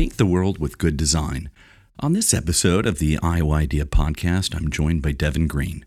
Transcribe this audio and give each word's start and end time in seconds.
Paint 0.00 0.16
the 0.16 0.24
world 0.24 0.56
with 0.56 0.78
good 0.78 0.96
design. 0.96 1.50
On 1.98 2.14
this 2.14 2.32
episode 2.32 2.86
of 2.86 3.00
the 3.00 3.18
Iowa 3.22 3.56
Idea 3.56 3.84
podcast, 3.84 4.56
I'm 4.56 4.70
joined 4.70 5.02
by 5.02 5.12
Devin 5.12 5.46
Green. 5.46 5.84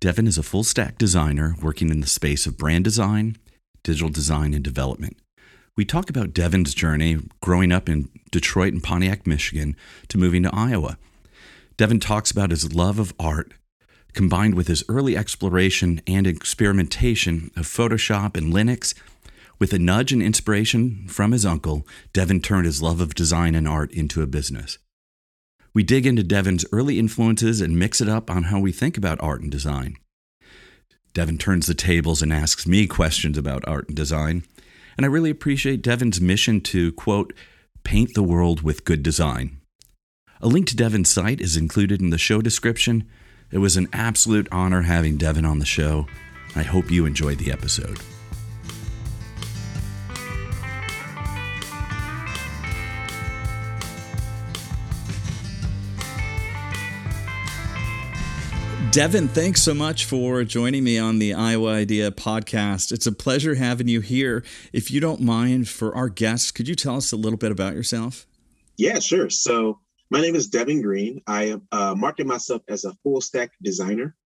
Devin 0.00 0.26
is 0.26 0.38
a 0.38 0.42
full 0.42 0.64
stack 0.64 0.96
designer 0.96 1.54
working 1.60 1.90
in 1.90 2.00
the 2.00 2.06
space 2.06 2.46
of 2.46 2.56
brand 2.56 2.84
design, 2.84 3.36
digital 3.82 4.08
design, 4.08 4.54
and 4.54 4.64
development. 4.64 5.18
We 5.76 5.84
talk 5.84 6.08
about 6.08 6.32
Devin's 6.32 6.72
journey 6.72 7.18
growing 7.42 7.72
up 7.72 7.90
in 7.90 8.08
Detroit 8.32 8.72
and 8.72 8.82
Pontiac, 8.82 9.26
Michigan, 9.26 9.76
to 10.08 10.16
moving 10.16 10.44
to 10.44 10.54
Iowa. 10.54 10.96
Devin 11.76 12.00
talks 12.00 12.30
about 12.30 12.52
his 12.52 12.72
love 12.72 12.98
of 12.98 13.12
art 13.20 13.52
combined 14.14 14.54
with 14.54 14.66
his 14.66 14.82
early 14.88 15.14
exploration 15.14 16.00
and 16.06 16.26
experimentation 16.26 17.50
of 17.54 17.66
Photoshop 17.66 18.34
and 18.34 18.54
Linux 18.54 18.94
with 19.58 19.72
a 19.72 19.78
nudge 19.78 20.12
and 20.12 20.22
inspiration 20.22 21.06
from 21.08 21.32
his 21.32 21.46
uncle, 21.46 21.86
Devin 22.12 22.40
turned 22.42 22.66
his 22.66 22.82
love 22.82 23.00
of 23.00 23.14
design 23.14 23.54
and 23.54 23.66
art 23.66 23.90
into 23.92 24.22
a 24.22 24.26
business. 24.26 24.78
We 25.74 25.82
dig 25.82 26.06
into 26.06 26.22
Devin's 26.22 26.64
early 26.72 26.98
influences 26.98 27.60
and 27.60 27.78
mix 27.78 28.00
it 28.00 28.08
up 28.08 28.30
on 28.30 28.44
how 28.44 28.60
we 28.60 28.72
think 28.72 28.96
about 28.96 29.20
art 29.20 29.42
and 29.42 29.50
design. 29.50 29.96
Devin 31.12 31.38
turns 31.38 31.66
the 31.66 31.74
tables 31.74 32.22
and 32.22 32.32
asks 32.32 32.66
me 32.66 32.86
questions 32.86 33.38
about 33.38 33.66
art 33.66 33.88
and 33.88 33.96
design, 33.96 34.44
and 34.96 35.04
I 35.04 35.08
really 35.08 35.30
appreciate 35.30 35.82
Devin's 35.82 36.20
mission 36.20 36.60
to, 36.62 36.92
quote, 36.92 37.32
paint 37.84 38.14
the 38.14 38.22
world 38.22 38.62
with 38.62 38.84
good 38.84 39.02
design. 39.02 39.60
A 40.40 40.48
link 40.48 40.66
to 40.68 40.76
Devin's 40.76 41.10
site 41.10 41.40
is 41.40 41.56
included 41.56 42.02
in 42.02 42.10
the 42.10 42.18
show 42.18 42.42
description. 42.42 43.08
It 43.50 43.58
was 43.58 43.76
an 43.76 43.88
absolute 43.92 44.48
honor 44.52 44.82
having 44.82 45.16
Devin 45.16 45.44
on 45.44 45.58
the 45.58 45.64
show. 45.64 46.06
I 46.54 46.62
hope 46.62 46.90
you 46.90 47.06
enjoyed 47.06 47.38
the 47.38 47.52
episode. 47.52 47.98
Devin, 58.96 59.28
thanks 59.28 59.60
so 59.60 59.74
much 59.74 60.06
for 60.06 60.42
joining 60.42 60.82
me 60.82 60.98
on 60.98 61.18
the 61.18 61.34
Iowa 61.34 61.68
Idea 61.68 62.10
podcast. 62.10 62.92
It's 62.92 63.06
a 63.06 63.12
pleasure 63.12 63.54
having 63.56 63.88
you 63.88 64.00
here. 64.00 64.42
If 64.72 64.90
you 64.90 65.00
don't 65.00 65.20
mind, 65.20 65.68
for 65.68 65.94
our 65.94 66.08
guests, 66.08 66.50
could 66.50 66.66
you 66.66 66.74
tell 66.74 66.96
us 66.96 67.12
a 67.12 67.16
little 67.16 67.36
bit 67.36 67.52
about 67.52 67.74
yourself? 67.74 68.26
Yeah, 68.78 68.98
sure. 68.98 69.28
So, 69.28 69.80
my 70.08 70.22
name 70.22 70.34
is 70.34 70.48
Devin 70.48 70.80
Green. 70.80 71.20
I 71.26 71.60
uh, 71.72 71.94
market 71.94 72.26
myself 72.26 72.62
as 72.68 72.86
a 72.86 72.94
full 73.02 73.20
stack 73.20 73.50
designer. 73.60 74.16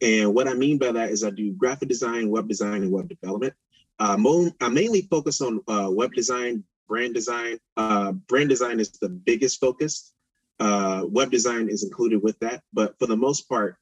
And 0.00 0.32
what 0.32 0.46
I 0.46 0.54
mean 0.54 0.78
by 0.78 0.92
that 0.92 1.10
is 1.10 1.24
I 1.24 1.30
do 1.30 1.52
graphic 1.54 1.88
design, 1.88 2.30
web 2.30 2.46
design, 2.46 2.84
and 2.84 2.92
web 2.92 3.08
development. 3.08 3.54
Uh, 3.98 4.16
I 4.60 4.68
mainly 4.68 5.08
focus 5.10 5.40
on 5.40 5.60
uh, 5.66 5.88
web 5.90 6.12
design, 6.12 6.62
brand 6.86 7.14
design. 7.14 7.58
Uh, 7.76 8.12
brand 8.12 8.48
design 8.48 8.78
is 8.78 8.90
the 8.92 9.08
biggest 9.08 9.58
focus. 9.58 10.12
Uh, 10.60 11.02
web 11.08 11.32
design 11.32 11.68
is 11.68 11.82
included 11.82 12.22
with 12.22 12.38
that. 12.38 12.62
But 12.72 12.96
for 13.00 13.06
the 13.06 13.16
most 13.16 13.48
part, 13.48 13.74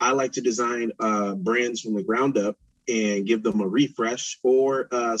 I 0.00 0.12
like 0.12 0.32
to 0.32 0.40
design 0.40 0.92
uh, 1.00 1.34
brands 1.34 1.80
from 1.80 1.94
the 1.94 2.02
ground 2.02 2.36
up 2.36 2.56
and 2.88 3.26
give 3.26 3.42
them 3.42 3.60
a 3.60 3.66
refresh, 3.66 4.38
or 4.42 4.88
uh, 4.92 5.16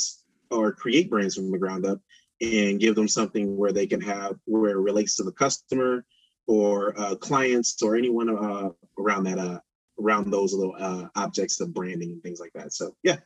or 0.50 0.72
create 0.72 1.10
brands 1.10 1.34
from 1.34 1.50
the 1.50 1.58
ground 1.58 1.86
up 1.86 2.00
and 2.40 2.80
give 2.80 2.94
them 2.94 3.08
something 3.08 3.56
where 3.56 3.72
they 3.72 3.86
can 3.86 4.00
have 4.00 4.36
where 4.44 4.72
it 4.72 4.80
relates 4.80 5.16
to 5.16 5.22
the 5.22 5.32
customer 5.32 6.04
or 6.46 6.98
uh, 7.00 7.14
clients 7.16 7.80
or 7.82 7.96
anyone 7.96 8.28
uh, 8.28 8.68
around 8.98 9.24
that 9.24 9.38
uh, 9.38 9.58
around 10.00 10.30
those 10.30 10.52
little 10.52 10.74
uh, 10.78 11.06
objects 11.16 11.60
of 11.60 11.72
branding 11.72 12.10
and 12.10 12.22
things 12.22 12.40
like 12.40 12.52
that. 12.54 12.72
So 12.72 12.94
yeah. 13.02 13.16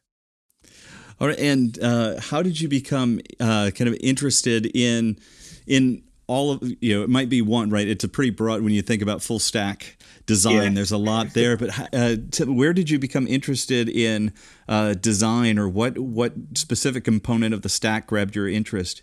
All 1.21 1.27
right, 1.27 1.39
and 1.39 1.77
uh, 1.83 2.21
how 2.21 2.43
did 2.43 2.61
you 2.61 2.69
become 2.69 3.21
uh, 3.41 3.73
kind 3.75 3.89
of 3.89 3.97
interested 4.01 4.71
in 4.75 5.19
in 5.67 6.05
all 6.29 6.53
of 6.53 6.63
you 6.81 6.95
know? 6.95 7.03
It 7.03 7.11
might 7.11 7.29
be 7.29 7.43
one, 7.43 7.71
right? 7.71 7.89
It's 7.89 8.05
a 8.05 8.09
pretty 8.09 8.31
broad 8.31 8.63
when 8.63 8.73
you 8.73 8.83
think 8.83 9.03
about 9.03 9.23
full 9.23 9.41
stack 9.41 9.97
design. 10.27 10.55
Yeah. 10.55 10.71
There's 10.71 10.93
a 10.93 10.99
lot 10.99 11.35
there, 11.35 11.57
but 11.57 11.71
uh, 11.93 12.17
where 12.45 12.73
did 12.73 12.89
you 12.91 13.01
become 13.01 13.27
interested 13.27 13.89
in 13.89 14.33
uh, 14.69 14.95
design, 14.95 15.59
or 15.59 15.69
what 15.69 15.99
what 15.99 16.35
specific 16.55 17.03
component 17.05 17.53
of 17.53 17.63
the 17.63 17.69
stack 17.69 18.07
grabbed 18.07 18.37
your 18.37 18.49
interest? 18.49 19.03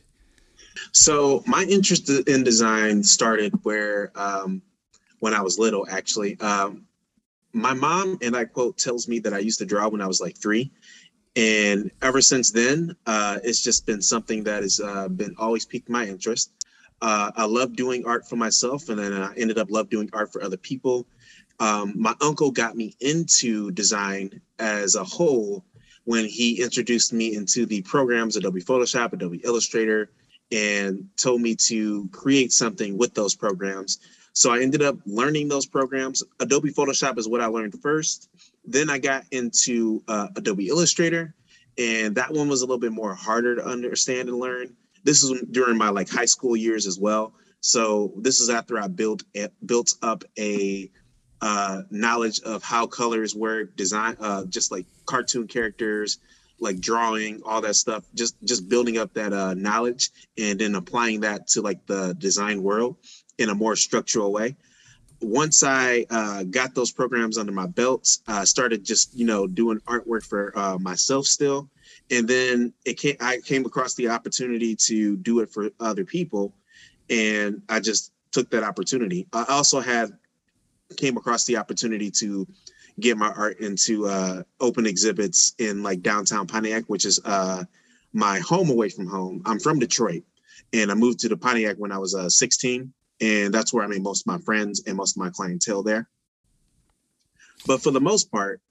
So 0.92 1.44
my 1.46 1.64
interest 1.64 2.10
in 2.10 2.44
design 2.44 3.04
started 3.04 3.54
where 3.64 4.12
um, 4.16 4.62
when 5.20 5.34
I 5.34 5.42
was 5.42 5.60
little. 5.60 5.86
Actually, 5.90 6.40
um, 6.40 6.86
my 7.52 7.74
mom 7.74 8.20
and 8.22 8.36
I 8.36 8.46
quote 8.46 8.78
tells 8.78 9.08
me 9.08 9.20
that 9.20 9.34
I 9.34 9.40
used 9.40 9.60
to 9.60 9.66
draw 9.66 9.90
when 9.90 10.02
I 10.02 10.08
was 10.08 10.22
like 10.22 10.38
three, 10.38 10.72
and 11.36 11.92
ever 12.02 12.22
since 12.22 12.52
then, 12.52 12.96
uh, 13.08 13.40
it's 13.44 13.62
just 13.62 13.86
been 13.86 14.02
something 14.02 14.44
that 14.44 14.62
has 14.64 14.80
uh, 14.80 15.08
been 15.08 15.36
always 15.38 15.66
piqued 15.66 15.90
my 15.90 16.06
interest. 16.06 16.52
Uh, 17.02 17.32
I 17.36 17.46
love 17.46 17.76
doing 17.76 18.06
art 18.06 18.28
for 18.28 18.36
myself, 18.36 18.90
and 18.90 18.98
then 18.98 19.14
I 19.14 19.34
ended 19.36 19.58
up 19.58 19.70
love 19.70 19.90
doing 19.90 20.10
art 20.14 20.32
for 20.32 20.42
other 20.42 20.58
people 20.58 21.06
um, 21.60 21.94
my 21.96 22.14
uncle 22.22 22.52
got 22.52 22.76
me 22.76 22.96
into 23.00 23.72
design 23.72 24.42
as 24.60 24.96
a 24.96 25.04
whole 25.04 25.64
when 26.04 26.26
he 26.26 26.62
introduced 26.62 27.14
me 27.14 27.36
into 27.36 27.66
the 27.66 27.82
programs 27.82 28.36
Adobe 28.36 28.62
Photoshop, 28.62 29.14
Adobe 29.14 29.42
Illustrator, 29.44 30.12
and 30.52 31.08
told 31.18 31.42
me 31.42 31.56
to 31.56 32.08
create 32.12 32.52
something 32.52 32.98
with 32.98 33.14
those 33.14 33.36
programs. 33.36 34.00
So 34.34 34.54
I 34.54 34.62
ended 34.62 34.82
up 34.82 34.98
learning 35.06 35.48
those 35.48 35.66
programs. 35.66 36.22
Adobe 36.40 36.72
Photoshop 36.72 37.18
is 37.18 37.28
what 37.28 37.42
I 37.42 37.46
learned 37.46 37.82
first. 37.82 38.30
Then 38.66 38.90
I 38.90 38.98
got 39.00 39.24
into 39.32 40.04
uh, 40.08 40.28
Adobe 40.36 40.68
Illustrator, 40.68 41.34
and 41.78 42.16
that 42.16 42.32
one 42.32 42.50
was 42.50 42.62
a 42.62 42.66
little 42.66 42.80
bit 42.80 42.92
more 42.92 43.16
harder 43.16 43.56
to 43.56 43.66
understand 43.66 44.28
and 44.28 44.38
learn. 44.38 44.76
This 45.06 45.24
is 45.24 45.44
during 45.52 45.78
my 45.78 45.90
like 45.90 46.10
high 46.10 46.26
school 46.26 46.58
years 46.58 46.88
as 46.88 47.00
well. 47.00 47.34
So 47.62 48.14
this 48.18 48.42
is 48.42 48.50
after 48.50 48.78
I 48.80 48.88
built 48.88 49.24
built 49.66 49.94
up 50.02 50.24
a 50.38 50.90
uh, 51.42 51.84
knowledge 51.92 52.42
of 52.42 52.64
how 52.64 52.88
colors 52.88 53.36
work, 53.36 53.76
design, 53.76 54.18
uh, 54.20 54.46
just 54.46 54.72
like 54.72 54.88
cartoon 55.06 55.48
characters, 55.48 56.18
like 56.60 56.80
drawing, 56.80 57.42
all 57.46 57.62
that 57.62 57.76
stuff. 57.76 58.04
Just 58.16 58.36
just 58.44 58.68
building 58.68 58.98
up 58.98 59.14
that 59.14 59.32
uh, 59.32 59.54
knowledge 59.54 60.10
and 60.38 60.60
then 60.60 60.76
applying 60.76 61.22
that 61.22 61.48
to 61.50 61.62
like 61.62 61.86
the 61.86 62.16
design 62.18 62.64
world 62.64 62.98
in 63.38 63.50
a 63.50 63.56
more 63.56 63.76
structural 63.76 64.32
way. 64.32 64.56
Once 65.22 65.64
I 65.64 66.06
uh, 66.10 66.44
got 66.44 66.76
those 66.76 66.92
programs 66.92 67.38
under 67.38 67.52
my 67.52 67.68
belt, 67.68 68.08
I 68.28 68.46
started 68.46 68.84
just 68.84 69.16
you 69.16 69.26
know 69.26 69.46
doing 69.46 69.80
artwork 69.82 70.26
for 70.26 70.58
uh, 70.58 70.78
myself 70.80 71.26
still, 71.26 71.70
and 72.12 72.28
then 72.28 72.74
it 72.86 73.00
came. 73.00 73.16
I 73.20 73.40
came 73.40 73.66
across 73.66 73.96
the 73.96 74.10
opportunity 74.10 74.76
to 74.88 75.18
do 75.18 75.40
it 75.40 75.52
for 75.52 75.70
other 75.80 76.06
people, 76.06 76.54
and 77.10 77.62
I 77.70 77.80
just 77.80 78.12
took 78.32 78.50
that 78.52 78.64
opportunity. 78.64 79.28
I 79.34 79.46
also 79.50 79.80
had 79.80 80.12
came 80.98 81.18
across 81.18 81.46
the 81.46 81.58
opportunity 81.58 82.12
to 82.12 82.48
get 83.00 83.18
my 83.18 83.30
art 83.30 83.60
into 83.60 84.08
uh, 84.08 84.44
open 84.60 84.86
exhibits 84.86 85.54
in 85.58 85.84
like 85.84 86.02
downtown 86.02 86.48
Pontiac, 86.48 86.84
which 86.88 87.06
is 87.06 87.20
uh, 87.26 87.64
my 88.14 88.40
home 88.40 88.70
away 88.70 88.90
from 88.90 89.08
home. 89.08 89.42
I'm 89.46 89.60
from 89.60 89.80
Detroit, 89.80 90.24
and 90.74 90.92
I 90.92 90.94
moved 90.94 91.20
to 91.22 91.30
the 91.30 91.38
Pontiac 91.38 91.78
when 91.78 91.92
I 91.92 91.98
was 91.98 92.16
uh, 92.16 92.30
16, 92.30 92.94
and 93.22 93.54
that's 93.54 93.74
where 93.74 93.84
I 93.84 93.88
made 93.88 94.04
most 94.04 94.22
of 94.22 94.28
my 94.28 94.38
friends 94.40 94.84
and 94.86 94.96
most 94.96 95.18
of 95.18 95.24
my 95.24 95.30
clientele 95.30 95.84
there. 95.84 96.08
But 97.66 97.82
for 97.82 97.92
the 97.92 98.02
most 98.02 98.32
part, 98.32 98.62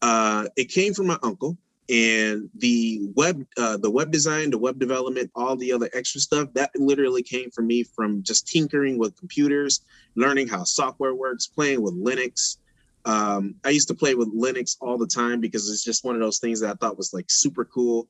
uh, 0.00 0.46
it 0.56 0.66
came 0.66 0.94
from 0.94 1.08
my 1.08 1.18
uncle, 1.22 1.58
and 1.90 2.50
the 2.58 3.00
web 3.14 3.44
uh, 3.56 3.76
the 3.78 3.90
web 3.90 4.10
design 4.10 4.50
the 4.50 4.58
web 4.58 4.78
development 4.78 5.30
all 5.34 5.56
the 5.56 5.72
other 5.72 5.88
extra 5.94 6.20
stuff 6.20 6.48
that 6.52 6.70
literally 6.76 7.22
came 7.22 7.50
from 7.50 7.66
me 7.66 7.82
from 7.82 8.22
just 8.22 8.46
tinkering 8.46 8.98
with 8.98 9.16
computers 9.16 9.80
learning 10.14 10.46
how 10.46 10.64
software 10.64 11.14
works 11.14 11.46
playing 11.46 11.80
with 11.80 11.94
linux. 11.94 12.58
Um, 13.04 13.54
i 13.64 13.70
used 13.70 13.88
to 13.88 13.94
play 13.94 14.14
with 14.14 14.34
linux 14.34 14.76
all 14.80 14.98
the 14.98 15.06
time 15.06 15.40
because 15.40 15.70
it's 15.70 15.84
just 15.84 16.04
one 16.04 16.14
of 16.14 16.20
those 16.20 16.40
things 16.40 16.60
that 16.60 16.70
i 16.70 16.74
thought 16.74 16.98
was 16.98 17.14
like 17.14 17.26
super 17.28 17.64
cool. 17.64 18.08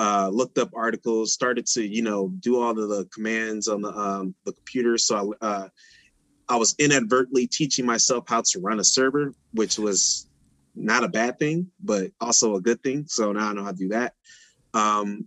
Uh, 0.00 0.30
looked 0.32 0.58
up 0.58 0.70
articles 0.76 1.32
started 1.32 1.66
to 1.66 1.84
you 1.84 2.02
know 2.02 2.28
do 2.38 2.62
all 2.62 2.70
of 2.70 2.88
the 2.88 3.04
commands 3.12 3.66
on 3.66 3.82
the 3.82 3.88
um, 3.88 4.32
the 4.44 4.52
computer. 4.52 4.96
So 4.96 5.34
I, 5.42 5.44
uh, 5.44 5.68
I 6.48 6.56
was 6.56 6.76
inadvertently 6.78 7.48
teaching 7.48 7.84
myself 7.84 8.28
how 8.28 8.42
to 8.42 8.60
run 8.60 8.78
a 8.78 8.84
server 8.84 9.34
which 9.52 9.76
was 9.76 10.27
not 10.78 11.04
a 11.04 11.08
bad 11.08 11.38
thing, 11.38 11.70
but 11.82 12.10
also 12.20 12.56
a 12.56 12.60
good 12.60 12.82
thing. 12.82 13.04
So 13.08 13.32
now 13.32 13.50
I 13.50 13.52
know 13.52 13.64
how 13.64 13.72
to 13.72 13.76
do 13.76 13.88
that. 13.88 14.14
Um, 14.74 15.26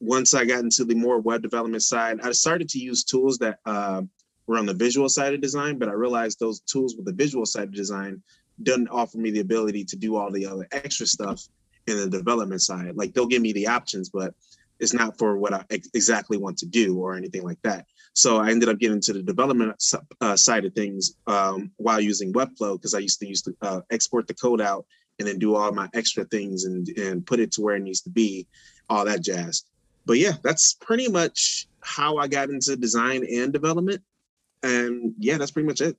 once 0.00 0.34
I 0.34 0.44
got 0.44 0.60
into 0.60 0.84
the 0.84 0.94
more 0.94 1.18
web 1.20 1.42
development 1.42 1.82
side, 1.82 2.20
I 2.22 2.30
started 2.32 2.68
to 2.70 2.78
use 2.78 3.04
tools 3.04 3.38
that 3.38 3.58
uh, 3.66 4.02
were 4.46 4.58
on 4.58 4.66
the 4.66 4.74
visual 4.74 5.08
side 5.08 5.34
of 5.34 5.40
design, 5.40 5.78
but 5.78 5.88
I 5.88 5.92
realized 5.92 6.38
those 6.38 6.60
tools 6.60 6.94
with 6.96 7.06
the 7.06 7.12
visual 7.12 7.44
side 7.44 7.68
of 7.68 7.74
design 7.74 8.22
doesn't 8.62 8.88
offer 8.88 9.18
me 9.18 9.30
the 9.30 9.40
ability 9.40 9.84
to 9.84 9.96
do 9.96 10.16
all 10.16 10.30
the 10.30 10.46
other 10.46 10.66
extra 10.72 11.06
stuff 11.06 11.42
in 11.86 11.96
the 11.96 12.08
development 12.08 12.62
side. 12.62 12.96
Like 12.96 13.12
they'll 13.12 13.26
give 13.26 13.42
me 13.42 13.52
the 13.52 13.66
options, 13.66 14.10
but 14.10 14.34
it's 14.80 14.94
not 14.94 15.18
for 15.18 15.36
what 15.36 15.54
I 15.54 15.64
ex- 15.70 15.90
exactly 15.94 16.38
want 16.38 16.58
to 16.58 16.66
do 16.66 16.98
or 16.98 17.14
anything 17.14 17.42
like 17.42 17.60
that. 17.62 17.86
So 18.14 18.38
I 18.38 18.50
ended 18.50 18.68
up 18.68 18.78
getting 18.78 19.00
to 19.02 19.12
the 19.12 19.22
development 19.22 19.82
uh, 20.20 20.36
side 20.36 20.64
of 20.64 20.74
things 20.74 21.14
um, 21.26 21.70
while 21.76 22.00
using 22.00 22.32
Webflow 22.32 22.76
because 22.76 22.94
I 22.94 22.98
used 22.98 23.20
to 23.20 23.28
use 23.28 23.42
to 23.42 23.56
uh, 23.62 23.80
export 23.90 24.26
the 24.26 24.34
code 24.34 24.60
out 24.60 24.86
and 25.18 25.26
then 25.26 25.38
do 25.38 25.54
all 25.54 25.72
my 25.72 25.88
extra 25.94 26.24
things 26.24 26.64
and 26.64 26.88
and 26.96 27.26
put 27.26 27.40
it 27.40 27.52
to 27.52 27.60
where 27.60 27.76
it 27.76 27.82
needs 27.82 28.00
to 28.02 28.10
be, 28.10 28.46
all 28.88 29.04
that 29.04 29.22
jazz. 29.22 29.64
But 30.06 30.18
yeah, 30.18 30.32
that's 30.42 30.74
pretty 30.74 31.08
much 31.08 31.68
how 31.80 32.16
I 32.16 32.28
got 32.28 32.50
into 32.50 32.76
design 32.76 33.26
and 33.30 33.52
development. 33.52 34.02
And 34.62 35.14
yeah, 35.18 35.38
that's 35.38 35.50
pretty 35.50 35.68
much 35.68 35.80
it. 35.80 35.96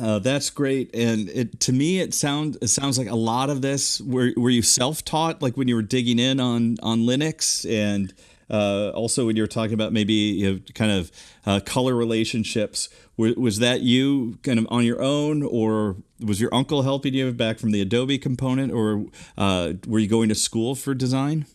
Uh, 0.00 0.18
that's 0.20 0.50
great, 0.50 0.94
and 0.94 1.28
it 1.30 1.58
to 1.60 1.72
me 1.72 2.00
it 2.00 2.14
sounds 2.14 2.56
it 2.62 2.68
sounds 2.68 2.98
like 2.98 3.08
a 3.08 3.16
lot 3.16 3.50
of 3.50 3.60
this. 3.60 4.00
Were 4.00 4.32
were 4.36 4.50
you 4.50 4.62
self 4.62 5.04
taught, 5.04 5.42
like 5.42 5.56
when 5.56 5.66
you 5.66 5.74
were 5.74 5.82
digging 5.82 6.18
in 6.18 6.38
on 6.38 6.76
on 6.82 7.00
Linux, 7.00 7.68
and 7.68 8.14
uh, 8.50 8.90
also 8.90 9.26
when 9.26 9.36
you 9.36 9.42
were 9.42 9.48
talking 9.48 9.74
about 9.74 9.92
maybe 9.92 10.12
you 10.12 10.52
know, 10.52 10.60
kind 10.74 10.92
of 10.92 11.10
uh, 11.44 11.60
color 11.64 11.94
relationships? 11.94 12.88
Was, 13.16 13.34
was 13.36 13.58
that 13.58 13.80
you 13.80 14.38
kind 14.42 14.58
of 14.58 14.66
on 14.70 14.84
your 14.84 15.00
own, 15.00 15.42
or 15.42 15.96
was 16.20 16.40
your 16.40 16.54
uncle 16.54 16.82
helping 16.82 17.14
you 17.14 17.32
back 17.32 17.58
from 17.58 17.72
the 17.72 17.80
Adobe 17.80 18.18
component, 18.18 18.72
or 18.72 19.06
uh, 19.36 19.74
were 19.86 19.98
you 19.98 20.08
going 20.08 20.28
to 20.28 20.34
school 20.34 20.74
for 20.74 20.94
design? 20.94 21.46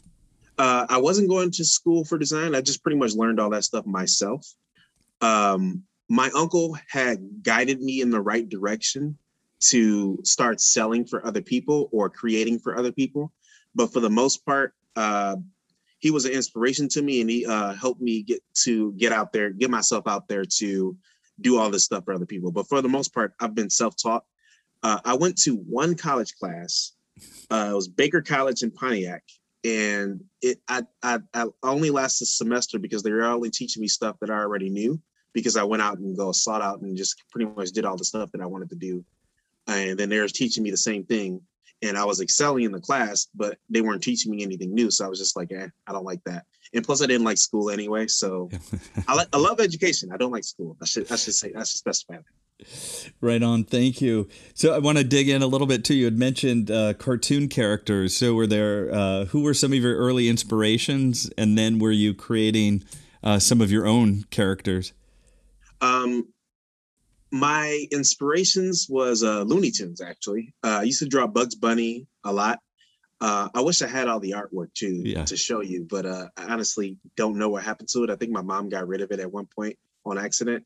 Uh, 0.58 0.86
I 0.90 0.98
wasn't 0.98 1.30
going 1.30 1.52
to 1.52 1.66
school 1.66 2.04
for 2.06 2.18
design. 2.18 2.54
I 2.54 2.62
just 2.62 2.84
pretty 2.84 2.98
much 2.98 3.14
learned 3.14 3.40
all 3.40 3.50
that 3.52 3.64
stuff 3.64 3.86
myself. 3.86 4.46
Um, 5.22 5.84
my 6.10 6.30
uncle 6.36 6.78
had 6.90 7.20
guided 7.42 7.82
me 7.82 8.02
in 8.02 8.10
the 8.10 8.22
right 8.22 8.48
direction 8.48 9.18
to 9.62 10.20
start 10.24 10.60
selling 10.60 11.06
for 11.06 11.26
other 11.26 11.42
people 11.42 11.90
or 11.92 12.10
creating 12.10 12.60
for 12.60 12.78
other 12.78 12.92
people. 12.92 13.32
But 13.74 13.94
for 13.94 14.02
the 14.02 14.10
most 14.10 14.46
part, 14.46 14.74
uh, 14.96 15.38
he 16.02 16.10
was 16.10 16.26
an 16.26 16.32
inspiration 16.32 16.90
to 16.90 17.02
me 17.02 17.22
and 17.22 17.30
he 17.30 17.46
uh, 17.46 17.74
helped 17.74 18.02
me 18.02 18.24
get 18.24 18.42
to 18.64 18.92
get 18.94 19.14
out 19.14 19.32
there, 19.32 19.52
get 19.52 19.70
myself 19.70 20.08
out 20.08 20.28
there 20.28 20.44
to 20.44 20.98
do 21.40 21.58
all 21.58 21.70
this 21.70 21.86
stuff 21.86 22.04
for 22.04 22.14
other 22.14 22.26
people. 22.26 22.52
But 22.52 22.68
for 22.68 22.82
the 22.82 22.90
most 22.90 23.14
part, 23.14 23.34
I've 23.40 23.56
been 23.56 23.70
self-taught. 23.70 24.26
Uh, 24.84 25.00
I 25.06 25.14
went 25.14 25.38
to 25.44 25.56
one 25.56 25.96
college 25.96 26.34
class. 26.36 26.94
Uh, 27.52 27.70
it 27.72 27.76
was 27.76 27.88
Baker 27.88 28.22
College 28.22 28.64
in 28.64 28.72
Pontiac, 28.72 29.24
and 29.64 30.24
it 30.42 30.60
I, 30.68 30.84
I, 31.04 31.20
I 31.36 31.46
only 31.62 31.92
lasted 31.92 32.24
a 32.24 32.28
semester 32.28 32.80
because 32.80 33.04
they 33.04 33.12
were 33.12 33.24
only 33.24 33.52
teaching 33.52 33.82
me 33.82 33.88
stuff 33.88 34.18
that 34.22 34.32
I 34.32 34.40
already 34.40 34.72
knew 34.72 35.00
because 35.34 35.56
I 35.56 35.64
went 35.64 35.84
out 35.84 36.00
and 36.00 36.18
go 36.18 36.32
sought 36.32 36.64
out 36.64 36.82
and 36.82 36.98
just 36.98 37.22
pretty 37.30 37.46
much 37.46 37.70
did 37.70 37.86
all 37.86 37.96
the 37.96 38.06
stuff 38.06 38.32
that 38.32 38.42
I 38.42 38.48
wanted 38.48 38.70
to 38.72 38.76
do. 38.76 39.06
And 39.68 40.00
then 40.00 40.10
they 40.10 40.20
were 40.20 40.28
teaching 40.28 40.64
me 40.64 40.72
the 40.72 40.78
same 40.78 41.04
thing. 41.04 41.42
And 41.82 41.98
I 41.98 42.06
was 42.06 42.22
excelling 42.22 42.64
in 42.64 42.72
the 42.72 42.80
class, 42.80 43.28
but 43.34 43.58
they 43.70 43.82
weren't 43.82 44.04
teaching 44.04 44.32
me 44.32 44.44
anything 44.44 44.74
new. 44.74 44.92
So 44.92 45.06
I 45.06 45.10
was 45.10 45.20
just 45.20 45.36
like, 45.36 45.52
eh, 45.52 45.68
I 45.88 45.92
don't 45.92 46.06
like 46.06 46.24
that. 46.26 46.46
And 46.74 46.86
plus 46.86 47.02
I 47.02 47.08
didn't 47.08 47.26
like 47.26 47.38
school 47.38 47.70
anyway. 47.70 48.08
So 48.08 48.50
I 49.08 49.16
like 49.16 49.28
I 49.34 49.38
love 49.38 49.60
education. 49.60 50.12
I 50.14 50.18
don't 50.18 50.32
like 50.32 50.44
school. 50.44 50.78
I 50.82 50.86
should 50.86 51.12
I 51.12 51.16
should 51.16 51.34
say 51.34 51.52
I 51.56 51.60
should 51.60 51.78
specify 51.78 52.18
that. 52.18 52.26
Right 53.22 53.42
on. 53.42 53.64
Thank 53.64 54.02
you. 54.02 54.30
So 54.54 54.74
I 54.76 54.80
want 54.80 54.98
to 55.00 55.04
dig 55.04 55.30
in 55.30 55.42
a 55.42 55.48
little 55.48 55.68
bit 55.68 55.84
too. 55.84 55.96
You 55.96 56.06
had 56.06 56.18
mentioned 56.18 56.70
uh, 56.70 56.94
cartoon 56.94 57.48
characters. 57.48 58.16
So 58.16 58.36
were 58.36 58.48
there 58.48 58.94
uh, 58.94 59.26
who 59.26 59.42
were 59.42 59.54
some 59.54 59.74
of 59.74 59.80
your 59.80 59.98
early 59.98 60.30
inspirations, 60.30 61.30
and 61.38 61.58
then 61.58 61.80
were 61.80 61.92
you 61.92 62.14
creating 62.14 62.84
uh, 63.24 63.40
some 63.40 63.62
of 63.62 63.72
your 63.72 63.88
own 63.88 64.26
characters? 64.30 64.94
Um, 65.82 66.28
my 67.32 67.86
inspirations 67.92 68.88
was 68.90 69.24
uh, 69.24 69.44
Looney 69.44 69.72
Tunes. 69.72 70.02
Actually, 70.02 70.54
uh, 70.64 70.80
I 70.80 70.84
used 70.84 71.00
to 71.00 71.08
draw 71.08 71.28
Bugs 71.28 71.56
Bunny 71.56 72.08
a 72.24 72.32
lot. 72.32 72.60
Uh, 73.20 73.50
I 73.54 73.62
wish 73.62 73.82
I 73.82 73.88
had 73.88 74.08
all 74.08 74.20
the 74.20 74.32
artwork 74.32 74.74
too 74.74 75.04
yeah. 75.06 75.26
to 75.26 75.38
show 75.38 75.62
you, 75.62 75.86
but 75.90 76.06
uh, 76.06 76.28
I 76.36 76.46
honestly 76.46 76.98
don't 77.16 77.38
know 77.38 77.50
what 77.50 77.64
happened 77.64 77.90
to 77.90 78.04
it. 78.04 78.10
I 78.10 78.16
think 78.16 78.32
my 78.32 78.42
mom 78.42 78.70
got 78.70 78.88
rid 78.88 79.02
of 79.02 79.12
it 79.12 79.20
at 79.20 79.32
one 79.32 79.46
point 79.46 79.78
on 80.06 80.18
accident. 80.18 80.66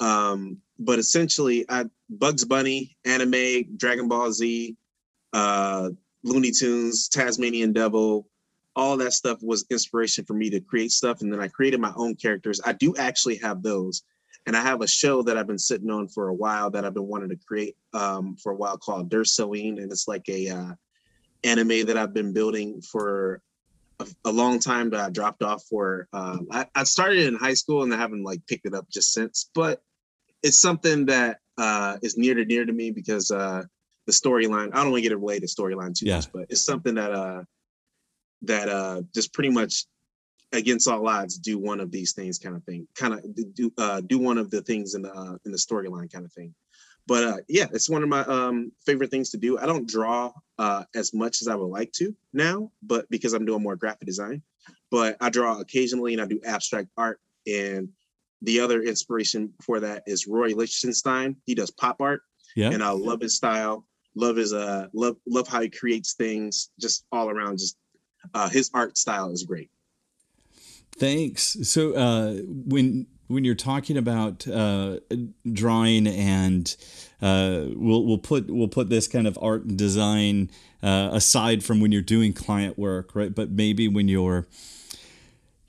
Um, 0.00 0.58
but 0.78 0.98
essentially, 0.98 1.66
I 1.68 1.84
Bugs 2.08 2.44
Bunny, 2.44 2.96
anime, 3.04 3.76
Dragon 3.76 4.08
Ball 4.08 4.32
Z, 4.32 4.76
uh, 5.34 5.90
Looney 6.24 6.50
Tunes, 6.50 7.08
Tasmanian 7.08 7.72
Devil, 7.74 8.26
all 8.76 8.96
that 8.96 9.12
stuff 9.12 9.38
was 9.42 9.66
inspiration 9.70 10.24
for 10.24 10.34
me 10.34 10.48
to 10.50 10.60
create 10.60 10.90
stuff. 10.90 11.20
And 11.20 11.32
then 11.32 11.40
I 11.40 11.48
created 11.48 11.80
my 11.80 11.92
own 11.96 12.14
characters. 12.14 12.60
I 12.64 12.72
do 12.72 12.94
actually 12.96 13.36
have 13.36 13.62
those. 13.62 14.02
And 14.46 14.56
I 14.56 14.62
have 14.62 14.80
a 14.80 14.88
show 14.88 15.22
that 15.22 15.36
I've 15.36 15.46
been 15.46 15.58
sitting 15.58 15.90
on 15.90 16.08
for 16.08 16.28
a 16.28 16.34
while 16.34 16.70
that 16.70 16.84
I've 16.84 16.94
been 16.94 17.06
wanting 17.06 17.28
to 17.28 17.36
create 17.36 17.76
um, 17.92 18.36
for 18.36 18.52
a 18.52 18.56
while 18.56 18.78
called 18.78 19.10
Dersoing, 19.10 19.80
and 19.80 19.92
it's 19.92 20.08
like 20.08 20.28
a 20.28 20.48
uh, 20.48 20.72
anime 21.44 21.86
that 21.86 21.96
I've 21.96 22.14
been 22.14 22.32
building 22.32 22.80
for 22.80 23.42
a, 24.00 24.06
a 24.24 24.32
long 24.32 24.58
time 24.58 24.90
that 24.90 25.00
I 25.00 25.10
dropped 25.10 25.42
off 25.42 25.64
for. 25.64 26.08
Um, 26.12 26.48
I, 26.50 26.66
I, 26.74 26.84
started 26.84 27.26
in 27.26 27.36
high 27.36 27.54
school 27.54 27.82
and 27.82 27.92
I 27.92 27.98
haven't 27.98 28.24
like 28.24 28.46
picked 28.46 28.66
it 28.66 28.74
up 28.74 28.88
just 28.90 29.12
since, 29.12 29.50
but 29.54 29.82
it's 30.42 30.58
something 30.58 31.06
that 31.06 31.38
uh, 31.58 31.98
is 32.02 32.16
near 32.16 32.34
to 32.34 32.44
near 32.44 32.64
to 32.64 32.72
me 32.72 32.90
because 32.90 33.30
uh, 33.30 33.62
the 34.06 34.12
storyline. 34.12 34.70
I 34.72 34.82
don't 34.82 34.90
want 34.90 35.02
to 35.02 35.08
get 35.08 35.12
away 35.12 35.38
the 35.38 35.46
storyline 35.46 35.96
too 35.96 36.06
yeah. 36.06 36.16
much, 36.16 36.32
but 36.32 36.46
it's 36.48 36.64
something 36.64 36.94
that 36.94 37.12
uh, 37.12 37.44
that 38.42 38.68
uh, 38.68 39.02
just 39.14 39.32
pretty 39.32 39.50
much 39.50 39.84
against 40.52 40.88
all 40.88 41.06
odds 41.06 41.38
do 41.38 41.58
one 41.58 41.80
of 41.80 41.90
these 41.90 42.12
things 42.12 42.38
kind 42.38 42.56
of 42.56 42.64
thing 42.64 42.86
kind 42.94 43.14
of 43.14 43.54
do 43.54 43.72
uh, 43.78 44.00
do 44.00 44.18
one 44.18 44.38
of 44.38 44.50
the 44.50 44.60
things 44.62 44.94
in 44.94 45.02
the 45.02 45.12
uh, 45.12 45.36
in 45.44 45.52
the 45.52 45.58
storyline 45.58 46.12
kind 46.12 46.24
of 46.24 46.32
thing. 46.32 46.54
But 47.06 47.24
uh, 47.24 47.36
yeah 47.48 47.66
it's 47.72 47.88
one 47.88 48.02
of 48.02 48.08
my 48.08 48.20
um, 48.20 48.72
favorite 48.84 49.10
things 49.10 49.30
to 49.30 49.36
do. 49.36 49.58
I 49.58 49.66
don't 49.66 49.88
draw 49.88 50.32
uh, 50.58 50.84
as 50.94 51.14
much 51.14 51.40
as 51.40 51.48
i 51.48 51.54
would 51.54 51.66
like 51.66 51.92
to 51.92 52.14
now 52.32 52.70
but 52.82 53.08
because 53.10 53.32
i'm 53.32 53.44
doing 53.44 53.62
more 53.62 53.76
graphic 53.76 54.06
design. 54.06 54.42
But 54.90 55.16
i 55.20 55.30
draw 55.30 55.60
occasionally 55.60 56.12
and 56.12 56.22
i 56.22 56.26
do 56.26 56.40
abstract 56.44 56.88
art 56.96 57.20
and 57.46 57.88
the 58.42 58.60
other 58.60 58.82
inspiration 58.82 59.52
for 59.62 59.80
that 59.80 60.02
is 60.06 60.26
roy 60.26 60.54
lichtenstein. 60.54 61.36
He 61.44 61.54
does 61.54 61.70
pop 61.70 62.00
art 62.00 62.22
yeah. 62.56 62.70
and 62.70 62.82
i 62.82 62.90
love 62.90 63.20
his 63.20 63.36
style. 63.36 63.86
Love 64.16 64.34
his 64.34 64.52
uh 64.52 64.88
love 64.92 65.16
love 65.28 65.46
how 65.46 65.60
he 65.60 65.70
creates 65.70 66.14
things 66.14 66.70
just 66.80 67.06
all 67.12 67.30
around 67.30 67.58
just 67.58 67.76
uh 68.34 68.48
his 68.48 68.68
art 68.74 68.98
style 68.98 69.30
is 69.30 69.44
great 69.44 69.70
Thanks. 71.00 71.56
So 71.62 71.94
uh, 71.94 72.34
when 72.44 73.06
when 73.28 73.42
you're 73.42 73.54
talking 73.54 73.96
about 73.96 74.46
uh, 74.46 74.98
drawing 75.50 76.06
and 76.06 76.76
uh, 77.22 77.64
we'll 77.74 78.04
we'll 78.04 78.18
put 78.18 78.50
we'll 78.50 78.68
put 78.68 78.90
this 78.90 79.08
kind 79.08 79.26
of 79.26 79.38
art 79.40 79.64
and 79.64 79.78
design 79.78 80.50
uh, 80.82 81.08
aside 81.12 81.64
from 81.64 81.80
when 81.80 81.90
you're 81.90 82.02
doing 82.02 82.34
client 82.34 82.78
work, 82.78 83.14
right? 83.14 83.34
But 83.34 83.50
maybe 83.50 83.88
when 83.88 84.08
you're 84.08 84.46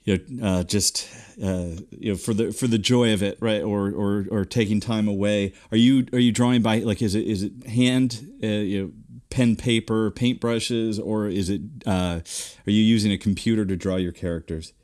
you 0.04 0.20
know 0.28 0.46
uh, 0.46 0.64
just 0.64 1.08
uh, 1.42 1.76
you 1.90 2.12
know 2.12 2.16
for 2.16 2.34
the 2.34 2.52
for 2.52 2.66
the 2.66 2.76
joy 2.76 3.14
of 3.14 3.22
it, 3.22 3.38
right? 3.40 3.62
Or 3.62 3.90
or 3.90 4.26
or 4.30 4.44
taking 4.44 4.80
time 4.80 5.08
away. 5.08 5.54
Are 5.70 5.78
you 5.78 6.06
are 6.12 6.18
you 6.18 6.30
drawing 6.30 6.60
by 6.60 6.80
like 6.80 7.00
is 7.00 7.14
it 7.14 7.26
is 7.26 7.42
it 7.42 7.66
hand 7.68 8.34
you 8.42 8.82
know 8.82 8.92
pen 9.30 9.56
paper 9.56 10.10
paintbrushes 10.10 11.00
or 11.02 11.26
is 11.26 11.48
it 11.48 11.62
are 11.86 12.22
you 12.66 12.82
using 12.82 13.10
a 13.12 13.16
computer 13.16 13.64
to 13.64 13.76
draw 13.76 13.96
your 13.96 14.12
characters? 14.12 14.74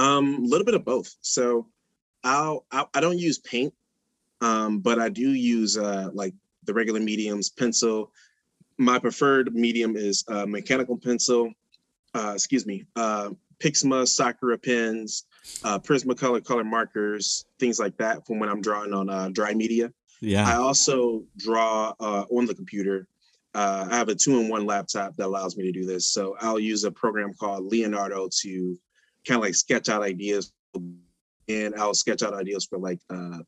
Um, 0.00 0.44
a 0.44 0.46
little 0.46 0.64
bit 0.64 0.74
of 0.74 0.84
both. 0.84 1.14
So 1.20 1.66
I'll, 2.24 2.64
I'll 2.72 2.88
I 2.94 3.00
don't 3.00 3.18
use 3.18 3.38
paint, 3.38 3.74
um, 4.40 4.78
but 4.80 4.98
I 4.98 5.08
do 5.10 5.30
use 5.30 5.76
uh, 5.76 6.08
like 6.12 6.34
the 6.64 6.72
regular 6.72 7.00
mediums, 7.00 7.50
pencil. 7.50 8.10
My 8.78 8.98
preferred 8.98 9.54
medium 9.54 9.96
is 9.96 10.24
uh, 10.28 10.46
mechanical 10.46 10.96
pencil. 10.96 11.52
Uh, 12.14 12.32
excuse 12.34 12.66
me, 12.66 12.86
uh, 12.96 13.30
Pigma 13.58 14.06
Sakura 14.06 14.56
pens, 14.58 15.26
uh, 15.64 15.78
Prismacolor 15.78 16.42
color 16.42 16.64
markers, 16.64 17.44
things 17.58 17.78
like 17.78 17.96
that. 17.98 18.26
From 18.26 18.38
when 18.40 18.48
I'm 18.48 18.62
drawing 18.62 18.94
on 18.94 19.10
uh, 19.10 19.28
dry 19.28 19.52
media. 19.52 19.92
Yeah. 20.22 20.48
I 20.48 20.56
also 20.56 21.24
draw 21.36 21.94
uh, 22.00 22.24
on 22.30 22.46
the 22.46 22.54
computer. 22.54 23.06
Uh, 23.54 23.86
I 23.90 23.96
have 23.96 24.08
a 24.08 24.14
two-in-one 24.14 24.64
laptop 24.64 25.16
that 25.16 25.26
allows 25.26 25.56
me 25.56 25.64
to 25.64 25.72
do 25.72 25.84
this. 25.84 26.06
So 26.06 26.36
I'll 26.40 26.60
use 26.60 26.84
a 26.84 26.90
program 26.90 27.34
called 27.34 27.70
Leonardo 27.70 28.28
to 28.42 28.78
kind 29.30 29.38
of 29.38 29.44
like 29.44 29.54
sketch 29.54 29.88
out 29.88 30.02
ideas 30.02 30.52
and 31.48 31.74
I'll 31.76 31.94
sketch 31.94 32.22
out 32.24 32.34
ideas 32.34 32.64
for 32.64 32.78
like 32.78 32.98
uh, 33.10 33.38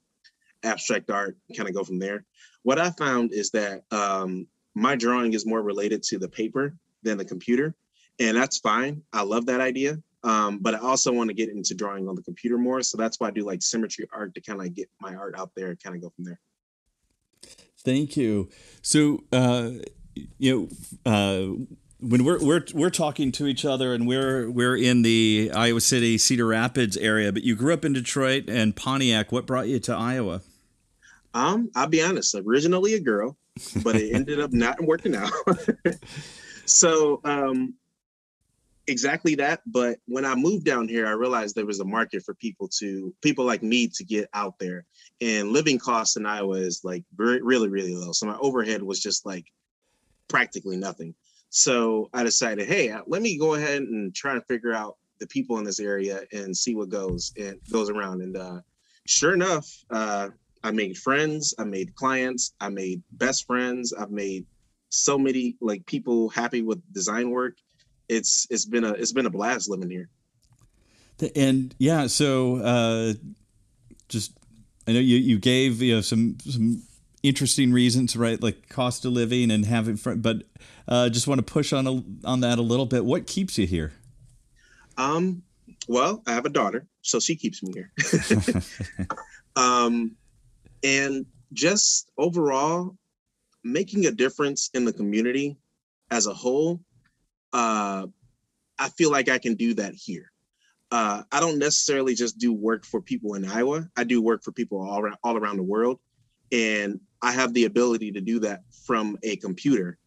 abstract 0.63 1.11
art, 1.11 1.37
kind 1.57 1.69
of 1.69 1.75
go 1.75 1.83
from 1.83 1.99
there. 1.99 2.25
What 2.63 2.79
I 2.79 2.91
found 2.91 3.33
is 3.33 3.51
that 3.51 3.83
um, 3.91 4.47
my 4.77 4.95
drawing 4.95 5.33
is 5.33 5.45
more 5.45 5.61
related 5.61 6.05
to 6.05 6.19
the 6.19 6.29
paper 6.29 6.77
than 7.03 7.19
the 7.19 7.25
computer, 7.25 7.75
and 8.21 8.37
that's 8.37 8.59
fine. 8.59 9.03
I 9.13 9.23
love 9.23 9.47
that 9.47 9.61
idea. 9.61 9.99
Um, 10.23 10.59
but 10.61 10.77
I 10.77 10.79
also 10.79 11.13
want 11.13 11.31
to 11.31 11.35
get 11.35 11.49
into 11.49 11.75
drawing 11.75 12.09
on 12.09 12.15
the 12.15 12.23
computer 12.23 12.57
more. 12.57 12.81
So 12.83 12.97
that's 12.97 13.19
why 13.19 13.27
I 13.27 13.31
do 13.33 13.45
like 13.45 13.61
symmetry 13.61 14.07
art 14.13 14.35
to 14.35 14.41
kind 14.41 14.61
of 14.61 14.67
like 14.67 14.75
get 14.75 14.89
my 15.01 15.17
art 15.17 15.35
out 15.37 15.51
there 15.57 15.71
and 15.71 15.83
kind 15.83 15.97
of 15.97 16.03
go 16.03 16.13
from 16.15 16.27
there. 16.27 16.39
Thank 17.79 18.17
you. 18.17 18.49
So, 18.83 19.25
uh, 19.33 19.71
you 20.39 20.69
know, 21.05 21.11
uh, 21.11 21.75
when 22.03 22.25
we're 22.25 22.45
we're 22.45 22.65
we're 22.75 22.91
talking 22.91 23.31
to 23.33 23.47
each 23.47 23.65
other 23.65 23.95
and 23.95 24.07
we're 24.07 24.51
we're 24.51 24.77
in 24.77 25.03
the 25.03 25.53
Iowa 25.55 25.81
City 25.81 26.19
Cedar 26.19 26.47
Rapids 26.47 26.97
area, 26.97 27.33
but 27.33 27.45
you 27.45 27.55
grew 27.55 27.73
up 27.73 27.85
in 27.85 27.93
Detroit 27.93 28.45
and 28.49 28.75
Pontiac. 28.75 29.31
What 29.31 29.47
brought 29.47 29.69
you 29.69 29.79
to 29.81 29.95
Iowa? 29.95 30.43
Um, 31.33 31.71
I'll 31.75 31.89
be 31.89 32.03
honest. 32.03 32.35
Originally 32.35 32.95
a 32.95 33.01
girl, 33.01 33.37
but 33.83 33.97
it 33.97 34.15
ended 34.15 34.41
up 34.41 34.53
not 34.53 34.83
working 34.83 35.15
out. 35.15 35.31
so 36.65 37.21
um, 37.25 37.75
exactly 38.89 39.37
that. 39.37 39.63
But 39.65 39.99
when 40.07 40.25
I 40.25 40.35
moved 40.35 40.65
down 40.65 40.89
here, 40.89 41.07
I 41.07 41.13
realized 41.13 41.55
there 41.55 41.65
was 41.65 41.81
a 41.81 41.85
market 41.85 42.25
for 42.25 42.35
people 42.35 42.69
to 42.81 43.15
people 43.23 43.45
like 43.45 43.63
me 43.63 43.89
to 43.95 44.05
get 44.05 44.29
out 44.35 44.59
there. 44.59 44.85
And 45.21 45.53
living 45.53 45.79
costs 45.79 46.17
in 46.17 46.27
Iowa 46.27 46.57
is 46.57 46.81
like 46.83 47.05
really 47.17 47.69
really 47.69 47.95
low. 47.95 48.11
So 48.11 48.27
my 48.27 48.37
overhead 48.39 48.83
was 48.83 49.01
just 49.01 49.25
like 49.25 49.47
practically 50.27 50.77
nothing. 50.77 51.15
So 51.55 52.09
I 52.15 52.25
decided, 52.25 52.67
hey, 52.67 52.89
uh, 52.89 53.03
let 53.07 53.21
me 53.21 53.37
go 53.37 53.55
ahead 53.55 53.83
and 53.83 54.15
try 54.15 54.33
to 54.33 54.41
figure 54.41 54.73
out 54.73 54.97
the 55.19 55.27
people 55.27 55.59
in 55.59 55.65
this 55.65 55.81
area 55.81 56.23
and 56.33 56.57
see 56.57 56.75
what 56.75 56.89
goes 56.89 57.31
and 57.39 57.59
goes 57.71 57.91
around. 57.91 58.23
And 58.23 58.39
uh, 58.39 58.61
sure 59.07 59.35
enough, 59.35 59.71
uh, 59.91 60.31
I 60.65 60.71
made 60.71 60.97
friends, 60.97 61.55
I 61.59 61.65
made 61.65 61.95
clients, 61.95 62.55
I 62.59 62.71
made 62.71 63.03
best 63.13 63.47
friends, 63.47 63.93
I've 63.93 64.11
made 64.11 64.47
so 64.89 65.19
many 65.19 65.57
like 65.61 65.85
people 65.85 66.31
happy 66.31 66.63
with 66.63 66.81
design 66.91 67.29
work. 67.29 67.59
It's 68.09 68.47
it's 68.49 68.65
been 68.65 68.85
a 68.85 68.93
it's 68.93 69.13
been 69.13 69.27
a 69.27 69.31
blast 69.31 69.69
living 69.69 69.91
here. 69.91 70.09
And 71.37 71.75
yeah, 71.77 72.07
so 72.07 72.57
uh, 72.57 73.13
just 74.09 74.33
I 74.89 74.93
know 74.93 75.01
you 75.01 75.19
you 75.19 75.39
gave 75.39 75.83
you 75.83 75.97
know 75.97 76.01
some 76.01 76.39
some 76.41 76.83
interesting 77.23 77.73
reasons, 77.73 78.17
right? 78.17 78.43
Like 78.43 78.69
cost 78.69 79.05
of 79.05 79.13
living 79.13 79.51
and 79.51 79.65
having 79.65 79.97
fun, 79.97 80.21
but 80.21 80.45
uh, 80.89 81.09
just 81.09 81.27
want 81.27 81.39
to 81.39 81.53
push 81.53 81.73
on 81.73 81.87
a, 81.87 82.03
on 82.27 82.41
that 82.41 82.59
a 82.59 82.63
little 82.63 82.87
bit. 82.87 83.05
What 83.05 83.27
keeps 83.27 83.59
you 83.59 83.67
here? 83.67 83.93
Um, 84.97 85.43
well, 85.89 86.23
I 86.27 86.33
have 86.33 86.47
a 86.47 86.51
daughter, 86.51 86.87
so 87.03 87.21
she 87.21 87.37
keeps 87.37 87.63
me 87.63 87.73
here. 87.73 87.93
um, 89.57 90.17
and 90.83 91.27
just 91.53 92.11
overall, 92.19 92.97
making 93.65 94.07
a 94.07 94.11
difference 94.11 94.71
in 94.75 94.85
the 94.85 94.93
community 94.93 95.57
as 96.11 96.27
a 96.27 96.35
whole. 96.35 96.81
Uh, 97.53 98.07
I 98.79 98.89
feel 98.91 99.11
like 99.11 99.29
I 99.29 99.39
can 99.39 99.55
do 99.55 99.75
that 99.75 99.95
here. 99.95 100.31
Uh, 100.91 101.23
I 101.31 101.41
don't 101.41 101.59
necessarily 101.59 102.15
just 102.15 102.39
do 102.39 102.53
work 102.53 102.85
for 102.85 103.01
people 103.01 103.35
in 103.35 103.45
Iowa. 103.45 103.89
I 103.97 104.05
do 104.05 104.21
work 104.21 104.43
for 104.43 104.53
people 104.53 104.83
all 104.83 105.01
around 105.01 105.17
all 105.23 105.37
around 105.37 105.57
the 105.57 105.63
world, 105.63 106.01
and 106.51 107.01
I 107.23 107.33
have 107.33 107.55
the 107.55 107.65
ability 107.65 108.13
to 108.13 108.21
do 108.21 108.41
that 108.41 108.63
from 108.85 109.17
a 109.23 109.37
computer. 109.37 109.99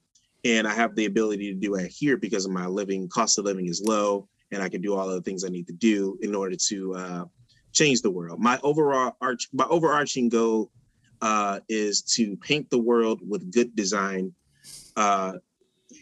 And 0.44 0.68
I 0.68 0.74
have 0.74 0.96
the 0.96 1.06
ability 1.06 1.52
to 1.54 1.60
do 1.60 1.76
it 1.76 1.88
here 1.90 2.18
because 2.18 2.46
of 2.46 2.52
my 2.52 2.68
living 2.68 3.08
cost 3.08 3.40
of 3.40 3.46
living 3.46 3.68
is 3.68 3.82
low 3.82 4.28
and 4.52 4.62
I 4.62 4.70
can 4.70 4.82
do 4.82 4.94
all 4.94 5.10
of 5.10 5.16
the 5.16 5.22
things 5.22 5.44
I 5.44 5.50
need 5.50 5.68
to 5.68 5.74
do 5.74 6.20
in 6.22 6.36
order 6.36 6.56
to 6.68 6.96
uh, 6.96 7.26
change 7.74 8.02
the 8.02 8.12
world. 8.12 8.40
My 8.40 8.60
overall 8.62 9.16
arch, 9.22 9.48
my 9.54 9.66
overarching 9.66 10.30
goal 10.30 10.72
uh, 11.22 11.62
is 11.68 12.02
to 12.02 12.36
paint 12.38 12.70
the 12.70 12.78
world 12.78 13.22
with 13.28 13.52
good 13.52 13.76
design 13.76 14.34
uh, 14.96 15.34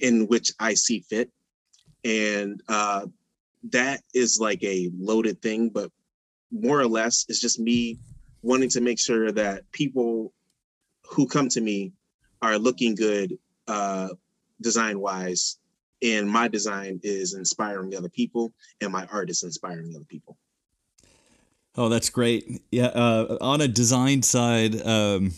in 0.01 0.27
which 0.27 0.51
I 0.59 0.73
see 0.73 0.99
fit. 0.99 1.29
And 2.03 2.61
uh, 2.67 3.05
that 3.71 4.01
is 4.13 4.39
like 4.41 4.61
a 4.63 4.91
loaded 4.97 5.41
thing, 5.41 5.69
but 5.69 5.89
more 6.51 6.79
or 6.79 6.87
less, 6.87 7.25
it's 7.29 7.39
just 7.39 7.59
me 7.59 7.97
wanting 8.41 8.69
to 8.69 8.81
make 8.81 8.99
sure 8.99 9.31
that 9.31 9.71
people 9.71 10.33
who 11.13 11.27
come 11.27 11.47
to 11.49 11.61
me 11.61 11.93
are 12.41 12.57
looking 12.57 12.95
good 12.95 13.37
uh, 13.67 14.09
design 14.61 14.99
wise 14.99 15.57
and 16.01 16.29
my 16.29 16.47
design 16.47 16.99
is 17.03 17.33
inspiring 17.33 17.95
other 17.95 18.09
people 18.09 18.53
and 18.81 18.91
my 18.91 19.05
art 19.11 19.29
is 19.29 19.43
inspiring 19.43 19.93
other 19.95 20.05
people 20.05 20.37
oh 21.75 21.89
that's 21.89 22.09
great 22.09 22.61
yeah 22.71 22.87
uh, 22.87 23.37
on 23.41 23.61
a 23.61 23.67
design 23.67 24.21
side 24.21 24.81
um, 24.85 25.31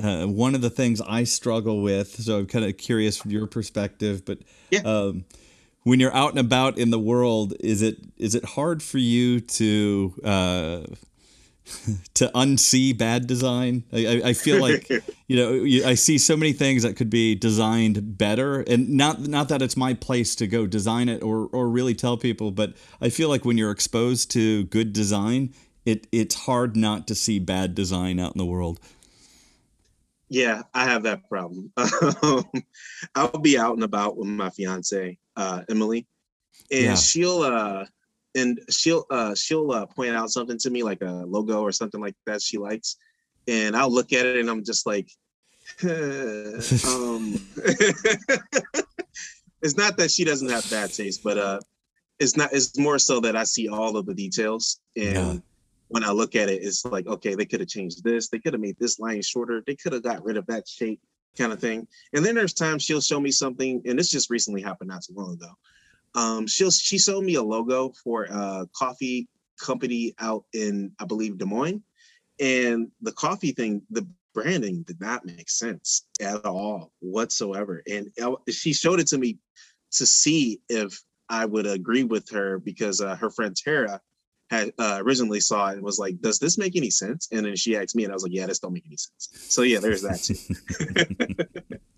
uh, 0.00 0.26
one 0.26 0.54
of 0.54 0.60
the 0.60 0.70
things 0.70 1.00
i 1.00 1.24
struggle 1.24 1.82
with 1.82 2.08
so 2.22 2.38
i'm 2.38 2.46
kind 2.46 2.64
of 2.64 2.76
curious 2.76 3.16
from 3.16 3.30
your 3.30 3.46
perspective 3.46 4.24
but 4.24 4.38
yeah. 4.70 4.80
um, 4.80 5.24
when 5.82 6.00
you're 6.00 6.14
out 6.14 6.30
and 6.30 6.38
about 6.38 6.78
in 6.78 6.90
the 6.90 6.98
world 6.98 7.54
is 7.60 7.82
it 7.82 7.96
is 8.16 8.34
it 8.34 8.44
hard 8.44 8.82
for 8.82 8.98
you 8.98 9.40
to 9.40 10.14
uh, 10.22 10.80
to 12.14 12.30
unsee 12.34 12.96
bad 12.96 13.26
design. 13.26 13.84
I, 13.92 14.22
I 14.26 14.32
feel 14.32 14.60
like 14.60 14.88
you 15.26 15.36
know 15.36 15.88
I 15.88 15.94
see 15.94 16.18
so 16.18 16.36
many 16.36 16.52
things 16.52 16.82
that 16.82 16.96
could 16.96 17.10
be 17.10 17.34
designed 17.34 18.16
better, 18.18 18.60
and 18.60 18.90
not 18.90 19.20
not 19.20 19.48
that 19.48 19.62
it's 19.62 19.76
my 19.76 19.94
place 19.94 20.34
to 20.36 20.46
go 20.46 20.66
design 20.66 21.08
it 21.08 21.22
or 21.22 21.48
or 21.52 21.68
really 21.68 21.94
tell 21.94 22.16
people, 22.16 22.50
but 22.50 22.74
I 23.00 23.08
feel 23.08 23.28
like 23.28 23.44
when 23.44 23.58
you're 23.58 23.70
exposed 23.70 24.30
to 24.32 24.64
good 24.64 24.92
design, 24.92 25.54
it 25.84 26.06
it's 26.12 26.34
hard 26.34 26.76
not 26.76 27.06
to 27.08 27.14
see 27.14 27.38
bad 27.38 27.74
design 27.74 28.18
out 28.18 28.34
in 28.34 28.38
the 28.38 28.46
world. 28.46 28.80
Yeah, 30.30 30.62
I 30.74 30.84
have 30.84 31.04
that 31.04 31.28
problem. 31.28 31.72
I'll 33.14 33.38
be 33.40 33.58
out 33.58 33.74
and 33.74 33.84
about 33.84 34.18
with 34.18 34.28
my 34.28 34.50
fiance 34.50 35.18
uh, 35.36 35.62
Emily, 35.70 36.06
and 36.70 36.84
yeah. 36.84 36.94
she'll 36.94 37.42
uh, 37.42 37.86
and 38.34 38.60
she'll 38.70 39.06
uh 39.10 39.34
she'll 39.34 39.70
uh, 39.72 39.86
point 39.86 40.14
out 40.14 40.30
something 40.30 40.58
to 40.58 40.70
me 40.70 40.82
like 40.82 41.02
a 41.02 41.24
logo 41.26 41.60
or 41.62 41.72
something 41.72 42.00
like 42.00 42.14
that 42.26 42.42
she 42.42 42.58
likes 42.58 42.96
and 43.46 43.76
i'll 43.76 43.92
look 43.92 44.12
at 44.12 44.26
it 44.26 44.36
and 44.36 44.50
i'm 44.50 44.64
just 44.64 44.86
like 44.86 45.10
um 45.82 45.90
it's 49.62 49.76
not 49.76 49.96
that 49.96 50.10
she 50.10 50.24
doesn't 50.24 50.50
have 50.50 50.68
bad 50.70 50.92
taste 50.92 51.22
but 51.22 51.38
uh 51.38 51.60
it's 52.18 52.36
not 52.36 52.52
it's 52.52 52.78
more 52.78 52.98
so 52.98 53.20
that 53.20 53.36
i 53.36 53.44
see 53.44 53.68
all 53.68 53.96
of 53.96 54.06
the 54.06 54.14
details 54.14 54.80
and 54.96 55.14
yeah. 55.14 55.36
when 55.88 56.04
i 56.04 56.10
look 56.10 56.34
at 56.34 56.48
it 56.48 56.62
it's 56.62 56.84
like 56.84 57.06
okay 57.06 57.34
they 57.34 57.44
could 57.44 57.60
have 57.60 57.68
changed 57.68 58.02
this 58.02 58.28
they 58.28 58.38
could 58.38 58.52
have 58.52 58.62
made 58.62 58.76
this 58.78 58.98
line 58.98 59.22
shorter 59.22 59.62
they 59.66 59.76
could 59.76 59.92
have 59.92 60.02
got 60.02 60.24
rid 60.24 60.36
of 60.36 60.46
that 60.46 60.66
shape 60.66 61.00
kind 61.36 61.52
of 61.52 61.60
thing 61.60 61.86
and 62.14 62.24
then 62.24 62.34
there's 62.34 62.54
times 62.54 62.82
she'll 62.82 63.00
show 63.00 63.20
me 63.20 63.30
something 63.30 63.82
and 63.86 63.98
this 63.98 64.10
just 64.10 64.30
recently 64.30 64.62
happened 64.62 64.88
not 64.88 65.02
too 65.02 65.14
long 65.14 65.34
ago 65.34 65.50
um, 66.14 66.46
she 66.46 66.70
she 66.70 66.98
sold 66.98 67.24
me 67.24 67.34
a 67.34 67.42
logo 67.42 67.92
for 68.02 68.24
a 68.24 68.66
coffee 68.74 69.28
company 69.60 70.14
out 70.18 70.44
in 70.52 70.92
I 70.98 71.04
believe 71.04 71.38
Des 71.38 71.44
Moines, 71.44 71.82
and 72.40 72.90
the 73.00 73.12
coffee 73.12 73.52
thing, 73.52 73.82
the 73.90 74.06
branding 74.34 74.82
did 74.82 75.00
not 75.00 75.24
make 75.24 75.50
sense 75.50 76.06
at 76.20 76.44
all 76.44 76.92
whatsoever. 77.00 77.82
And 77.90 78.12
she 78.48 78.72
showed 78.72 79.00
it 79.00 79.08
to 79.08 79.18
me 79.18 79.38
to 79.92 80.06
see 80.06 80.60
if 80.68 81.02
I 81.28 81.44
would 81.44 81.66
agree 81.66 82.04
with 82.04 82.30
her 82.30 82.58
because 82.58 83.00
uh, 83.00 83.16
her 83.16 83.30
friend 83.30 83.56
Tara 83.56 84.00
had 84.50 84.72
uh, 84.78 84.98
originally 85.02 85.40
saw 85.40 85.68
it 85.68 85.74
and 85.74 85.82
was 85.82 85.98
like, 85.98 86.20
"Does 86.20 86.38
this 86.38 86.56
make 86.56 86.76
any 86.76 86.90
sense?" 86.90 87.28
And 87.32 87.44
then 87.44 87.56
she 87.56 87.76
asked 87.76 87.94
me, 87.94 88.04
and 88.04 88.12
I 88.12 88.14
was 88.14 88.22
like, 88.22 88.32
"Yeah, 88.32 88.46
this 88.46 88.60
don't 88.60 88.72
make 88.72 88.86
any 88.86 88.96
sense." 88.96 89.28
So 89.48 89.62
yeah, 89.62 89.78
there's 89.80 90.02
that 90.02 90.22
too. 90.22 91.78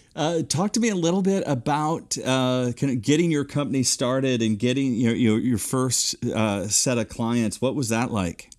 Uh, 0.16 0.40
talk 0.42 0.72
to 0.72 0.80
me 0.80 0.88
a 0.88 0.94
little 0.94 1.20
bit 1.20 1.44
about 1.46 2.16
uh, 2.24 2.72
kind 2.72 2.90
of 2.90 3.02
getting 3.02 3.30
your 3.30 3.44
company 3.44 3.82
started 3.82 4.40
and 4.40 4.58
getting 4.58 4.94
your 4.94 5.14
your, 5.14 5.38
your 5.38 5.58
first 5.58 6.24
uh, 6.24 6.66
set 6.68 6.96
of 6.96 7.10
clients. 7.10 7.60
What 7.60 7.74
was 7.74 7.90
that 7.90 8.10
like? 8.10 8.50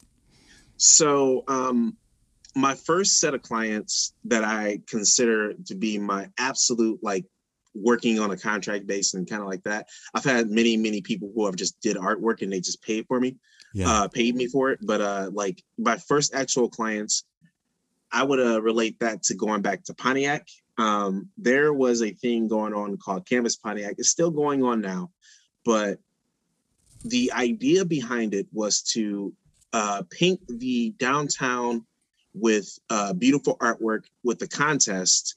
So, 0.77 1.43
um, 1.47 1.97
my 2.55 2.75
first 2.75 3.19
set 3.19 3.33
of 3.33 3.41
clients 3.41 4.13
that 4.25 4.43
I 4.43 4.81
consider 4.85 5.53
to 5.65 5.73
be 5.73 5.97
my 5.97 6.29
absolute 6.37 6.99
like 7.01 7.25
working 7.73 8.19
on 8.19 8.29
a 8.29 8.37
contract 8.37 8.85
base 8.85 9.15
and 9.15 9.27
kind 9.27 9.41
of 9.41 9.47
like 9.47 9.63
that. 9.63 9.87
I've 10.13 10.23
had 10.23 10.51
many 10.51 10.77
many 10.77 11.01
people 11.01 11.31
who 11.33 11.47
have 11.47 11.55
just 11.55 11.81
did 11.81 11.97
artwork 11.97 12.43
and 12.43 12.53
they 12.53 12.59
just 12.59 12.83
paid 12.83 13.07
for 13.07 13.19
me, 13.19 13.35
yeah. 13.73 13.89
uh, 13.89 14.07
paid 14.07 14.35
me 14.35 14.45
for 14.45 14.69
it. 14.69 14.79
But 14.83 15.01
uh, 15.01 15.31
like 15.33 15.63
my 15.79 15.97
first 15.97 16.35
actual 16.35 16.69
clients, 16.69 17.23
I 18.11 18.21
would 18.21 18.39
uh, 18.39 18.61
relate 18.61 18.99
that 18.99 19.23
to 19.23 19.33
going 19.33 19.63
back 19.63 19.83
to 19.85 19.95
Pontiac 19.95 20.47
um, 20.77 21.29
there 21.37 21.73
was 21.73 22.01
a 22.01 22.11
thing 22.11 22.47
going 22.47 22.73
on 22.73 22.97
called 22.97 23.27
Canvas 23.27 23.55
Pontiac. 23.55 23.95
It's 23.97 24.09
still 24.09 24.31
going 24.31 24.63
on 24.63 24.81
now, 24.81 25.11
but 25.65 25.99
the 27.03 27.31
idea 27.33 27.85
behind 27.85 28.33
it 28.33 28.47
was 28.51 28.81
to 28.93 29.33
uh, 29.73 30.03
paint 30.09 30.39
the 30.47 30.93
downtown 30.97 31.85
with 32.33 32.77
uh, 32.89 33.13
beautiful 33.13 33.57
artwork 33.57 34.05
with 34.23 34.39
the 34.39 34.47
contest 34.47 35.35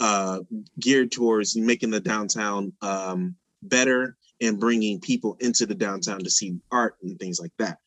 uh, 0.00 0.40
geared 0.78 1.10
towards 1.10 1.56
making 1.56 1.90
the 1.90 2.00
downtown 2.00 2.72
um, 2.82 3.34
better 3.62 4.16
and 4.40 4.60
bringing 4.60 5.00
people 5.00 5.36
into 5.40 5.66
the 5.66 5.74
downtown 5.74 6.20
to 6.20 6.30
see 6.30 6.58
art 6.70 6.96
and 7.02 7.18
things 7.18 7.40
like 7.40 7.52
that. 7.58 7.78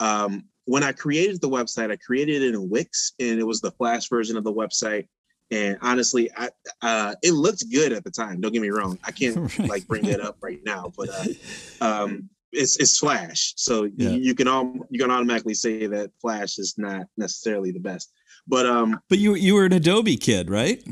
Um, 0.00 0.44
when 0.64 0.82
I 0.82 0.92
created 0.92 1.40
the 1.40 1.48
website, 1.48 1.90
I 1.90 1.96
created 1.96 2.42
it 2.42 2.54
in 2.54 2.68
Wix, 2.68 3.12
and 3.20 3.38
it 3.38 3.44
was 3.44 3.60
the 3.60 3.70
Flash 3.72 4.08
version 4.08 4.36
of 4.36 4.44
the 4.44 4.52
website. 4.52 5.08
And 5.50 5.76
honestly, 5.82 6.30
I 6.36 6.48
uh, 6.82 7.14
it 7.22 7.32
looked 7.32 7.70
good 7.70 7.92
at 7.92 8.04
the 8.04 8.10
time. 8.10 8.40
Don't 8.40 8.52
get 8.52 8.62
me 8.62 8.70
wrong. 8.70 8.98
I 9.04 9.10
can't 9.10 9.36
right. 9.58 9.68
like 9.68 9.86
bring 9.86 10.06
it 10.06 10.20
up 10.20 10.38
right 10.40 10.60
now, 10.64 10.92
but 10.96 11.08
uh, 11.10 11.84
um, 11.84 12.28
it's 12.52 12.76
it's 12.76 12.98
Flash, 12.98 13.52
so 13.56 13.84
yeah. 13.84 14.10
you, 14.10 14.20
you, 14.20 14.34
can 14.34 14.48
all 14.48 14.86
you 14.90 14.98
can 14.98 15.10
automatically 15.10 15.54
say 15.54 15.86
that 15.86 16.10
Flash 16.20 16.58
is 16.58 16.74
not 16.78 17.06
necessarily 17.16 17.72
the 17.72 17.80
best. 17.80 18.12
But 18.46 18.66
um, 18.66 19.00
but 19.08 19.18
you 19.18 19.34
you 19.34 19.54
were 19.54 19.64
an 19.64 19.72
Adobe 19.72 20.16
kid, 20.16 20.50
right? 20.50 20.82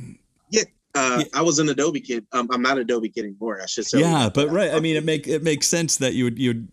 Yeah, 0.50 0.64
Uh. 0.94 1.24
I 1.34 1.42
was 1.42 1.58
an 1.58 1.68
Adobe 1.68 2.00
kid. 2.00 2.26
Um, 2.32 2.48
I'm 2.50 2.62
not 2.62 2.78
Adobe 2.78 3.08
kid 3.08 3.24
anymore. 3.24 3.60
I 3.62 3.66
should 3.66 3.86
say. 3.86 4.00
Yeah, 4.00 4.28
but 4.32 4.50
right. 4.50 4.72
I 4.72 4.80
mean, 4.80 4.96
it 4.96 5.04
make 5.04 5.26
it 5.26 5.42
makes 5.42 5.66
sense 5.66 5.96
that 5.96 6.14
you 6.14 6.24
would 6.24 6.38
you 6.38 6.68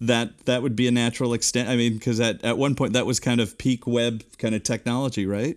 that 0.00 0.38
that 0.46 0.62
would 0.62 0.76
be 0.76 0.86
a 0.88 0.92
natural 0.92 1.34
extent. 1.34 1.68
I 1.68 1.76
mean, 1.76 1.94
because 1.94 2.20
at 2.20 2.44
at 2.44 2.58
one 2.58 2.74
point 2.74 2.92
that 2.92 3.06
was 3.06 3.20
kind 3.20 3.40
of 3.40 3.58
peak 3.58 3.86
web 3.86 4.22
kind 4.38 4.54
of 4.54 4.62
technology, 4.62 5.26
right? 5.26 5.56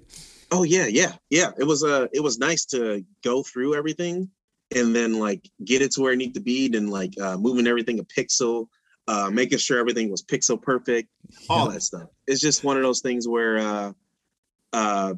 Oh 0.51 0.63
yeah, 0.63 0.88
yeah, 0.88 1.13
yeah. 1.29 1.51
It 1.58 1.63
was 1.63 1.84
uh 1.84 2.08
it 2.13 2.22
was 2.22 2.39
nice 2.39 2.65
to 2.68 3.03
go 3.24 3.44
through 3.44 3.75
everything 3.75 4.29
and 4.75 4.96
then 4.96 5.20
like 5.20 5.50
get 5.65 5.82
it 5.82 5.91
to 5.91 6.01
where 6.01 6.13
it 6.13 6.18
needs 6.18 6.34
to 6.34 6.41
be, 6.41 6.65
and 6.75 6.89
like 6.89 7.13
uh, 7.20 7.38
moving 7.38 7.68
everything 7.68 8.00
a 8.00 8.03
pixel, 8.03 8.68
uh, 9.08 9.29
making 9.32 9.58
sure 9.58 9.79
everything 9.79 10.10
was 10.10 10.24
pixel 10.24 10.62
perfect, 10.62 11.10
all 11.50 11.70
that 11.70 11.82
stuff. 11.82 12.10
It's 12.27 12.41
just 12.41 12.63
one 12.63 12.77
of 12.77 12.84
those 12.84 13.01
things 13.01 13.27
where 13.27 13.58
uh, 13.58 13.91
uh, 14.74 15.13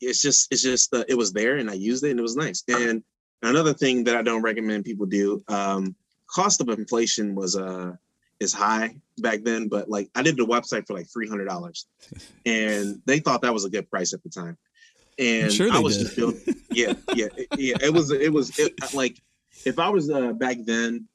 it's 0.00 0.20
just 0.20 0.52
it's 0.52 0.62
just 0.62 0.94
uh, 0.94 1.04
it 1.08 1.14
was 1.14 1.32
there 1.32 1.56
and 1.56 1.70
I 1.70 1.74
used 1.74 2.04
it 2.04 2.10
and 2.10 2.18
it 2.18 2.22
was 2.22 2.36
nice. 2.36 2.64
And 2.68 3.02
another 3.42 3.74
thing 3.74 4.04
that 4.04 4.16
I 4.16 4.22
don't 4.22 4.42
recommend 4.42 4.84
people 4.84 5.06
do, 5.06 5.42
um, 5.48 5.94
cost 6.26 6.60
of 6.60 6.68
inflation 6.68 7.34
was 7.34 7.56
uh 7.56 7.92
is 8.42 8.52
high 8.52 8.96
back 9.18 9.42
then, 9.42 9.68
but 9.68 9.88
like 9.88 10.10
I 10.14 10.22
did 10.22 10.36
the 10.36 10.46
website 10.46 10.86
for 10.86 10.94
like 10.94 11.10
three 11.10 11.28
hundred 11.28 11.46
dollars, 11.46 11.86
and 12.46 13.00
they 13.06 13.20
thought 13.20 13.42
that 13.42 13.52
was 13.52 13.64
a 13.64 13.70
good 13.70 13.90
price 13.90 14.12
at 14.12 14.22
the 14.22 14.28
time. 14.28 14.58
And 15.18 15.52
sure 15.52 15.70
I 15.70 15.78
was 15.78 15.96
did. 15.96 16.04
just 16.04 16.16
building, 16.16 16.40
yeah, 16.70 16.94
yeah, 17.14 17.28
yeah. 17.56 17.76
It 17.80 17.92
was 17.92 18.10
it 18.10 18.32
was 18.32 18.58
it, 18.58 18.72
like 18.94 19.18
if 19.64 19.78
I 19.78 19.88
was 19.88 20.10
uh, 20.10 20.32
back 20.32 20.56
then 20.64 21.08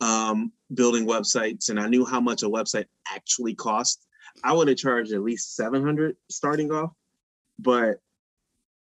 um, 0.00 0.52
building 0.74 1.06
websites 1.06 1.68
and 1.70 1.78
I 1.78 1.86
knew 1.88 2.04
how 2.04 2.20
much 2.20 2.42
a 2.42 2.48
website 2.48 2.86
actually 3.08 3.54
cost, 3.54 4.04
I 4.42 4.52
would 4.52 4.68
have 4.68 4.76
charged 4.76 5.12
at 5.12 5.22
least 5.22 5.54
seven 5.56 5.82
hundred 5.82 6.16
starting 6.30 6.70
off. 6.72 6.92
But 7.58 7.98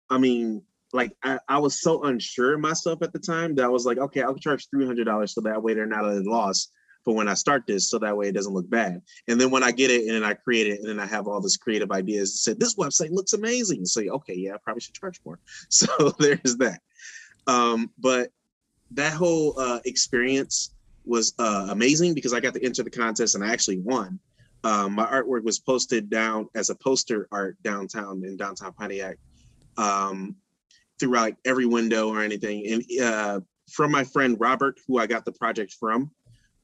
I 0.09 0.17
mean, 0.17 0.63
like 0.93 1.11
I, 1.23 1.39
I 1.47 1.59
was 1.59 1.81
so 1.81 2.03
unsure 2.03 2.55
of 2.55 2.61
myself 2.61 3.01
at 3.01 3.13
the 3.13 3.19
time 3.19 3.55
that 3.55 3.65
I 3.65 3.69
was 3.69 3.85
like, 3.85 3.97
okay, 3.97 4.21
I'll 4.21 4.35
charge 4.35 4.67
three 4.69 4.85
hundred 4.85 5.05
dollars 5.05 5.33
so 5.33 5.41
that 5.41 5.61
way 5.61 5.73
they're 5.73 5.85
not 5.85 6.05
at 6.05 6.17
a 6.17 6.21
loss 6.21 6.69
for 7.03 7.15
when 7.15 7.27
I 7.27 7.33
start 7.33 7.63
this, 7.67 7.89
so 7.89 7.97
that 7.99 8.15
way 8.15 8.27
it 8.27 8.35
doesn't 8.35 8.53
look 8.53 8.69
bad. 8.69 9.01
And 9.27 9.39
then 9.39 9.49
when 9.49 9.63
I 9.63 9.71
get 9.71 9.91
it 9.91 10.01
and 10.01 10.11
then 10.11 10.23
I 10.23 10.33
create 10.33 10.67
it 10.67 10.79
and 10.79 10.87
then 10.87 10.99
I 10.99 11.05
have 11.05 11.27
all 11.27 11.41
this 11.41 11.57
creative 11.57 11.91
ideas, 11.91 12.41
said 12.41 12.59
this 12.59 12.75
website 12.75 13.11
looks 13.11 13.33
amazing. 13.33 13.85
So 13.85 14.01
okay, 14.01 14.35
yeah, 14.35 14.53
I 14.53 14.57
probably 14.63 14.81
should 14.81 14.95
charge 14.95 15.19
more. 15.25 15.39
So 15.69 15.87
there's 16.19 16.57
that. 16.57 16.81
Um, 17.47 17.91
but 17.97 18.29
that 18.91 19.13
whole 19.13 19.59
uh, 19.59 19.79
experience 19.85 20.73
was 21.05 21.33
uh, 21.39 21.67
amazing 21.71 22.13
because 22.13 22.33
I 22.33 22.39
got 22.39 22.53
to 22.53 22.63
enter 22.63 22.83
the 22.83 22.89
contest 22.89 23.35
and 23.35 23.43
I 23.43 23.51
actually 23.51 23.79
won. 23.79 24.19
Um, 24.63 24.93
my 24.93 25.05
artwork 25.05 25.43
was 25.43 25.59
posted 25.59 26.09
down 26.09 26.47
as 26.53 26.69
a 26.69 26.75
poster 26.75 27.27
art 27.31 27.57
downtown 27.63 28.23
in 28.23 28.37
downtown 28.37 28.73
Pontiac 28.73 29.17
um, 29.77 30.35
throughout 30.99 31.33
every 31.45 31.65
window 31.65 32.09
or 32.09 32.21
anything. 32.21 32.67
And 32.67 33.01
uh, 33.01 33.39
from 33.71 33.91
my 33.91 34.03
friend 34.03 34.37
Robert, 34.39 34.79
who 34.87 34.99
I 34.99 35.07
got 35.07 35.25
the 35.25 35.31
project 35.31 35.75
from, 35.79 36.11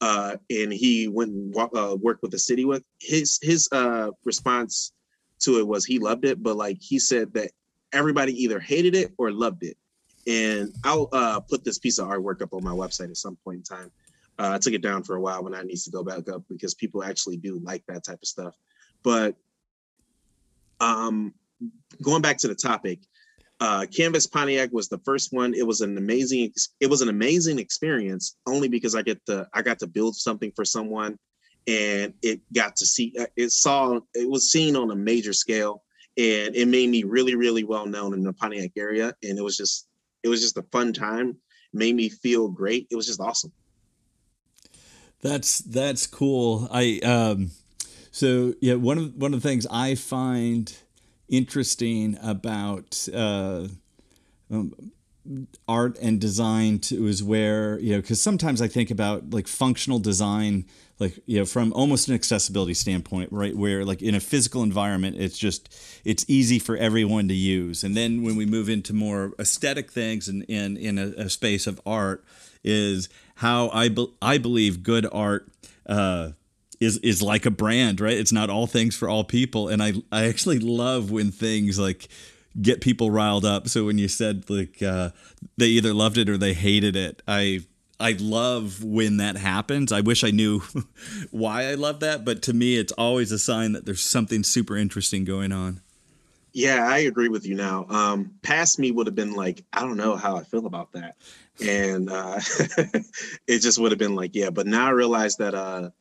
uh, 0.02 0.38
and 0.50 0.72
he 0.72 1.08
went 1.08 1.32
and 1.32 1.56
uh, 1.58 1.96
worked 2.00 2.22
with 2.22 2.32
the 2.32 2.40
city 2.40 2.66
with 2.66 2.84
his 3.00 3.40
his 3.42 3.68
uh, 3.72 4.12
response 4.26 4.92
to 5.40 5.60
it 5.60 5.68
was 5.68 5.86
he 5.86 6.00
loved 6.00 6.26
it, 6.26 6.42
but 6.42 6.56
like 6.56 6.78
he 6.80 7.00
said 7.00 7.34
that 7.34 7.52
everybody 7.94 8.34
either 8.44 8.60
hated 8.60 8.96
it 8.96 9.14
or 9.18 9.32
loved 9.32 9.64
it. 9.64 9.78
And 10.28 10.74
I'll 10.84 11.10
uh, 11.14 11.40
put 11.40 11.64
this 11.64 11.80
piece 11.80 12.00
of 12.00 12.08
artwork 12.08 12.42
up 12.42 12.54
on 12.54 12.64
my 12.64 12.72
website 12.72 13.10
at 13.10 13.18
some 13.18 13.38
point 13.44 13.58
in 13.58 13.64
time. 13.64 13.92
Uh, 14.38 14.52
I 14.54 14.58
took 14.58 14.74
it 14.74 14.82
down 14.82 15.04
for 15.04 15.16
a 15.16 15.22
while 15.22 15.44
when 15.44 15.56
I 15.56 15.62
needs 15.64 15.86
to 15.86 15.92
go 15.92 16.04
back 16.04 16.30
up 16.30 16.44
because 16.50 16.74
people 16.74 17.04
actually 17.04 17.38
do 17.38 17.60
like 17.64 17.84
that 17.88 18.04
type 18.04 18.20
of 18.22 18.28
stuff. 18.28 18.56
But 19.04 19.36
um, 20.80 21.34
going 22.02 22.22
back 22.22 22.38
to 22.40 22.48
the 22.48 22.56
topic, 22.56 23.00
uh, 23.60 23.86
Canvas 23.96 24.28
Pontiac 24.28 24.70
was 24.72 24.88
the 24.88 25.00
first 25.00 25.34
one. 25.34 25.54
It 25.54 25.66
was 25.66 25.82
an 25.82 25.98
amazing. 25.98 26.54
It 26.80 26.90
was 26.90 27.02
an 27.02 27.10
amazing 27.10 27.58
experience 27.60 28.36
only 28.46 28.68
because 28.68 28.94
I 28.96 29.02
get 29.02 29.26
the 29.26 29.48
I 29.54 29.62
got 29.62 29.80
to 29.80 29.88
build 29.88 30.16
something 30.16 30.52
for 30.56 30.64
someone, 30.64 31.18
and 31.66 32.14
it 32.22 32.40
got 32.54 32.76
to 32.78 32.86
see 32.86 33.16
uh, 33.20 33.26
it 33.36 33.52
saw 33.52 34.00
it 34.14 34.30
was 34.30 34.52
seen 34.52 34.76
on 34.76 34.92
a 34.92 34.96
major 34.96 35.34
scale, 35.34 35.84
and 36.18 36.56
it 36.56 36.68
made 36.68 36.90
me 36.90 37.04
really 37.04 37.36
really 37.36 37.64
well 37.64 37.88
known 37.88 38.14
in 38.14 38.24
the 38.24 38.34
Pontiac 38.34 38.72
area, 38.78 39.14
and 39.24 39.40
it 39.40 39.44
was 39.44 39.58
just 39.58 39.88
it 40.22 40.30
was 40.30 40.42
just 40.42 40.58
a 40.58 40.64
fun 40.72 40.94
time. 40.94 41.38
Made 41.74 41.96
me 41.96 42.10
feel 42.10 42.50
great. 42.50 42.88
It 42.92 42.96
was 42.96 43.08
just 43.08 43.20
awesome. 43.20 43.52
That's 45.22 45.60
that's 45.60 46.06
cool. 46.06 46.68
I 46.72 47.00
um, 47.00 47.50
so 48.12 48.54
yeah 48.62 48.76
one 48.76 49.00
of 49.00 49.16
one 49.16 49.34
of 49.34 49.42
the 49.42 49.50
things 49.50 49.66
I 49.72 49.96
find 49.96 50.72
interesting 51.30 52.18
about 52.22 53.08
uh, 53.14 53.68
um, 54.52 54.92
art 55.68 55.98
and 56.00 56.22
design 56.22 56.80
to, 56.80 57.06
is 57.08 57.24
where 57.24 57.80
you 57.80 57.94
know 57.94 58.02
because 58.02 58.22
sometimes 58.22 58.62
I 58.62 58.68
think 58.68 58.92
about 58.92 59.32
like 59.32 59.48
functional 59.48 60.00
design 60.00 60.66
like 61.00 61.20
you 61.26 61.40
know 61.40 61.46
from 61.46 61.74
almost 61.74 62.08
an 62.08 62.16
accessibility 62.16 62.74
standpoint 62.74 63.32
right 63.32 63.56
where 63.56 63.84
like 63.84 64.02
in 64.02 64.16
a 64.16 64.20
physical 64.20 64.64
environment 64.64 65.18
it's 65.20 65.38
just 65.38 65.76
it's 66.06 66.24
easy 66.28 66.60
for 66.60 66.78
everyone 66.78 67.28
to 67.28 67.34
use. 67.34 67.84
And 67.84 67.96
then 67.96 68.24
when 68.24 68.36
we 68.36 68.46
move 68.46 68.70
into 68.70 68.94
more 68.94 69.34
aesthetic 69.40 69.92
things 69.92 70.28
and 70.28 70.44
in 70.44 70.78
in 70.78 70.98
a, 70.98 71.08
a, 71.18 71.30
space 71.30 71.68
of 71.68 71.82
art 71.86 72.24
is 72.64 73.10
how 73.36 73.70
I, 73.70 73.90
be, 73.90 74.08
I 74.22 74.38
believe 74.38 74.84
good 74.84 75.08
art 75.12 75.50
uh, 75.86 76.32
is 76.80 76.98
is 76.98 77.22
like 77.22 77.46
a 77.46 77.52
brand, 77.52 78.00
right? 78.00 78.18
It's 78.18 78.32
not 78.32 78.50
all 78.50 78.68
things 78.68 78.96
for 78.96 79.10
all 79.10 79.24
people, 79.24 79.68
and 79.68 79.82
I 79.82 79.94
I 80.12 80.26
actually 80.26 80.60
love 80.60 81.12
when 81.12 81.32
things 81.32 81.80
like 81.80 82.08
get 82.62 82.82
people 82.82 83.12
riled 83.12 83.46
up. 83.46 83.68
So 83.68 83.86
when 83.86 83.98
you 83.98 84.08
said 84.08 84.50
like 84.50 84.82
uh, 84.82 85.12
they 85.58 85.68
either 85.68 85.94
loved 85.94 86.18
it 86.18 86.30
or 86.30 86.38
they 86.38 86.54
hated 86.54 86.96
it, 86.96 87.22
I 87.28 87.62
I 88.00 88.16
love 88.20 88.84
when 88.84 89.18
that 89.18 89.38
happens. 89.38 89.92
I 89.92 90.02
wish 90.02 90.24
I 90.24 90.32
knew 90.32 90.62
why 91.32 91.66
I 91.66 91.74
love 91.74 92.00
that, 92.02 92.24
but 92.24 92.42
to 92.44 92.54
me, 92.54 92.78
it's 92.78 92.94
always 92.94 93.32
a 93.32 93.40
sign 93.40 93.74
that 93.74 93.86
there's 93.86 94.04
something 94.04 94.44
super 94.44 94.78
interesting 94.78 95.26
going 95.26 95.52
on. 95.52 95.82
Yeah, 96.54 96.88
I 96.88 97.00
agree 97.00 97.30
with 97.30 97.46
you 97.46 97.54
now. 97.56 97.86
Um, 97.88 98.32
past 98.42 98.80
me 98.80 98.92
would 98.92 99.06
have 99.06 99.16
been 99.16 99.34
like, 99.34 99.64
I 99.74 99.82
don't 99.82 99.98
know 99.98 100.16
how 100.16 100.38
I 100.38 100.44
feel 100.44 100.66
about 100.66 100.92
that. 100.94 101.16
And 101.64 102.10
uh, 102.10 102.40
it 103.48 103.60
just 103.60 103.78
would 103.78 103.92
have 103.92 104.00
been 104.00 104.16
like, 104.16 104.34
yeah. 104.34 104.50
But 104.50 104.66
now 104.66 104.88
I 104.88 104.92
realize 104.92 105.38
that 105.38 105.54
uh, 105.54 105.92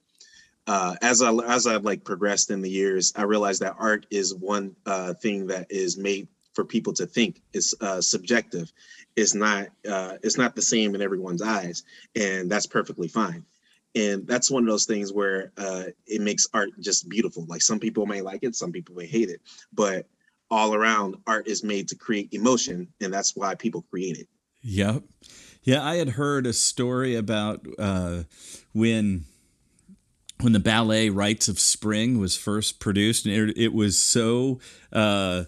uh, 0.66 0.96
as 1.02 1.22
I 1.22 1.32
as 1.32 1.66
I've 1.66 1.84
like 1.84 2.04
progressed 2.04 2.50
in 2.50 2.60
the 2.60 2.70
years, 2.70 3.12
I 3.16 3.22
realized 3.22 3.62
that 3.62 3.76
art 3.78 4.06
is 4.10 4.34
one 4.34 4.74
uh, 4.84 5.14
thing 5.14 5.46
that 5.48 5.66
is 5.70 5.96
made 5.96 6.28
for 6.54 6.64
people 6.64 6.92
to 6.94 7.06
think. 7.06 7.42
It's 7.52 7.74
uh, 7.80 8.00
subjective. 8.00 8.72
It's 9.14 9.34
not 9.34 9.68
uh, 9.88 10.18
it's 10.22 10.38
not 10.38 10.56
the 10.56 10.62
same 10.62 10.94
in 10.94 11.02
everyone's 11.02 11.42
eyes, 11.42 11.84
and 12.14 12.50
that's 12.50 12.66
perfectly 12.66 13.08
fine. 13.08 13.44
And 13.94 14.26
that's 14.26 14.50
one 14.50 14.62
of 14.62 14.68
those 14.68 14.84
things 14.84 15.12
where 15.12 15.52
uh, 15.56 15.84
it 16.06 16.20
makes 16.20 16.46
art 16.52 16.70
just 16.80 17.08
beautiful. 17.08 17.46
Like 17.48 17.62
some 17.62 17.78
people 17.78 18.04
may 18.04 18.20
like 18.20 18.40
it, 18.42 18.54
some 18.54 18.72
people 18.72 18.94
may 18.94 19.06
hate 19.06 19.30
it, 19.30 19.40
but 19.72 20.06
all 20.50 20.74
around, 20.74 21.16
art 21.26 21.48
is 21.48 21.64
made 21.64 21.88
to 21.88 21.96
create 21.96 22.32
emotion, 22.32 22.88
and 23.00 23.12
that's 23.12 23.34
why 23.34 23.54
people 23.54 23.84
create 23.90 24.18
it. 24.18 24.28
Yep. 24.62 25.02
Yeah, 25.62 25.84
I 25.84 25.96
had 25.96 26.10
heard 26.10 26.46
a 26.46 26.52
story 26.52 27.16
about 27.16 27.66
uh, 27.78 28.24
when 28.72 29.24
when 30.40 30.52
the 30.52 30.60
ballet 30.60 31.08
Rites 31.08 31.48
of 31.48 31.58
Spring 31.58 32.18
was 32.18 32.36
first 32.36 32.78
produced, 32.80 33.26
and 33.26 33.50
it, 33.50 33.56
it 33.58 33.72
was 33.72 33.98
so 33.98 34.60
uh, 34.92 35.44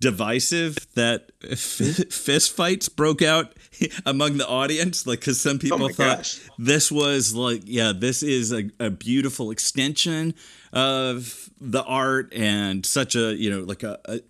divisive 0.00 0.76
that 0.94 1.32
f- 1.42 1.58
fist 2.12 2.54
fights 2.54 2.88
broke 2.88 3.22
out 3.22 3.54
among 4.06 4.36
the 4.36 4.46
audience. 4.46 5.06
Like, 5.06 5.20
because 5.20 5.40
some 5.40 5.58
people 5.58 5.84
oh 5.84 5.88
thought 5.88 6.18
gosh. 6.18 6.40
this 6.58 6.92
was 6.92 7.34
like, 7.34 7.62
yeah, 7.64 7.92
this 7.96 8.22
is 8.22 8.52
a, 8.52 8.70
a 8.78 8.90
beautiful 8.90 9.50
extension 9.50 10.34
of 10.72 11.50
the 11.60 11.82
art 11.84 12.32
and 12.34 12.84
such 12.84 13.16
a, 13.16 13.34
you 13.34 13.50
know, 13.50 13.60
like 13.60 13.82
a, 13.82 13.98
a 14.04 14.20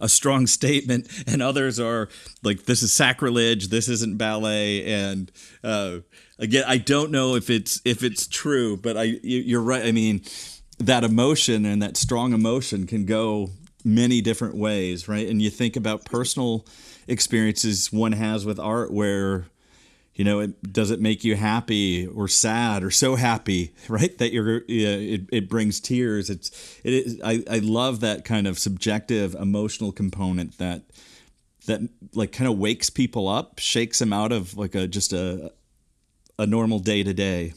a 0.00 0.08
strong 0.08 0.46
statement, 0.46 1.08
and 1.26 1.42
others 1.42 1.80
are 1.80 2.08
like, 2.42 2.64
"This 2.64 2.82
is 2.82 2.92
sacrilege. 2.92 3.68
This 3.68 3.88
isn't 3.88 4.18
ballet." 4.18 4.84
And 4.84 5.32
uh, 5.64 5.98
again, 6.38 6.64
I 6.66 6.78
don't 6.78 7.10
know 7.10 7.34
if 7.34 7.50
it's 7.50 7.80
if 7.84 8.02
it's 8.02 8.26
true, 8.26 8.76
but 8.76 8.96
I 8.96 9.18
you're 9.22 9.62
right. 9.62 9.84
I 9.84 9.92
mean, 9.92 10.22
that 10.78 11.04
emotion 11.04 11.64
and 11.64 11.82
that 11.82 11.96
strong 11.96 12.32
emotion 12.32 12.86
can 12.86 13.04
go 13.04 13.50
many 13.84 14.20
different 14.20 14.56
ways, 14.56 15.08
right? 15.08 15.28
And 15.28 15.40
you 15.40 15.50
think 15.50 15.76
about 15.76 16.04
personal 16.04 16.66
experiences 17.06 17.92
one 17.92 18.12
has 18.12 18.44
with 18.44 18.58
art 18.58 18.92
where 18.92 19.46
you 20.14 20.24
know 20.24 20.40
it 20.40 20.72
does 20.72 20.90
it 20.90 21.00
make 21.00 21.22
you 21.22 21.36
happy 21.36 22.06
or 22.06 22.26
sad 22.26 22.82
or 22.82 22.90
so 22.90 23.14
happy 23.14 23.74
right 23.88 24.18
that 24.18 24.32
you're 24.32 24.62
it, 24.66 25.26
it 25.30 25.48
brings 25.48 25.78
tears 25.78 26.30
it's 26.30 26.80
it 26.82 26.92
is 26.92 27.20
I, 27.22 27.44
I 27.48 27.58
love 27.58 28.00
that 28.00 28.24
kind 28.24 28.48
of 28.48 28.58
subjective 28.58 29.34
emotional 29.34 29.92
component 29.92 30.58
that 30.58 30.82
that 31.66 31.80
like 32.14 32.32
kind 32.32 32.50
of 32.50 32.58
wakes 32.58 32.90
people 32.90 33.28
up 33.28 33.58
shakes 33.58 33.98
them 34.00 34.12
out 34.12 34.32
of 34.32 34.56
like 34.56 34.74
a 34.74 34.88
just 34.88 35.12
a 35.12 35.52
a 36.38 36.46
normal 36.46 36.78
day 36.78 37.02
to 37.02 37.14
day. 37.14 37.54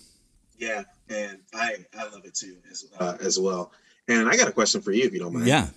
Yeah, 0.57 0.83
and 1.09 1.39
I 1.53 1.85
I 1.97 2.03
love 2.05 2.25
it 2.25 2.35
too 2.35 2.57
as 2.69 2.85
uh, 2.99 3.17
as 3.21 3.39
well. 3.39 3.71
And 4.07 4.27
I 4.27 4.35
got 4.35 4.47
a 4.47 4.51
question 4.51 4.81
for 4.81 4.91
you 4.91 5.05
if 5.05 5.13
you 5.13 5.19
don't 5.19 5.33
mind. 5.33 5.47
Yeah. 5.47 5.67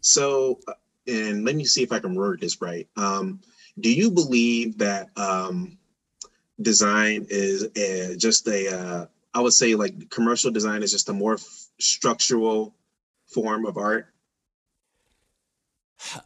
So, 0.00 0.58
uh, 0.66 0.72
and 1.06 1.44
let 1.44 1.54
me 1.54 1.64
see 1.64 1.82
if 1.82 1.92
I 1.92 1.98
can 1.98 2.14
word 2.14 2.40
this 2.40 2.60
right. 2.60 2.88
Um, 2.96 3.40
do 3.78 3.92
you 3.92 4.10
believe 4.10 4.78
that 4.78 5.10
um, 5.16 5.78
design 6.60 7.26
is 7.30 7.68
a, 7.76 8.16
just 8.16 8.46
a 8.48 8.74
uh, 8.74 9.06
I 9.34 9.40
would 9.40 9.52
say 9.52 9.74
like 9.74 10.10
commercial 10.10 10.50
design 10.50 10.82
is 10.82 10.90
just 10.90 11.08
a 11.08 11.12
more 11.12 11.34
f- 11.34 11.66
structural 11.78 12.74
form 13.26 13.66
of 13.66 13.76
art? 13.76 14.08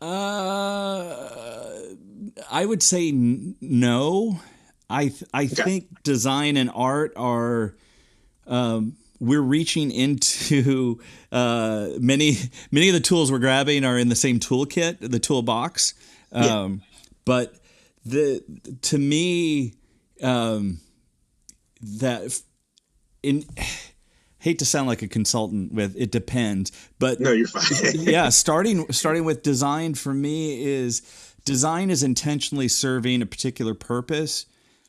Uh, 0.01 1.79
I 2.51 2.65
would 2.65 2.83
say 2.83 3.09
n- 3.11 3.57
no. 3.61 4.41
I 4.89 5.09
th- 5.09 5.25
I 5.33 5.45
okay. 5.45 5.63
think 5.63 6.03
design 6.03 6.57
and 6.57 6.71
art 6.75 7.13
are 7.17 7.75
um, 8.47 8.97
we're 9.21 9.41
reaching 9.41 9.91
into 9.91 11.01
uh, 11.33 11.89
many 11.99 12.37
many 12.71 12.89
of 12.89 12.95
the 12.95 13.01
tools 13.01 13.33
we're 13.33 13.39
grabbing 13.39 13.85
are 13.85 13.99
in 13.99 14.09
the 14.09 14.17
same 14.17 14.39
toolkit, 14.41 14.99
the 15.01 15.19
toolbox. 15.19 15.95
Um, 16.33 16.45
yeah. 16.45 16.69
But 17.25 17.55
the 18.05 18.43
to 18.83 18.99
me 18.99 19.75
um, 20.23 20.81
that 21.81 22.41
in 23.23 23.45
hate 24.39 24.59
to 24.59 24.67
sound 24.67 24.87
like 24.87 25.01
a 25.01 25.09
consultant 25.09 25.73
with 25.73 25.97
it 25.97 26.11
depends, 26.11 26.71
but 26.99 27.19
no, 27.21 27.33
you're 27.33 27.47
fine. 27.47 27.95
yeah, 27.95 28.29
starting 28.29 28.91
starting 28.93 29.25
with 29.25 29.43
design 29.43 29.95
for 29.95 30.13
me 30.13 30.63
is 30.63 31.01
design 31.45 31.91
is 31.91 32.03
intentionally 32.03 32.69
serving 32.69 33.23
a 33.23 33.27
particular 33.27 33.75
purpose, 33.75 34.47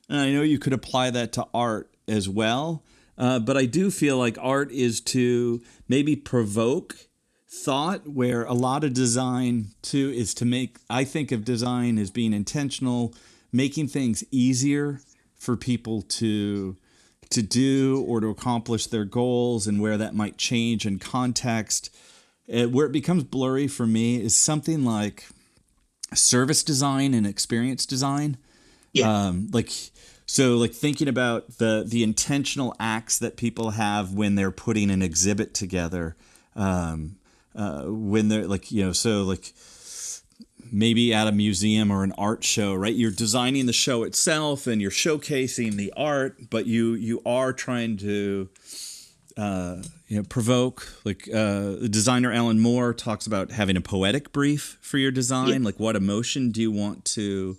and 0.10 0.20
I 0.20 0.32
know 0.32 0.42
you 0.42 0.60
could 0.60 0.74
apply 0.74 1.10
that 1.12 1.32
to 1.34 1.48
art 1.54 1.90
as 2.08 2.30
well. 2.30 2.84
Uh, 3.18 3.40
but 3.40 3.56
I 3.56 3.66
do 3.66 3.90
feel 3.92 4.18
like 4.18 4.38
art 4.42 4.72
is 4.72 5.00
to 5.02 5.62
maybe 5.88 6.16
provoke 6.16 7.08
thought, 7.48 8.08
where 8.08 8.44
a 8.44 8.54
lot 8.54 8.84
of 8.84 8.94
design 8.94 9.68
too 9.82 10.12
is 10.16 10.34
to 10.36 10.46
make. 10.46 10.78
I 10.90 11.04
think 11.06 11.32
of 11.32 11.46
design 11.46 11.98
as 11.98 12.12
being 12.12 12.34
intentional, 12.34 13.14
making 13.52 13.88
things 13.88 14.24
easier 14.32 15.00
for 15.38 15.56
people 15.56 16.02
to 16.02 16.76
to 17.30 17.42
do 17.42 18.04
or 18.08 18.20
to 18.20 18.28
accomplish 18.28 18.88
their 18.88 19.06
goals 19.06 19.66
and 19.66 19.82
where 19.82 19.98
that 19.98 20.14
might 20.14 20.38
change 20.38 20.86
in 20.86 21.00
context. 21.00 21.96
It, 22.48 22.72
where 22.72 22.86
it 22.86 22.92
becomes 22.92 23.24
blurry 23.24 23.68
for 23.68 23.88
me 23.88 24.22
is 24.22 24.36
something 24.36 24.86
like 24.86 25.26
service 26.14 26.64
design 26.64 27.14
and 27.14 27.26
experience 27.26 27.86
design. 27.86 28.38
Yeah. 28.96 29.28
Um, 29.28 29.50
like 29.52 29.70
so 30.26 30.56
like 30.56 30.72
thinking 30.72 31.08
about 31.08 31.58
the 31.58 31.86
the 31.88 32.02
intentional 32.04 32.76
acts 32.80 33.20
that 33.20 33.38
people 33.38 33.72
have 33.72 34.14
when 34.14 34.36
they're 34.36 34.52
putting 34.52 34.90
an 34.90 35.02
exhibit 35.02 35.54
together. 35.54 36.16
Um, 36.56 37.18
uh, 37.56 37.84
when 37.84 38.30
they're 38.30 38.48
like 38.48 38.72
you 38.72 38.86
know 38.86 38.92
so 38.94 39.24
like 39.24 39.54
maybe 40.72 41.14
at 41.14 41.28
a 41.28 41.32
museum 41.32 41.92
or 41.92 42.04
an 42.04 42.12
art 42.18 42.44
show, 42.44 42.74
right? 42.74 42.94
You're 42.94 43.12
designing 43.12 43.66
the 43.66 43.74
show 43.74 44.04
itself 44.04 44.68
and 44.68 44.82
you're 44.82 44.92
showcasing 44.92 45.74
the 45.74 45.94
art, 45.96 46.50
but 46.50 46.66
you 46.66 46.94
you 46.94 47.22
are 47.26 47.54
trying 47.54 47.98
to 47.98 48.50
uh, 49.38 49.78
you 50.08 50.18
know 50.18 50.24
provoke. 50.24 50.88
Like 51.04 51.28
uh, 51.30 51.76
the 51.76 51.90
designer 51.90 52.32
Alan 52.32 52.60
Moore 52.60 52.94
talks 52.94 53.28
about 53.28 53.52
having 53.52 53.78
a 53.78 53.82
poetic 53.82 54.32
brief 54.32 54.78
for 54.82 54.98
your 54.98 55.12
design. 55.12 55.62
Yeah. 55.62 55.66
Like 55.66 55.80
what 55.80 55.96
emotion 55.96 56.52
do 56.52 56.62
you 56.62 56.72
want 56.72 57.06
to 57.06 57.58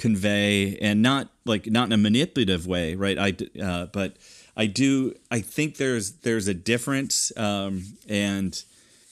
convey, 0.00 0.78
and 0.78 1.02
not 1.02 1.28
like 1.44 1.66
not 1.66 1.86
in 1.86 1.92
a 1.92 1.98
manipulative 1.98 2.66
way, 2.66 2.94
right? 2.94 3.18
I 3.18 3.62
uh, 3.62 3.86
but 3.86 4.16
I 4.56 4.66
do. 4.66 5.14
I 5.30 5.40
think 5.40 5.76
there's 5.76 6.12
there's 6.22 6.48
a 6.48 6.54
difference, 6.54 7.32
um, 7.36 7.84
and 8.08 8.64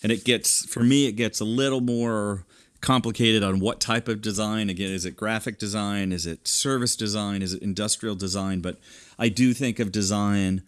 and 0.03 0.11
it 0.11 0.25
gets 0.25 0.65
for 0.67 0.81
me 0.81 1.07
it 1.07 1.13
gets 1.13 1.41
a 1.41 1.45
little 1.45 1.83
more 1.83 2.47
complicated 2.81 3.43
on 3.43 3.61
what 3.61 3.81
type 3.81 4.09
of 4.09 4.23
design. 4.23 4.71
Again, 4.71 4.91
is 4.91 5.05
it 5.05 5.15
graphic 5.15 5.59
design? 5.59 6.11
Is 6.11 6.27
it 6.27 6.49
service 6.49 6.97
design? 6.97 7.43
Is 7.43 7.53
it 7.53 7.63
industrial 7.63 8.15
design? 8.15 8.61
But 8.61 8.79
I 9.19 9.29
do 9.29 9.53
think 9.53 9.79
of 9.79 9.93
design 9.93 10.63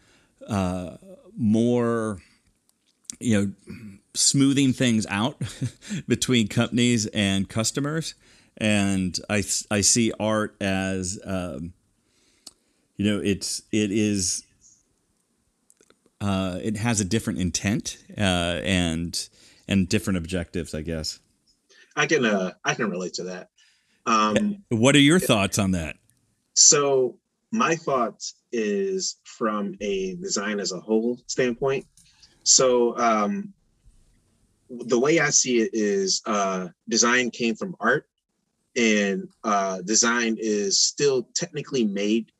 uh, 0.46 0.96
more, 1.34 2.20
you 3.20 3.40
know, 3.40 3.84
smoothing 4.12 4.72
things 4.74 5.06
out 5.08 5.40
between 6.08 6.48
companies 6.48 7.06
and 7.06 7.48
customers. 7.48 8.14
And 8.56 9.18
I, 9.28 9.42
I 9.70 9.80
see 9.80 10.12
art 10.20 10.56
as, 10.60 11.18
um, 11.24 11.72
you 12.96 13.06
know, 13.06 13.20
it's 13.22 13.62
it 13.72 13.90
is 13.90 14.44
uh, 16.20 16.58
it 16.62 16.76
has 16.76 17.00
a 17.00 17.04
different 17.04 17.38
intent 17.38 17.96
uh, 18.18 18.60
and 18.62 19.28
and 19.70 19.88
different 19.88 20.18
objectives, 20.18 20.74
I 20.74 20.82
guess. 20.82 21.20
I 21.96 22.06
can 22.06 22.24
uh 22.24 22.52
I 22.64 22.74
can 22.74 22.90
relate 22.90 23.14
to 23.14 23.24
that. 23.24 23.48
Um 24.04 24.64
what 24.68 24.94
are 24.94 25.00
your 25.00 25.18
thoughts 25.18 25.58
on 25.58 25.70
that? 25.72 25.96
So 26.54 27.18
my 27.52 27.76
thoughts 27.76 28.34
is 28.52 29.16
from 29.24 29.76
a 29.80 30.16
design 30.16 30.60
as 30.60 30.72
a 30.72 30.80
whole 30.80 31.18
standpoint. 31.26 31.86
So 32.42 32.96
um 32.98 33.54
the 34.68 34.98
way 34.98 35.20
I 35.20 35.30
see 35.30 35.60
it 35.60 35.70
is 35.72 36.22
uh 36.26 36.68
design 36.88 37.30
came 37.30 37.54
from 37.54 37.76
art 37.80 38.08
and 38.76 39.28
uh 39.44 39.80
design 39.82 40.36
is 40.38 40.80
still 40.80 41.28
technically 41.34 41.84
made 41.84 42.30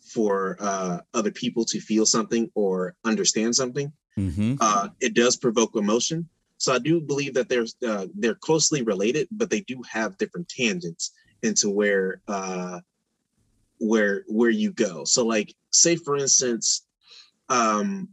for 0.00 0.56
uh 0.60 0.98
other 1.14 1.30
people 1.30 1.64
to 1.64 1.80
feel 1.80 2.06
something 2.06 2.50
or 2.54 2.94
understand 3.04 3.54
something. 3.54 3.92
Mm-hmm. 4.18 4.54
Uh 4.60 4.88
it 5.00 5.14
does 5.14 5.36
provoke 5.36 5.76
emotion 5.76 6.28
so 6.58 6.72
I 6.72 6.78
do 6.78 7.00
believe 7.00 7.34
that 7.34 7.48
they're 7.48 7.66
uh, 7.86 8.06
they're 8.14 8.34
closely 8.34 8.82
related, 8.82 9.28
but 9.30 9.50
they 9.50 9.60
do 9.60 9.82
have 9.90 10.18
different 10.18 10.48
tangents 10.48 11.12
into 11.42 11.70
where 11.70 12.22
uh, 12.28 12.80
where 13.78 14.24
where 14.28 14.50
you 14.50 14.72
go. 14.72 15.04
So 15.04 15.26
like 15.26 15.54
say 15.72 15.96
for 15.96 16.16
instance, 16.16 16.86
um, 17.48 18.08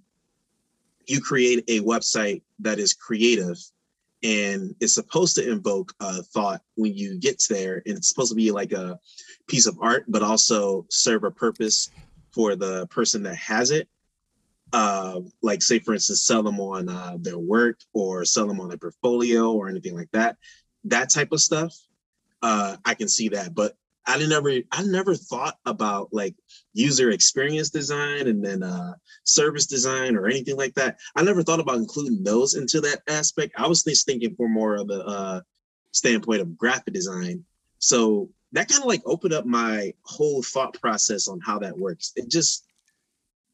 you 1.07 1.21
create 1.21 1.63
a 1.67 1.79
website 1.81 2.41
that 2.59 2.79
is 2.79 2.93
creative 2.93 3.57
and 4.23 4.73
it's 4.79 4.95
supposed 4.95 5.36
to 5.36 5.51
invoke 5.51 5.93
a 5.99 6.23
thought 6.23 6.62
when 6.75 6.93
you 6.93 7.19
get 7.19 7.41
there 7.49 7.81
and 7.86 7.97
it's 7.97 8.09
supposed 8.09 8.31
to 8.31 8.36
be 8.36 8.51
like 8.51 8.71
a 8.71 8.99
piece 9.47 9.67
of 9.67 9.77
art 9.81 10.05
but 10.07 10.23
also 10.23 10.86
serve 10.89 11.23
a 11.23 11.31
purpose 11.31 11.89
for 12.31 12.55
the 12.55 12.88
person 12.88 13.23
that 13.23 13.36
has 13.36 13.71
it. 13.71 13.88
Uh, 14.71 15.19
like 15.43 15.62
say 15.62 15.77
for 15.77 15.93
instance 15.93 16.23
sell 16.23 16.41
them 16.41 16.59
on 16.59 16.89
uh, 16.89 17.15
their 17.19 17.38
work 17.38 17.79
or 17.93 18.25
sell 18.25 18.47
them 18.47 18.59
on 18.59 18.69
their 18.69 18.77
portfolio 18.77 19.51
or 19.51 19.69
anything 19.69 19.95
like 19.95 20.09
that. 20.12 20.38
That 20.86 21.12
type 21.12 21.31
of 21.31 21.41
stuff 21.41 21.75
uh, 22.43 22.75
i 22.86 22.93
can 22.93 23.07
see 23.07 23.29
that 23.29 23.55
but 23.55 23.75
i 24.05 24.17
never 24.25 24.51
i 24.71 24.83
never 24.83 25.15
thought 25.15 25.57
about 25.65 26.09
like 26.11 26.35
user 26.73 27.11
experience 27.11 27.69
design 27.69 28.27
and 28.27 28.43
then 28.43 28.63
uh, 28.63 28.93
service 29.23 29.65
design 29.65 30.15
or 30.15 30.27
anything 30.27 30.57
like 30.57 30.73
that 30.75 30.97
i 31.15 31.23
never 31.23 31.43
thought 31.43 31.59
about 31.59 31.77
including 31.77 32.23
those 32.23 32.55
into 32.55 32.81
that 32.81 33.01
aspect 33.07 33.53
i 33.57 33.67
was 33.67 33.83
just 33.83 34.05
thinking 34.05 34.35
for 34.35 34.47
more 34.47 34.75
of 34.75 34.87
the 34.87 35.05
uh, 35.05 35.41
standpoint 35.91 36.41
of 36.41 36.57
graphic 36.57 36.93
design 36.93 37.43
so 37.79 38.29
that 38.51 38.67
kind 38.67 38.81
of 38.81 38.87
like 38.87 39.01
opened 39.05 39.33
up 39.33 39.45
my 39.45 39.93
whole 40.03 40.43
thought 40.43 40.79
process 40.79 41.27
on 41.27 41.39
how 41.39 41.59
that 41.59 41.77
works 41.77 42.13
it 42.15 42.29
just 42.29 42.65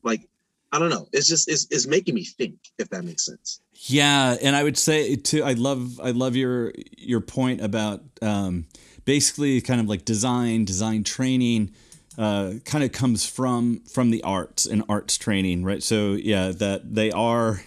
like 0.04 0.28
I 0.72 0.78
don't 0.78 0.90
know. 0.90 1.08
It's 1.12 1.28
just 1.28 1.50
it's, 1.50 1.68
it's 1.72 1.88
making 1.88 2.16
me 2.16 2.24
think 2.24 2.56
if 2.78 2.90
that 2.90 3.04
makes 3.04 3.26
sense. 3.26 3.62
Yeah, 3.74 4.38
and 4.42 4.56
I 4.56 4.64
would 4.64 4.78
say 4.78 5.16
too. 5.16 5.44
I 5.44 5.54
love 5.54 6.00
I 6.00 6.12
love 6.12 6.36
your 6.36 6.74
your 6.98 7.22
point 7.22 7.62
about 7.62 8.04
um, 8.22 8.68
basically 9.10 9.60
kind 9.60 9.82
of 9.82 9.90
like 9.90 10.06
design 10.06 10.66
design 10.66 11.04
training. 11.04 11.72
Uh, 12.16 12.56
kind 12.64 12.84
of 12.84 12.92
comes 12.92 13.26
from 13.26 13.80
from 13.92 14.12
the 14.12 14.22
arts 14.22 14.68
and 14.68 14.84
arts 14.88 15.18
training, 15.18 15.64
right? 15.64 15.82
So 15.82 16.14
yeah, 16.14 16.50
that 16.50 16.94
they 16.94 17.10
are 17.12 17.62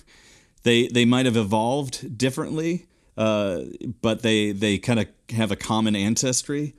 they 0.62 0.86
they 0.86 1.04
might 1.04 1.26
have 1.26 1.36
evolved 1.36 2.16
differently, 2.16 2.86
uh, 3.16 3.62
but 4.00 4.22
they 4.22 4.52
they 4.52 4.78
kind 4.78 5.00
of 5.00 5.08
have 5.30 5.50
a 5.50 5.56
common 5.56 5.96
ancestry, 5.96 6.74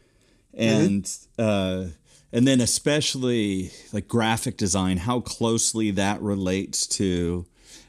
mm-hmm. 0.58 0.63
and 0.63 1.04
mm-hmm. 1.04 1.41
uh, 1.41 1.89
and 2.32 2.47
then 2.47 2.62
especially 2.62 3.71
like 3.91 4.08
graphic 4.08 4.56
design, 4.56 4.95
how 4.95 5.19
closely 5.19 5.91
that 5.91 6.21
relates 6.21 6.88
to 6.99 7.45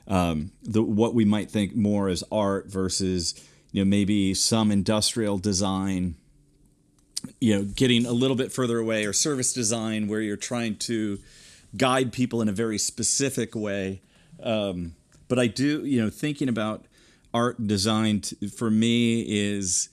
um, 0.08 0.50
the 0.62 0.82
what 0.82 1.14
we 1.14 1.24
might 1.24 1.52
think 1.52 1.76
more 1.76 2.08
as 2.08 2.24
art 2.32 2.66
versus 2.66 3.34
you 3.70 3.84
know 3.84 3.88
maybe 3.88 4.34
some 4.34 4.72
industrial 4.72 5.38
design. 5.38 6.16
You 7.40 7.56
know, 7.56 7.64
getting 7.64 8.06
a 8.06 8.12
little 8.12 8.36
bit 8.36 8.52
further 8.52 8.78
away, 8.78 9.04
or 9.04 9.12
service 9.12 9.52
design 9.52 10.08
where 10.08 10.20
you're 10.20 10.36
trying 10.36 10.76
to 10.76 11.18
guide 11.76 12.12
people 12.12 12.40
in 12.40 12.48
a 12.48 12.52
very 12.52 12.78
specific 12.78 13.54
way. 13.54 14.00
Um, 14.42 14.94
but 15.28 15.38
I 15.38 15.46
do, 15.46 15.84
you 15.84 16.02
know, 16.02 16.10
thinking 16.10 16.48
about 16.48 16.84
art 17.32 17.58
and 17.58 17.68
design 17.68 18.20
t- 18.20 18.46
for 18.48 18.70
me 18.70 19.22
is 19.22 19.88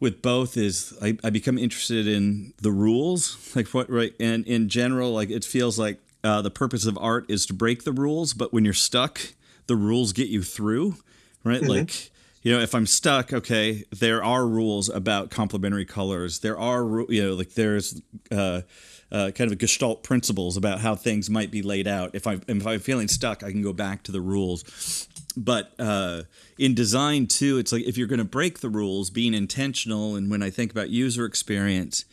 with 0.00 0.22
both 0.22 0.56
is 0.56 0.96
I, 1.02 1.16
I 1.24 1.30
become 1.30 1.58
interested 1.58 2.06
in 2.06 2.52
the 2.60 2.70
rules, 2.70 3.52
like 3.56 3.68
what 3.68 3.90
right, 3.90 4.14
and 4.20 4.46
in 4.46 4.68
general, 4.68 5.12
like 5.12 5.30
it 5.30 5.44
feels 5.44 5.78
like 5.78 6.00
uh, 6.24 6.42
the 6.42 6.50
purpose 6.50 6.86
of 6.86 6.98
art 6.98 7.26
is 7.28 7.46
to 7.46 7.54
break 7.54 7.84
the 7.84 7.92
rules, 7.92 8.34
but 8.34 8.52
when 8.52 8.64
you're 8.64 8.74
stuck, 8.74 9.20
the 9.66 9.76
rules 9.76 10.12
get 10.12 10.28
you 10.28 10.42
through, 10.42 10.96
right? 11.44 11.60
Mm-hmm. 11.60 11.70
Like 11.70 12.10
you 12.42 12.52
know, 12.52 12.60
if 12.60 12.74
I'm 12.74 12.86
stuck, 12.86 13.32
okay, 13.32 13.84
there 13.90 14.22
are 14.22 14.46
rules 14.46 14.88
about 14.88 15.30
complementary 15.30 15.84
colors. 15.84 16.40
There 16.40 16.58
are, 16.58 17.04
you 17.08 17.24
know, 17.24 17.34
like 17.34 17.54
there's 17.54 18.00
uh, 18.30 18.62
uh, 19.10 19.30
kind 19.34 19.50
of 19.50 19.58
gestalt 19.58 20.02
principles 20.02 20.56
about 20.56 20.80
how 20.80 20.94
things 20.94 21.28
might 21.28 21.50
be 21.50 21.62
laid 21.62 21.88
out. 21.88 22.14
If 22.14 22.26
I'm 22.26 22.42
if 22.46 22.66
I'm 22.66 22.80
feeling 22.80 23.08
stuck, 23.08 23.42
I 23.42 23.50
can 23.50 23.62
go 23.62 23.72
back 23.72 24.02
to 24.04 24.12
the 24.12 24.20
rules. 24.20 25.08
But 25.36 25.72
uh, 25.78 26.22
in 26.58 26.74
design 26.74 27.26
too, 27.26 27.58
it's 27.58 27.72
like 27.72 27.84
if 27.84 27.96
you're 27.96 28.08
going 28.08 28.18
to 28.18 28.24
break 28.24 28.60
the 28.60 28.68
rules, 28.68 29.10
being 29.10 29.34
intentional. 29.34 30.16
And 30.16 30.30
when 30.30 30.42
I 30.42 30.50
think 30.50 30.70
about 30.70 30.90
user 30.90 31.24
experience, 31.24 32.04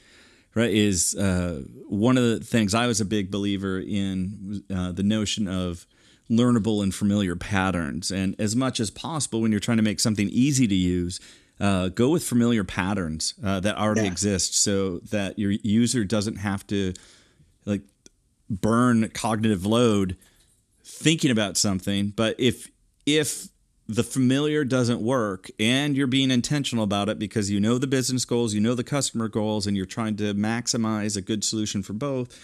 right, 0.53 0.71
is 0.71 1.15
uh, 1.15 1.63
one 1.87 2.17
of 2.17 2.23
the 2.23 2.39
things 2.39 2.73
I 2.73 2.87
was 2.87 3.01
a 3.01 3.05
big 3.05 3.31
believer 3.31 3.79
in 3.79 4.63
uh, 4.73 4.91
the 4.91 5.03
notion 5.03 5.47
of 5.47 5.85
learnable 6.29 6.81
and 6.81 6.93
familiar 6.93 7.35
patterns. 7.35 8.11
And 8.11 8.35
as 8.39 8.55
much 8.55 8.79
as 8.79 8.89
possible, 8.89 9.41
when 9.41 9.51
you're 9.51 9.59
trying 9.59 9.77
to 9.77 9.83
make 9.83 9.99
something 9.99 10.29
easy 10.29 10.67
to 10.67 10.75
use, 10.75 11.19
uh, 11.59 11.89
go 11.89 12.09
with 12.09 12.23
familiar 12.23 12.63
patterns 12.63 13.33
uh, 13.43 13.59
that 13.61 13.77
already 13.77 14.01
yeah. 14.01 14.07
exist 14.07 14.55
so 14.55 14.99
that 15.11 15.39
your 15.39 15.51
user 15.51 16.03
doesn't 16.03 16.35
have 16.35 16.65
to 16.67 16.93
like 17.65 17.81
burn 18.49 19.09
cognitive 19.09 19.65
load 19.65 20.17
thinking 20.83 21.31
about 21.31 21.57
something 21.57 22.09
but 22.15 22.35
if 22.37 22.69
if 23.05 23.47
the 23.87 24.03
familiar 24.03 24.63
doesn't 24.63 25.01
work 25.01 25.49
and 25.59 25.95
you're 25.95 26.07
being 26.07 26.31
intentional 26.31 26.83
about 26.83 27.07
it 27.07 27.17
because 27.17 27.49
you 27.49 27.59
know 27.59 27.77
the 27.77 27.87
business 27.87 28.25
goals 28.25 28.53
you 28.53 28.59
know 28.59 28.75
the 28.75 28.83
customer 28.83 29.27
goals 29.27 29.65
and 29.65 29.77
you're 29.77 29.85
trying 29.85 30.15
to 30.15 30.33
maximize 30.33 31.15
a 31.15 31.21
good 31.21 31.43
solution 31.43 31.81
for 31.81 31.93
both 31.93 32.37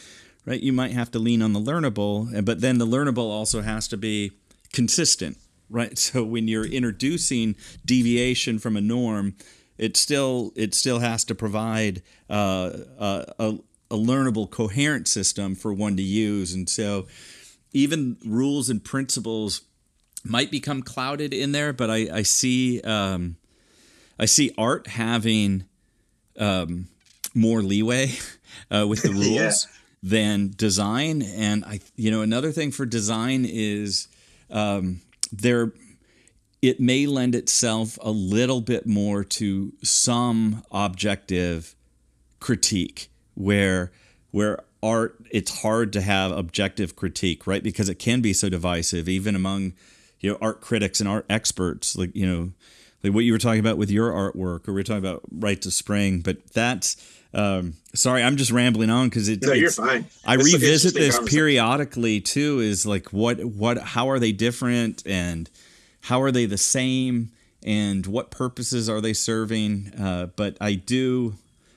right 0.46 0.62
you 0.62 0.74
might 0.74 0.92
have 0.92 1.12
to 1.12 1.20
lean 1.20 1.42
on 1.42 1.54
the 1.54 1.60
learnable 1.60 2.44
but 2.46 2.62
then 2.62 2.78
the 2.78 2.86
learnable 2.86 3.30
also 3.30 3.62
has 3.62 3.88
to 3.88 3.98
be 3.98 4.32
consistent 4.74 5.38
right? 5.72 5.98
So 6.12 6.24
when 6.24 6.48
you're 6.48 6.66
introducing 6.66 7.56
deviation 7.86 8.60
from 8.60 8.76
a 8.76 8.82
norm, 8.82 9.36
it 9.78 9.96
still 9.98 10.52
it 10.56 10.76
still 10.76 11.00
has 11.00 11.24
to 11.26 11.36
provide 11.36 12.04
uh, 12.30 12.72
a, 13.00 13.58
a, 13.90 13.96
learnable, 13.96 14.50
coherent 14.50 15.08
system 15.08 15.56
for 15.56 15.74
one 15.74 15.96
to 15.98 16.04
use, 16.04 16.54
and 16.54 16.70
so 16.70 17.08
even 17.72 18.18
rules 18.26 18.70
and 18.70 18.84
principles 18.84 19.62
might 20.24 20.52
become 20.52 20.84
clouded 20.84 21.34
in 21.34 21.52
there. 21.54 21.72
But 21.72 21.90
I, 21.90 22.10
I 22.12 22.22
see 22.24 22.82
um, 22.82 23.38
I 24.20 24.26
see 24.26 24.54
art 24.58 24.88
having 24.88 25.64
um, 26.38 26.90
more 27.34 27.62
leeway 27.62 28.12
uh, 28.72 28.86
with 28.88 29.04
the 29.04 29.10
rules. 29.12 29.68
yeah. 29.68 29.81
Than 30.04 30.54
design, 30.56 31.22
and 31.22 31.64
I, 31.64 31.80
you 31.96 32.10
know, 32.10 32.22
another 32.22 32.52
thing 32.52 32.72
for 32.72 32.88
design 32.88 33.46
is 33.48 34.08
um, 34.50 35.02
there 35.32 35.74
it 36.62 36.80
may 36.80 37.06
lend 37.06 37.36
itself 37.36 37.98
a 38.02 38.12
little 38.12 38.62
bit 38.62 38.86
more 38.86 39.24
to 39.24 39.74
some 39.84 40.64
objective 40.72 41.76
critique 42.40 43.10
where 43.36 43.92
where 44.32 44.64
art 44.84 45.16
it's 45.32 45.62
hard 45.62 45.94
to 45.94 46.02
have 46.02 46.32
objective 46.32 46.96
critique 46.96 47.48
right? 47.48 47.64
Because 47.64 47.90
it 47.90 47.96
can 47.96 48.22
be 48.22 48.34
so 48.34 48.50
divisive 48.50 49.08
even 49.10 49.36
among 49.36 49.74
you 50.20 50.32
know 50.32 50.38
art 50.42 50.62
critics 50.62 51.00
and 51.00 51.10
art 51.10 51.26
experts 51.30 51.98
like 51.98 52.16
you 52.16 52.28
know 52.28 52.52
like 53.04 53.14
what 53.14 53.24
you 53.24 53.32
were 53.32 53.40
talking 53.40 53.60
about 53.60 53.78
with 53.78 53.90
your 53.90 54.12
artwork 54.12 54.68
or 54.68 54.74
we 54.74 54.82
are 54.82 54.84
talking 54.84 55.04
about 55.04 55.22
Rite 55.32 55.66
of 55.66 55.74
Spring 55.74 56.22
but 56.22 56.48
that's 56.54 56.96
um, 57.34 57.74
sorry 57.94 58.24
i'm 58.24 58.38
just 58.38 58.52
rambling 58.52 58.90
on 58.90 59.08
because 59.10 59.30
it, 59.30 59.42
no, 59.42 59.54
you're 59.54 59.72
fine. 59.72 60.06
I 60.26 60.36
it's 60.36 60.54
revisit 60.54 60.94
this 60.94 61.20
periodically 61.30 62.22
too 62.22 62.60
is 62.60 62.86
like 62.86 63.12
what 63.14 63.44
what 63.44 63.78
how 63.80 64.10
are 64.10 64.20
they 64.20 64.32
different 64.32 65.04
and 65.06 65.50
how 66.02 66.22
are 66.22 66.32
they 66.32 66.46
the 66.46 66.58
same 66.58 67.32
and 67.64 68.06
what 68.08 68.32
purposes 68.32 68.90
are 68.90 69.02
they 69.02 69.14
serving? 69.14 69.94
Uh, 69.98 70.28
but 70.36 70.58
i 70.60 70.74
do 70.74 71.36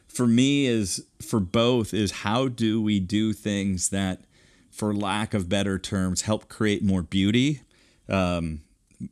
for 0.08 0.26
me 0.26 0.66
is 0.66 1.04
for 1.20 1.40
both 1.40 1.92
is 1.92 2.10
how 2.10 2.48
do 2.48 2.80
we 2.80 3.00
do 3.00 3.32
things 3.32 3.88
that 3.90 4.20
for 4.70 4.94
lack 4.94 5.34
of 5.34 5.48
better 5.48 5.78
terms 5.78 6.22
help 6.22 6.48
create 6.48 6.82
more 6.82 7.02
beauty 7.02 7.60
um, 8.08 8.60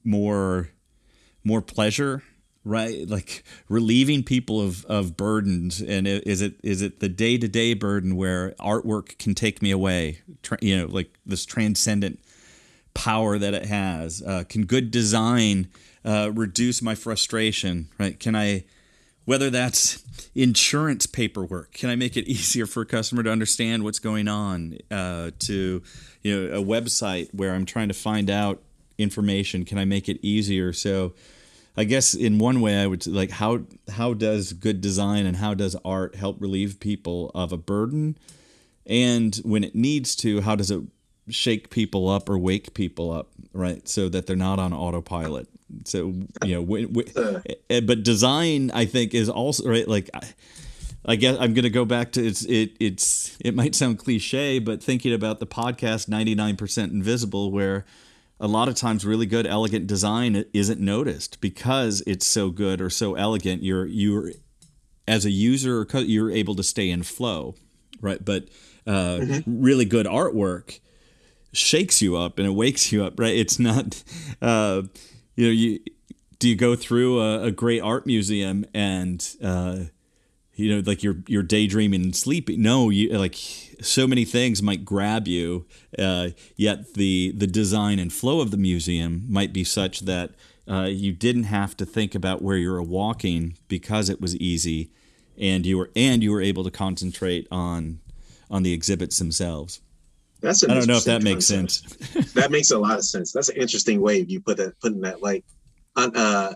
more 0.05 0.71
more 1.45 1.61
pleasure 1.61 2.23
right? 2.65 3.09
Like 3.09 3.45
relieving 3.69 4.23
people 4.23 4.61
of 4.61 4.85
of 4.87 5.17
burdens. 5.17 5.81
And 5.81 6.07
is 6.07 6.41
it 6.41 6.55
is 6.63 6.83
it 6.83 7.01
the 7.01 7.09
day-to-day 7.09 7.75
burden 7.75 8.17
where 8.17 8.51
artwork 8.61 9.19
can 9.19 9.35
take 9.35 9.63
me 9.63 9.71
away? 9.71 10.21
You 10.61 10.79
know 10.79 10.87
like 10.87 11.11
this 11.27 11.45
transcendent 11.45 12.21
power 12.95 13.39
that 13.39 13.55
it 13.55 13.67
has 13.67 14.23
uh, 14.23 14.45
can 14.49 14.67
good 14.67 14.91
design 14.91 15.69
uh, 16.05 16.31
reduce 16.35 16.83
my 16.83 16.95
frustration 16.95 17.89
right? 17.99 18.19
Can 18.19 18.37
i 18.37 18.65
whether 19.25 19.51
that's 19.51 20.03
insurance 20.35 21.07
paperwork 21.07 21.73
can 21.73 21.89
i 21.89 21.97
make 21.97 22.17
it 22.17 22.25
easier 22.29 22.67
for 22.67 22.83
a 22.83 22.87
customer 22.87 23.23
to 23.23 23.31
understand 23.31 23.85
what's 23.85 24.01
going 24.01 24.29
on 24.29 24.77
uh, 24.91 25.31
to 25.39 25.83
you 26.23 26.49
know 26.49 26.59
a 26.59 26.63
website 26.63 27.33
where 27.33 27.55
i'm 27.55 27.65
trying 27.65 27.89
to 27.89 27.95
find 27.95 28.29
out 28.29 28.61
information 28.99 29.65
can 29.65 29.79
i 29.79 29.85
make 29.85 30.09
it 30.09 30.19
easier? 30.23 30.73
So 30.73 31.15
I 31.77 31.85
guess 31.85 32.15
in 32.15 32.39
one 32.39 32.61
way 32.61 32.81
I 32.81 32.87
would 32.87 33.07
like 33.07 33.31
how 33.31 33.61
how 33.91 34.15
does 34.15 34.53
good 34.53 34.81
design 34.81 35.25
and 35.25 35.37
how 35.37 35.55
does 35.55 35.75
art 35.85 36.17
help 36.17 36.41
relieve 36.41 36.81
people 36.81 37.31
of 37.35 37.53
a 37.53 37.57
burden? 37.57 38.19
And 38.87 39.35
when 39.37 39.65
it 39.65 39.75
needs 39.75 40.15
to 40.17 40.43
how 40.43 40.55
does 40.55 40.71
it 40.71 40.83
shake 41.29 41.71
people 41.71 42.09
up 42.09 42.29
or 42.29 42.37
wake 42.37 42.75
people 42.75 43.11
up 43.11 43.31
right 43.53 43.89
so 43.89 44.09
that 44.11 44.27
they're 44.27 44.37
not 44.37 44.59
on 44.59 44.73
autopilot? 44.73 45.49
So 45.85 46.13
you 46.45 46.63
know 46.63 47.03
eh, 47.71 47.81
but 47.81 48.03
design 48.03 48.71
I 48.73 48.85
think 48.85 49.15
is 49.15 49.31
also 49.31 49.69
right 49.69 49.89
like 49.89 50.11
I, 50.13 50.29
I 51.07 51.17
guess 51.17 51.37
I'm 51.41 51.55
going 51.55 51.65
to 51.65 51.71
go 51.71 51.87
back 51.87 52.13
to 52.13 52.27
it's 52.27 52.45
it 52.45 52.73
it's 52.81 53.37
it 53.41 53.55
might 53.55 53.75
sound 53.75 53.99
cliche 53.99 54.59
but 54.59 54.83
thinking 54.83 55.15
about 55.15 55.41
the 55.41 55.47
podcast 55.47 56.09
99% 56.09 56.91
invisible 56.91 57.51
where 57.51 57.87
a 58.43 58.47
lot 58.47 58.69
of 58.69 58.75
times 58.75 59.07
really 59.07 59.25
good 59.25 59.47
elegant 59.47 59.87
design 59.87 60.45
isn't 60.53 60.81
noticed 60.81 61.41
because 61.41 62.03
it's 62.07 62.27
so 62.27 62.51
good 62.51 62.83
or 62.83 62.91
so 62.91 63.15
elegant. 63.15 63.63
You're 63.63 63.87
you're 63.87 64.33
as 65.09 65.25
a 65.25 65.31
user 65.31 65.87
you're 65.95 66.31
able 66.31 66.55
to 66.57 66.63
stay 66.63 66.91
in 66.91 67.03
flow 67.03 67.55
right? 68.03 68.23
But 68.23 68.49
uh, 68.87 69.21
mm-hmm. 69.21 69.63
really 69.63 69.87
good 69.87 70.07
artwork 70.07 70.81
shakes 71.53 72.03
you 72.03 72.17
up 72.17 72.39
and 72.39 72.47
it 72.47 72.51
wakes 72.51 72.93
you 72.93 73.05
up 73.05 73.19
right? 73.19 73.35
It's 73.35 73.59
not 73.59 74.03
uh, 74.43 74.83
you 75.37 75.47
know 75.47 75.53
you 75.53 75.81
do 76.39 76.49
you 76.49 76.57
go 76.57 76.77
through 76.77 77.21
a, 77.21 77.45
a 77.45 77.51
great 77.51 77.81
art 77.81 78.07
museum 78.07 78.67
and 78.75 79.27
uh, 79.43 79.85
you 80.55 80.75
know 80.75 80.83
like 80.85 81.03
you're 81.03 81.23
you're 81.27 81.43
daydreaming 81.43 82.03
and 82.03 82.17
sleeping? 82.17 82.61
No 82.61 82.91
you 82.91 83.17
like 83.17 83.39
so 83.83 84.07
many 84.07 84.25
things 84.25 84.63
might 84.63 84.85
grab 84.85 85.29
you, 85.29 85.67
uh, 85.99 86.31
yet 86.57 86.95
the 86.95 87.33
the 87.37 87.47
design 87.47 87.99
and 87.99 88.13
flow 88.13 88.41
of 88.41 88.51
the 88.51 88.57
museum 88.57 89.25
might 89.29 89.53
be 89.53 89.65
such 89.65 90.01
that 90.01 90.31
uh, 90.69 90.89
you 90.89 91.13
didn't 91.13 91.45
have 91.45 91.77
to 91.77 91.85
think 91.85 92.15
about 92.15 92.43
where 92.43 92.57
you 92.57 92.71
were 92.71 92.83
walking 92.83 93.57
because 93.69 94.09
it 94.09 94.21
was 94.21 94.37
easy, 94.37 94.91
and 95.39 95.67
you 95.67 95.79
were 95.79 95.91
and 95.97 96.23
you 96.23 96.31
were 96.31 96.41
able 96.41 96.65
to 96.65 96.71
concentrate 96.71 97.47
on 97.51 98.01
on 98.51 98.63
the 98.63 98.73
exhibits 98.73 99.19
themselves. 99.19 99.81
That's 100.41 100.65
I 100.65 100.75
don't 100.75 100.87
know 100.87 100.97
if 100.97 101.05
that 101.05 101.23
makes 101.23 101.47
sense. 101.47 101.81
that 102.35 102.51
makes 102.51 102.71
a 102.71 102.79
lot 102.79 102.99
of 102.99 103.05
sense. 103.05 103.33
That's 103.33 103.49
an 103.49 103.57
interesting 103.57 104.01
way 104.01 104.19
you 104.21 104.41
put 104.41 104.57
that 104.59 104.79
putting 104.81 105.01
that 105.03 105.23
like 105.23 105.45
uh, 105.97 106.55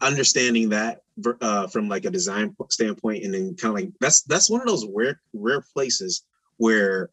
understanding 0.00 0.70
that 0.70 1.03
uh, 1.40 1.66
from 1.68 1.88
like 1.88 2.04
a 2.04 2.10
design 2.10 2.54
standpoint, 2.70 3.24
and 3.24 3.34
then 3.34 3.54
kind 3.56 3.70
of 3.76 3.84
like 3.84 3.92
that's 4.00 4.22
that's 4.22 4.50
one 4.50 4.60
of 4.60 4.66
those 4.66 4.86
rare 4.92 5.20
rare 5.32 5.64
places 5.72 6.24
where 6.56 7.10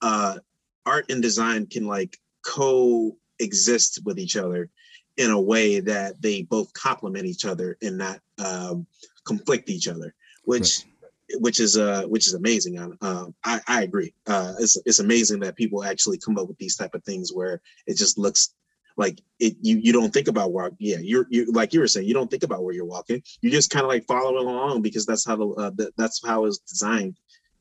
uh, 0.00 0.38
art 0.86 1.10
and 1.10 1.22
design 1.22 1.66
can 1.66 1.86
like 1.86 2.18
coexist 2.44 4.00
with 4.04 4.18
each 4.18 4.36
other 4.36 4.70
in 5.16 5.30
a 5.30 5.40
way 5.40 5.80
that 5.80 6.20
they 6.20 6.42
both 6.42 6.72
complement 6.72 7.26
each 7.26 7.44
other 7.44 7.76
and 7.82 7.98
not 7.98 8.20
um, 8.44 8.86
conflict 9.24 9.68
each 9.70 9.88
other, 9.88 10.14
which 10.44 10.80
right. 10.84 11.40
which 11.40 11.60
is 11.60 11.76
uh 11.76 12.04
which 12.04 12.26
is 12.26 12.34
amazing. 12.34 12.78
Uh, 13.00 13.26
I 13.44 13.60
I 13.66 13.82
agree. 13.82 14.14
Uh, 14.26 14.54
it's 14.58 14.76
it's 14.86 15.00
amazing 15.00 15.40
that 15.40 15.56
people 15.56 15.84
actually 15.84 16.18
come 16.18 16.38
up 16.38 16.48
with 16.48 16.58
these 16.58 16.76
type 16.76 16.94
of 16.94 17.04
things 17.04 17.32
where 17.32 17.60
it 17.86 17.96
just 17.96 18.18
looks 18.18 18.54
like 18.96 19.20
it 19.38 19.56
you 19.60 19.78
you 19.78 19.92
don't 19.92 20.12
think 20.12 20.28
about 20.28 20.52
where 20.52 20.70
yeah 20.78 20.98
you're 21.00 21.26
you 21.30 21.50
like 21.52 21.72
you 21.72 21.80
were 21.80 21.88
saying 21.88 22.06
you 22.06 22.14
don't 22.14 22.30
think 22.30 22.42
about 22.42 22.62
where 22.62 22.74
you're 22.74 22.84
walking. 22.84 23.22
You 23.40 23.50
just 23.50 23.70
kind 23.70 23.84
of 23.84 23.88
like 23.88 24.04
follow 24.06 24.38
along 24.38 24.82
because 24.82 25.06
that's 25.06 25.24
how 25.24 25.36
the, 25.36 25.48
uh, 25.48 25.70
the 25.70 25.92
that's 25.96 26.24
how 26.24 26.44
it's 26.44 26.58
designed 26.58 27.16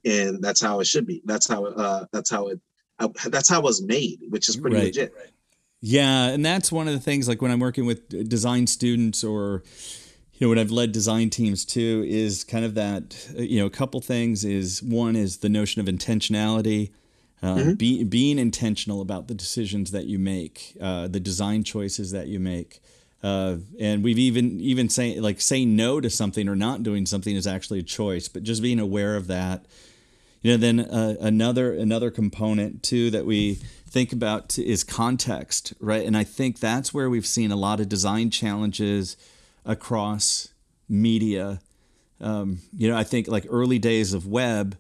and 0.06 0.42
that's 0.42 0.62
how 0.62 0.80
it 0.80 0.86
should 0.86 1.06
be. 1.06 1.22
That's 1.26 1.48
how 1.48 1.66
uh 1.66 2.06
that's 2.12 2.30
how 2.30 2.48
it 2.48 2.60
uh, 3.00 3.10
that's 3.30 3.50
how 3.50 3.60
it 3.60 3.64
was 3.64 3.82
made 3.82 4.20
which 4.30 4.50
is 4.50 4.58
pretty 4.58 4.76
right. 4.76 4.86
legit. 4.86 5.14
Yeah 5.82 6.28
and 6.28 6.46
that's 6.46 6.72
one 6.72 6.88
of 6.88 6.94
the 6.94 7.00
things 7.00 7.28
like 7.28 7.42
when 7.42 7.50
i'm 7.50 7.60
working 7.60 7.88
with 7.88 8.30
design 8.30 8.68
students 8.68 9.24
or 9.24 9.64
you 10.34 10.46
know 10.46 10.50
when 10.50 10.60
i've 10.60 10.70
led 10.70 10.92
design 10.92 11.32
teams 11.32 11.66
too 11.66 12.06
is 12.08 12.44
kind 12.44 12.64
of 12.64 12.76
that 12.76 13.30
you 13.36 13.60
know 13.60 13.66
a 13.66 13.72
couple 13.72 14.00
things 14.00 14.46
is 14.46 14.84
one 14.84 15.16
is 15.16 15.38
the 15.38 15.50
notion 15.50 15.82
of 15.82 15.88
intentionality 15.88 16.92
uh, 17.44 17.56
mm-hmm. 17.56 17.74
be, 17.74 18.04
being 18.04 18.38
intentional 18.38 19.02
about 19.02 19.28
the 19.28 19.34
decisions 19.34 19.92
that 19.92 20.06
you 20.06 20.20
make, 20.20 20.78
uh, 20.80 21.08
the 21.08 21.20
design 21.20 21.64
choices 21.64 22.12
that 22.12 22.28
you 22.28 22.40
make. 22.40 22.82
Uh, 23.24 23.58
and 23.80 24.04
we've 24.04 24.18
even 24.18 24.60
even 24.60 24.90
saying 24.90 25.22
like 25.22 25.40
saying 25.40 25.76
no 25.76 26.02
to 26.02 26.10
something 26.10 26.48
or 26.48 26.56
not 26.56 26.82
doing 26.82 27.06
something 27.06 27.36
is 27.36 27.46
actually 27.46 27.80
a 27.80 27.84
choice. 27.84 28.28
But 28.28 28.44
just 28.44 28.64
being 28.64 28.80
aware 28.80 29.16
of 29.16 29.28
that, 29.28 29.66
you 30.42 30.52
know. 30.52 30.58
Then 30.58 30.80
uh, 30.80 31.18
another 31.20 31.72
another 31.72 32.10
component 32.10 32.82
too 32.82 33.12
that 33.12 33.26
we 33.26 33.60
think 33.88 34.12
about 34.12 34.58
is 34.58 34.84
context, 34.84 35.74
right? 35.80 36.04
And 36.06 36.18
I 36.18 36.24
think 36.24 36.60
that's 36.60 36.96
where 36.96 37.12
we've 37.12 37.26
seen 37.26 37.52
a 37.52 37.56
lot 37.56 37.80
of 37.80 37.90
design 37.90 38.32
challenges 38.32 39.18
across 39.66 40.50
media. 40.90 41.62
Um, 42.20 42.60
you 42.76 42.90
know, 42.90 42.98
I 42.98 43.04
think 43.04 43.28
like 43.28 43.46
early 43.50 43.78
days 43.78 44.14
of 44.14 44.26
web, 44.26 44.78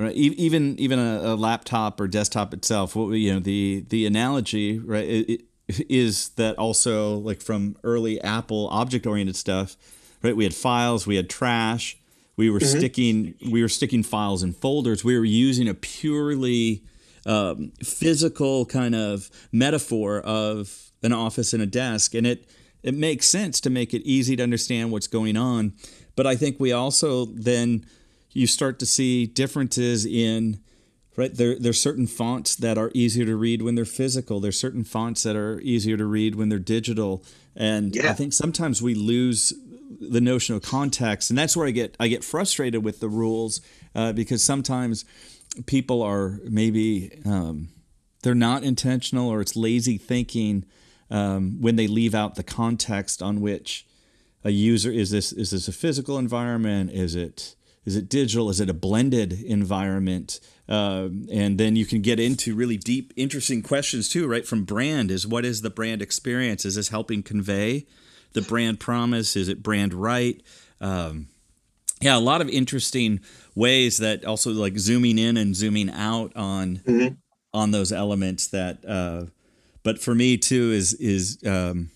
right? 0.00 0.14
even 0.14 0.78
even 0.78 0.98
a, 0.98 1.20
a 1.22 1.34
laptop 1.34 2.00
or 2.00 2.08
desktop 2.08 2.54
itself. 2.54 2.96
What 2.96 3.10
you 3.12 3.34
know, 3.34 3.40
the 3.40 3.84
the 3.88 4.06
analogy, 4.06 4.78
right? 4.78 5.04
It, 5.04 5.30
it, 5.30 5.40
is 5.88 6.30
that 6.30 6.58
also 6.58 7.18
like 7.18 7.40
from 7.40 7.76
early 7.84 8.20
Apple 8.22 8.68
object 8.72 9.06
oriented 9.06 9.36
stuff, 9.36 9.76
right? 10.20 10.34
We 10.34 10.42
had 10.42 10.54
files, 10.54 11.06
we 11.06 11.14
had 11.14 11.30
trash, 11.30 11.96
we 12.36 12.50
were 12.50 12.58
mm-hmm. 12.58 12.78
sticking 12.78 13.34
we 13.50 13.62
were 13.62 13.68
sticking 13.68 14.02
files 14.02 14.42
in 14.42 14.52
folders. 14.52 15.04
We 15.04 15.18
were 15.18 15.24
using 15.24 15.68
a 15.68 15.74
purely 15.74 16.82
um, 17.26 17.72
physical 17.84 18.64
kind 18.64 18.94
of 18.94 19.30
metaphor 19.52 20.20
of 20.20 20.90
an 21.02 21.12
office 21.12 21.52
and 21.52 21.62
a 21.62 21.66
desk, 21.66 22.14
and 22.14 22.26
it 22.26 22.48
it 22.82 22.94
makes 22.94 23.28
sense 23.28 23.60
to 23.60 23.70
make 23.70 23.92
it 23.92 24.02
easy 24.02 24.36
to 24.36 24.42
understand 24.42 24.90
what's 24.90 25.06
going 25.06 25.36
on. 25.36 25.74
But 26.16 26.26
I 26.26 26.34
think 26.34 26.58
we 26.58 26.72
also 26.72 27.26
then 27.26 27.84
you 28.32 28.46
start 28.46 28.78
to 28.78 28.86
see 28.86 29.26
differences 29.26 30.06
in 30.06 30.60
right 31.16 31.34
there 31.34 31.58
there's 31.58 31.80
certain 31.80 32.06
fonts 32.06 32.54
that 32.56 32.78
are 32.78 32.90
easier 32.94 33.26
to 33.26 33.36
read 33.36 33.62
when 33.62 33.74
they're 33.74 33.84
physical. 33.84 34.40
There's 34.40 34.58
certain 34.58 34.84
fonts 34.84 35.22
that 35.24 35.36
are 35.36 35.60
easier 35.60 35.96
to 35.96 36.04
read 36.04 36.34
when 36.34 36.48
they're 36.48 36.58
digital. 36.58 37.24
And 37.56 37.94
yeah. 37.94 38.10
i 38.10 38.12
think 38.12 38.32
sometimes 38.32 38.80
we 38.80 38.94
lose 38.94 39.52
the 40.00 40.20
notion 40.20 40.54
of 40.54 40.62
context. 40.62 41.30
And 41.30 41.38
that's 41.38 41.56
where 41.56 41.66
i 41.66 41.70
get 41.70 41.96
i 42.00 42.08
get 42.08 42.24
frustrated 42.24 42.84
with 42.84 43.00
the 43.00 43.08
rules 43.08 43.60
uh, 43.94 44.12
because 44.12 44.42
sometimes 44.42 45.04
people 45.66 46.02
are 46.02 46.38
maybe 46.44 47.20
um, 47.24 47.68
they're 48.22 48.34
not 48.34 48.62
intentional 48.62 49.28
or 49.28 49.40
it's 49.40 49.56
lazy 49.56 49.98
thinking 49.98 50.64
um, 51.10 51.60
when 51.60 51.76
they 51.76 51.88
leave 51.88 52.14
out 52.14 52.36
the 52.36 52.42
context 52.42 53.20
on 53.20 53.40
which 53.40 53.86
a 54.44 54.50
user 54.50 54.90
is 54.90 55.10
this 55.10 55.32
is 55.32 55.50
this 55.50 55.68
a 55.68 55.72
physical 55.72 56.18
environment? 56.18 56.90
Is 56.92 57.14
it 57.14 57.56
is 57.90 57.96
it 57.96 58.08
digital 58.08 58.50
is 58.50 58.60
it 58.60 58.70
a 58.70 58.74
blended 58.74 59.32
environment 59.32 60.40
uh, 60.70 61.08
and 61.32 61.58
then 61.58 61.74
you 61.74 61.84
can 61.84 62.00
get 62.00 62.20
into 62.20 62.54
really 62.54 62.76
deep, 62.76 63.12
interesting 63.16 63.60
questions 63.60 64.08
too, 64.08 64.28
right? 64.28 64.46
From 64.46 64.62
brand 64.62 65.10
is 65.10 65.26
what 65.26 65.44
is 65.44 65.62
the 65.62 65.70
brand 65.70 66.00
experience? 66.00 66.64
Is 66.64 66.76
this 66.76 66.90
helping 66.90 67.24
convey 67.24 67.86
the 68.34 68.42
brand 68.42 68.78
promise? 68.78 69.34
Is 69.34 69.48
it 69.48 69.64
brand 69.64 69.92
right? 69.92 70.40
Um, 70.80 71.26
yeah, 72.00 72.16
a 72.16 72.20
lot 72.20 72.40
of 72.40 72.48
interesting 72.48 73.18
ways 73.56 73.98
that 73.98 74.24
also 74.24 74.52
like 74.52 74.78
zooming 74.78 75.18
in 75.18 75.36
and 75.36 75.56
zooming 75.56 75.90
out 75.90 76.34
on 76.36 76.76
mm-hmm. 76.78 77.14
on 77.52 77.72
those 77.72 77.90
elements 77.90 78.46
that. 78.46 78.78
Uh, 78.86 79.26
but 79.82 79.98
for 79.98 80.14
me 80.14 80.36
too 80.36 80.70
is 80.70 80.94
is 80.94 81.38
um, 81.44 81.90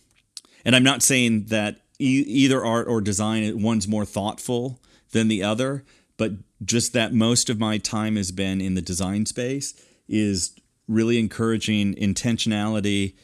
and 0.65 0.75
I'm 0.75 0.83
not 0.83 1.01
saying 1.01 1.45
that 1.45 1.77
e- 2.01 2.25
either 2.27 2.65
art 2.65 2.89
or 2.89 3.01
design 3.01 3.63
one's 3.63 3.87
more 3.87 4.05
thoughtful 4.05 4.81
than 5.15 5.29
the 5.29 5.43
other, 5.43 5.83
but 6.19 6.33
just 6.63 6.93
that 6.93 7.15
most 7.15 7.49
of 7.49 7.59
my 7.59 7.79
time 7.79 8.17
has 8.17 8.31
been 8.31 8.61
in 8.61 8.75
the 8.75 8.83
design 8.83 9.25
space 9.25 9.73
is 10.07 10.55
really 10.87 11.19
encouraging 11.19 11.95
intentionality 11.95 13.15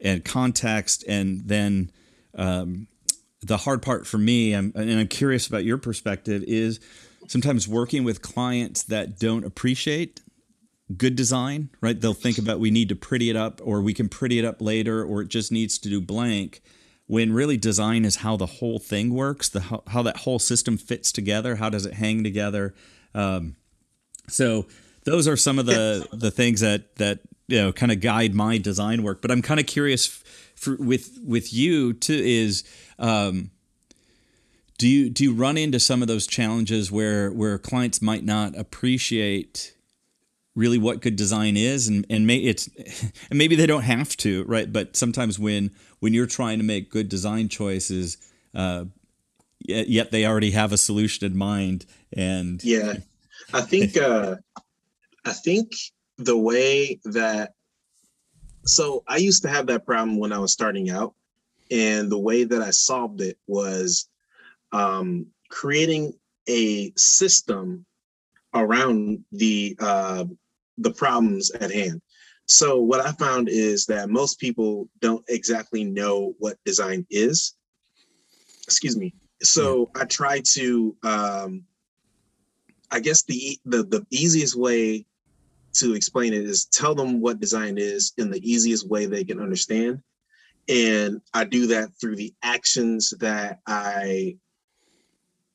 and 0.00 0.24
context 0.24 1.04
and 1.08 1.48
then 1.48 1.90
um, 2.36 2.86
the 3.42 3.56
hard 3.56 3.82
part 3.82 4.06
for 4.06 4.18
me 4.18 4.52
and 4.52 4.72
i'm 4.76 5.08
curious 5.08 5.48
about 5.48 5.64
your 5.64 5.78
perspective 5.78 6.44
is 6.46 6.78
sometimes 7.26 7.66
working 7.66 8.04
with 8.04 8.22
clients 8.22 8.84
that 8.84 9.18
don't 9.18 9.44
appreciate 9.44 10.20
good 10.96 11.16
design 11.16 11.68
right? 11.80 12.00
They'll 12.00 12.14
think 12.14 12.38
about 12.38 12.60
we 12.60 12.70
need 12.70 12.88
to 12.88 12.96
pretty 12.96 13.30
it 13.30 13.36
up 13.36 13.60
or 13.62 13.82
we 13.82 13.92
can 13.94 14.08
pretty 14.08 14.38
it 14.38 14.44
up 14.44 14.62
later 14.62 15.04
or 15.04 15.22
it 15.22 15.28
just 15.28 15.52
needs 15.52 15.78
to 15.78 15.88
do 15.88 16.00
blank 16.00 16.62
when 17.08 17.32
really 17.32 17.56
design 17.56 18.04
is 18.04 18.16
how 18.16 18.36
the 18.36 18.46
whole 18.46 18.78
thing 18.78 19.12
works, 19.12 19.48
the 19.48 19.60
how, 19.60 19.82
how 19.88 20.02
that 20.02 20.18
whole 20.18 20.38
system 20.38 20.76
fits 20.76 21.10
together, 21.10 21.56
how 21.56 21.70
does 21.70 21.86
it 21.86 21.94
hang 21.94 22.22
together. 22.22 22.74
Um, 23.14 23.56
so 24.28 24.66
those 25.04 25.26
are 25.26 25.36
some 25.36 25.58
of 25.58 25.66
the 25.66 26.06
the 26.12 26.30
things 26.30 26.60
that 26.60 26.94
that 26.96 27.20
you 27.48 27.58
know 27.60 27.72
kind 27.72 27.90
of 27.90 28.00
guide 28.00 28.34
my 28.34 28.58
design 28.58 29.02
work. 29.02 29.22
But 29.22 29.30
I'm 29.30 29.42
kind 29.42 29.58
of 29.58 29.66
curious 29.66 30.06
for, 30.54 30.76
with 30.76 31.18
with 31.24 31.52
you 31.52 31.92
too 31.94 32.22
is. 32.24 32.62
Um, 32.98 33.50
do 34.76 34.86
you 34.86 35.10
do 35.10 35.24
you 35.24 35.34
run 35.34 35.56
into 35.56 35.80
some 35.80 36.02
of 36.02 36.08
those 36.08 36.26
challenges 36.26 36.92
where 36.92 37.32
where 37.32 37.58
clients 37.58 38.00
might 38.00 38.24
not 38.24 38.56
appreciate 38.56 39.74
really 40.54 40.78
what 40.78 41.00
good 41.00 41.16
design 41.16 41.56
is 41.56 41.88
and 41.88 42.06
and 42.08 42.26
may 42.26 42.36
it's 42.36 42.68
and 43.30 43.38
maybe 43.38 43.56
they 43.56 43.66
don't 43.66 43.82
have 43.82 44.16
to 44.16 44.44
right 44.44 44.72
but 44.72 44.94
sometimes 44.94 45.36
when 45.36 45.72
when 46.00 46.14
you're 46.14 46.26
trying 46.26 46.58
to 46.58 46.64
make 46.64 46.90
good 46.90 47.08
design 47.08 47.48
choices, 47.48 48.16
uh, 48.54 48.84
yet, 49.60 50.10
they 50.10 50.26
already 50.26 50.50
have 50.52 50.72
a 50.72 50.78
solution 50.78 51.26
in 51.26 51.36
mind. 51.36 51.86
And 52.12 52.62
yeah, 52.64 52.94
I 53.52 53.62
think 53.62 53.96
uh, 53.96 54.36
I 55.24 55.32
think 55.32 55.72
the 56.16 56.36
way 56.36 57.00
that 57.04 57.54
so 58.64 59.02
I 59.06 59.16
used 59.16 59.42
to 59.42 59.48
have 59.48 59.66
that 59.68 59.86
problem 59.86 60.18
when 60.18 60.32
I 60.32 60.38
was 60.38 60.52
starting 60.52 60.90
out, 60.90 61.14
and 61.70 62.10
the 62.10 62.18
way 62.18 62.44
that 62.44 62.62
I 62.62 62.70
solved 62.70 63.20
it 63.20 63.38
was 63.46 64.08
um, 64.72 65.26
creating 65.48 66.14
a 66.48 66.92
system 66.96 67.84
around 68.54 69.24
the 69.32 69.76
uh, 69.80 70.24
the 70.78 70.92
problems 70.92 71.50
at 71.50 71.72
hand. 71.72 72.00
So 72.48 72.80
what 72.80 73.04
I 73.04 73.12
found 73.12 73.48
is 73.48 73.86
that 73.86 74.08
most 74.08 74.40
people 74.40 74.88
don't 75.00 75.24
exactly 75.28 75.84
know 75.84 76.34
what 76.38 76.56
design 76.64 77.06
is. 77.10 77.54
Excuse 78.64 78.96
me. 78.96 79.14
So 79.42 79.90
I 79.94 80.04
try 80.04 80.40
to 80.54 80.96
um 81.02 81.64
I 82.90 83.00
guess 83.00 83.22
the 83.24 83.58
the 83.66 83.82
the 83.82 84.06
easiest 84.10 84.56
way 84.56 85.04
to 85.74 85.94
explain 85.94 86.32
it 86.32 86.42
is 86.42 86.64
tell 86.64 86.94
them 86.94 87.20
what 87.20 87.38
design 87.38 87.76
is 87.76 88.12
in 88.16 88.30
the 88.30 88.40
easiest 88.50 88.88
way 88.88 89.04
they 89.04 89.24
can 89.24 89.40
understand. 89.40 90.02
And 90.68 91.20
I 91.34 91.44
do 91.44 91.66
that 91.68 91.90
through 92.00 92.16
the 92.16 92.34
actions 92.42 93.12
that 93.20 93.60
I 93.66 94.36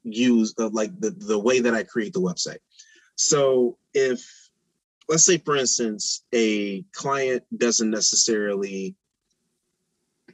use, 0.03 0.53
uh, 0.60 0.69
like 0.69 0.97
the, 0.99 1.12
the 1.12 1.39
way 1.39 1.60
that 1.60 1.73
I 1.73 1.84
create 1.84 2.13
the 2.13 2.21
website. 2.21 2.58
So 3.15 3.77
if 3.93 4.23
let's 5.09 5.25
say 5.25 5.37
for 5.37 5.55
instance 5.55 6.23
a 6.33 6.81
client 6.93 7.43
doesn't 7.55 7.89
necessarily 7.89 8.95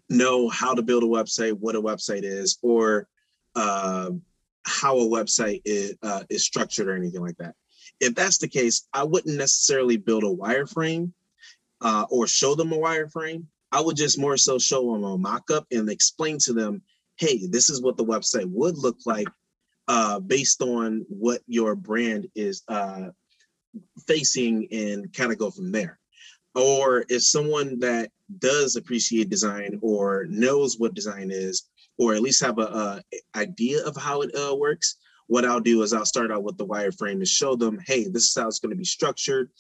know 0.10 0.50
how 0.50 0.74
to 0.74 0.82
build 0.82 1.04
a 1.04 1.08
website 1.08 1.54
what 1.54 1.76
a 1.76 1.82
website 1.82 2.24
is 2.24 2.58
or 2.62 3.08
uh, 3.56 4.10
how 4.64 4.98
a 4.98 5.06
website 5.06 5.62
is, 5.66 5.96
uh, 6.04 6.24
is 6.30 6.46
structured 6.46 6.88
or 6.88 6.96
anything 6.96 7.22
like 7.22 7.38
that. 7.38 7.56
If 8.00 8.16
that's 8.16 8.38
the 8.38 8.48
case 8.48 8.88
i 8.94 9.04
wouldn't 9.04 9.38
necessarily 9.38 9.98
build 9.98 10.24
a 10.24 10.28
wireframe 10.28 11.12
uh, 11.82 12.06
or 12.10 12.28
show 12.28 12.56
them 12.56 12.74
a 12.74 12.78
wireframe. 12.78 13.46
I 13.72 13.82
would 13.82 13.96
just 13.96 14.20
more 14.20 14.38
so 14.38 14.58
show 14.58 14.94
them 14.94 15.04
a 15.04 15.18
mock-up 15.18 15.68
and 15.72 15.90
explain 15.90 16.38
to 16.40 16.54
them 16.54 16.82
hey 17.18 17.46
this 17.48 17.70
is 17.70 17.82
what 17.82 17.98
the 17.98 18.06
website 18.06 18.50
would 18.50 18.78
look 18.78 18.98
like 19.06 19.28
uh, 19.88 20.20
based 20.20 20.62
on 20.62 21.06
what 21.10 21.42
your 21.48 21.76
brand 21.76 22.28
is 22.36 22.64
uh, 22.68 23.10
facing 24.08 24.68
and 24.72 25.14
kind 25.14 25.32
of 25.32 25.38
go 25.38 25.52
from 25.52 25.72
there. 25.72 26.00
Or 26.56 27.06
if 27.10 27.24
someone 27.24 27.80
that 27.80 28.12
does 28.40 28.76
appreciate 28.76 29.30
design 29.30 29.80
or 29.82 30.26
knows 30.30 30.78
what 30.78 30.94
design 30.94 31.30
is, 31.32 31.70
or 31.98 32.14
at 32.14 32.22
least 32.22 32.44
have 32.44 32.60
a, 32.60 33.04
a 33.14 33.38
idea 33.38 33.86
of 33.86 33.96
how 33.96 34.22
it 34.22 34.32
uh, 34.36 34.56
works, 34.56 34.98
what 35.28 35.46
I'll 35.46 35.60
do 35.60 35.84
is 35.84 35.94
I'll 35.94 36.06
start 36.06 36.32
out 36.32 36.44
with 36.44 36.58
the 36.58 36.66
wireframe 36.66 37.20
to 37.20 37.26
show 37.26 37.56
them, 37.56 37.78
hey, 37.86 38.08
this 38.08 38.24
is 38.24 38.36
how 38.36 38.48
it's 38.48 38.60
going 38.60 38.72
to 38.72 38.76
be 38.76 38.84
structured. 38.84 39.52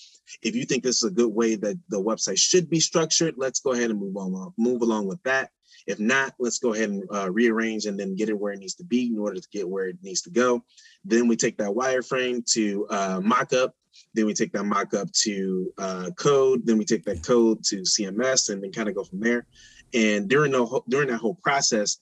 If 0.41 0.55
you 0.55 0.65
think 0.65 0.84
this 0.84 0.97
is 0.97 1.03
a 1.03 1.13
good 1.13 1.31
way 1.31 1.55
that 1.55 1.77
the 1.89 2.01
website 2.01 2.39
should 2.39 2.71
be 2.71 2.79
structured, 2.79 3.36
let's 3.38 3.59
go 3.59 3.73
ahead 3.73 3.91
and 3.91 3.99
move 3.99 4.17
on, 4.17 4.51
move 4.57 4.81
along 4.81 5.05
with 5.05 5.21
that. 5.23 5.51
If 5.86 5.99
not, 5.99 6.34
let's 6.39 6.57
go 6.57 6.73
ahead 6.73 6.89
and 6.89 7.03
uh, 7.13 7.31
rearrange 7.31 7.86
and 7.86 7.99
then 7.99 8.15
get 8.15 8.29
it 8.29 8.38
where 8.38 8.53
it 8.53 8.59
needs 8.59 8.75
to 8.75 8.84
be 8.84 9.07
in 9.07 9.19
order 9.19 9.39
to 9.39 9.47
get 9.51 9.69
where 9.69 9.88
it 9.88 9.97
needs 10.01 10.23
to 10.23 10.31
go. 10.31 10.63
Then 11.05 11.27
we 11.27 11.36
take 11.36 11.57
that 11.57 11.69
wireframe 11.69 12.43
to 12.53 12.88
uh, 12.89 13.21
mock 13.23 13.53
up 13.53 13.75
then 14.14 14.26
we 14.26 14.34
take 14.34 14.51
that 14.53 14.64
mock 14.64 14.93
up 14.93 15.12
to 15.12 15.72
uh, 15.78 16.10
code. 16.16 16.66
Then 16.66 16.78
we 16.78 16.86
take 16.86 17.03
that 17.05 17.24
code 17.24 17.64
to 17.66 17.82
CMS, 17.82 18.49
and 18.49 18.64
then 18.64 18.72
kind 18.72 18.89
of 18.89 18.95
go 18.95 19.03
from 19.03 19.20
there. 19.20 19.45
And 19.93 20.28
during 20.30 20.51
the 20.51 20.82
during 20.89 21.10
that 21.10 21.18
whole 21.18 21.36
process, 21.36 21.99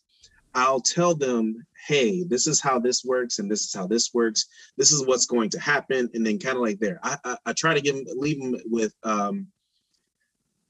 I'll 0.53 0.79
tell 0.79 1.15
them, 1.15 1.65
"Hey, 1.87 2.23
this 2.23 2.47
is 2.47 2.61
how 2.61 2.79
this 2.79 3.03
works, 3.03 3.39
and 3.39 3.51
this 3.51 3.61
is 3.61 3.73
how 3.73 3.87
this 3.87 4.13
works. 4.13 4.45
This 4.77 4.91
is 4.91 5.05
what's 5.05 5.25
going 5.25 5.49
to 5.51 5.59
happen." 5.59 6.09
And 6.13 6.25
then 6.25 6.39
kind 6.39 6.55
of 6.55 6.61
like 6.61 6.79
there, 6.79 6.99
I, 7.03 7.17
I, 7.23 7.37
I 7.47 7.53
try 7.53 7.73
to 7.73 7.81
give 7.81 7.95
them, 7.95 8.05
leave 8.17 8.41
them 8.41 8.55
with 8.65 8.93
um, 9.03 9.47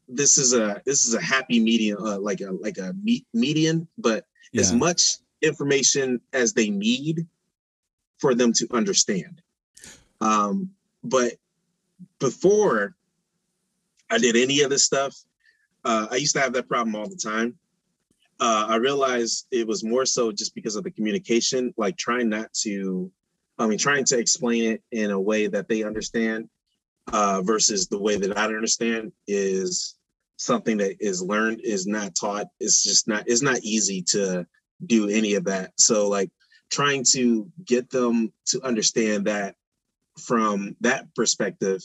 this 0.07 0.37
is 0.37 0.53
a 0.53 0.81
this 0.85 1.05
is 1.05 1.13
a 1.13 1.21
happy 1.21 1.59
medium, 1.59 2.03
uh, 2.03 2.19
like 2.19 2.41
a 2.41 2.51
like 2.51 2.77
a 2.77 2.93
me- 3.01 3.25
median, 3.33 3.87
but 3.97 4.25
yeah. 4.51 4.61
as 4.61 4.73
much 4.73 5.17
information 5.41 6.21
as 6.33 6.53
they 6.53 6.69
need 6.69 7.27
for 8.17 8.33
them 8.33 8.53
to 8.53 8.67
understand. 8.71 9.41
Um, 10.21 10.71
but 11.09 11.33
before 12.19 12.95
I 14.09 14.17
did 14.17 14.35
any 14.35 14.61
of 14.61 14.69
this 14.69 14.85
stuff, 14.85 15.15
uh, 15.83 16.07
I 16.11 16.15
used 16.15 16.35
to 16.35 16.41
have 16.41 16.53
that 16.53 16.67
problem 16.67 16.95
all 16.95 17.09
the 17.09 17.15
time. 17.15 17.57
Uh, 18.39 18.67
I 18.69 18.75
realized 18.75 19.47
it 19.51 19.67
was 19.67 19.83
more 19.83 20.05
so 20.05 20.31
just 20.31 20.53
because 20.53 20.75
of 20.75 20.83
the 20.83 20.91
communication, 20.91 21.73
like 21.77 21.97
trying 21.97 22.29
not 22.29 22.53
to, 22.61 23.11
I 23.57 23.67
mean, 23.67 23.79
trying 23.79 24.05
to 24.05 24.19
explain 24.19 24.63
it 24.73 24.83
in 24.91 25.11
a 25.11 25.19
way 25.19 25.47
that 25.47 25.67
they 25.67 25.83
understand 25.83 26.49
uh, 27.11 27.41
versus 27.41 27.87
the 27.87 27.99
way 27.99 28.17
that 28.17 28.37
I 28.37 28.45
understand 28.45 29.11
is 29.27 29.95
something 30.35 30.77
that 30.77 30.97
is 30.99 31.21
learned, 31.21 31.61
is 31.63 31.87
not 31.87 32.15
taught. 32.15 32.47
It's 32.59 32.83
just 32.83 33.07
not, 33.07 33.23
it's 33.27 33.41
not 33.41 33.59
easy 33.63 34.03
to 34.09 34.45
do 34.85 35.09
any 35.09 35.33
of 35.33 35.45
that. 35.45 35.71
So, 35.77 36.07
like, 36.07 36.29
trying 36.69 37.03
to 37.13 37.49
get 37.65 37.89
them 37.89 38.31
to 38.47 38.61
understand 38.61 39.25
that 39.25 39.55
from 40.19 40.75
that 40.81 41.13
perspective 41.15 41.81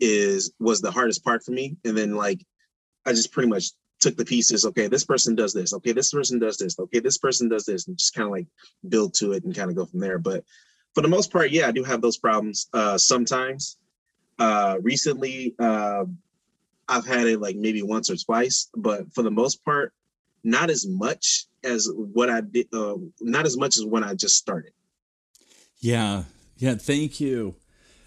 is 0.00 0.52
was 0.58 0.80
the 0.80 0.90
hardest 0.90 1.24
part 1.24 1.44
for 1.44 1.52
me. 1.52 1.76
And 1.84 1.96
then 1.96 2.14
like 2.14 2.44
i 3.06 3.12
just 3.12 3.32
pretty 3.32 3.48
much 3.48 3.66
took 4.00 4.16
the 4.16 4.24
pieces 4.24 4.66
okay 4.66 4.86
this 4.86 5.04
person 5.04 5.34
does 5.34 5.52
this 5.54 5.72
okay 5.72 5.92
this 5.92 6.12
person 6.12 6.38
does 6.38 6.58
this 6.58 6.78
okay 6.78 7.00
this 7.00 7.18
person 7.18 7.48
does 7.48 7.64
this 7.64 7.86
and 7.86 7.96
just 7.96 8.14
kind 8.14 8.26
of 8.26 8.32
like 8.32 8.46
build 8.88 9.14
to 9.14 9.32
it 9.32 9.44
and 9.44 9.54
kind 9.54 9.70
of 9.70 9.76
go 9.76 9.86
from 9.86 10.00
there. 10.00 10.18
But 10.18 10.44
for 10.94 11.00
the 11.00 11.08
most 11.08 11.32
part 11.32 11.50
yeah 11.50 11.68
i 11.68 11.72
do 11.72 11.84
have 11.84 12.00
those 12.00 12.18
problems 12.18 12.68
uh 12.72 12.98
sometimes. 12.98 13.76
Uh 14.38 14.78
recently 14.82 15.54
uh 15.58 16.04
i've 16.88 17.06
had 17.06 17.26
it 17.26 17.40
like 17.40 17.56
maybe 17.56 17.82
once 17.82 18.10
or 18.10 18.16
twice 18.16 18.68
but 18.76 19.12
for 19.14 19.22
the 19.22 19.30
most 19.30 19.64
part 19.64 19.92
not 20.42 20.70
as 20.70 20.86
much 20.86 21.46
as 21.62 21.88
what 21.94 22.28
i 22.28 22.40
did 22.40 22.66
uh, 22.74 22.96
not 23.20 23.46
as 23.46 23.56
much 23.56 23.78
as 23.78 23.84
when 23.84 24.04
i 24.04 24.12
just 24.12 24.34
started. 24.34 24.72
Yeah. 25.78 26.24
Yeah 26.56 26.74
thank 26.74 27.20
you 27.20 27.54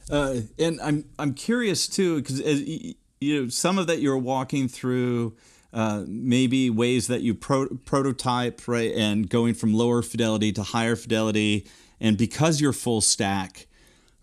uh, 0.10 0.42
and 0.58 0.80
I'm 0.82 1.06
I'm 1.20 1.34
curious 1.34 1.88
too 1.88 2.22
because 2.22 2.42
you 2.42 2.96
know 3.22 3.50
some 3.50 3.78
of 3.78 3.88
that 3.88 4.00
you're 4.00 4.18
walking 4.18 4.68
through. 4.68 5.36
Uh, 5.74 6.06
maybe 6.08 6.70
ways 6.70 7.08
that 7.08 7.22
you 7.22 7.36
pro- 7.36 7.68
prototype 7.84 8.68
right 8.70 8.94
and 8.94 9.30
going 9.30 9.54
from 9.54 9.74
lower 9.74 10.02
fidelity 10.02 10.52
to 10.52 10.64
higher 10.64 10.96
fidelity 10.96 11.68
and 12.00 12.18
because 12.18 12.62
you're 12.62 12.72
full 12.72 13.02
stack 13.02 13.68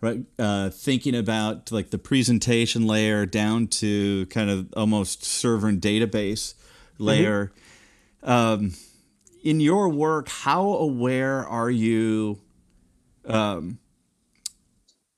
right 0.00 0.20
uh, 0.38 0.70
thinking 0.70 1.14
about 1.14 1.70
like 1.70 1.90
the 1.90 1.98
presentation 1.98 2.86
layer 2.86 3.26
down 3.26 3.66
to 3.66 4.24
kind 4.26 4.48
of 4.48 4.72
almost 4.74 5.22
server 5.22 5.68
and 5.68 5.82
database 5.82 6.54
layer 6.98 7.52
mm-hmm. 8.22 8.30
um, 8.30 8.74
in 9.44 9.60
your 9.60 9.90
work 9.90 10.30
how 10.30 10.62
aware 10.62 11.46
are 11.46 11.70
you 11.70 12.40
um, 13.26 13.78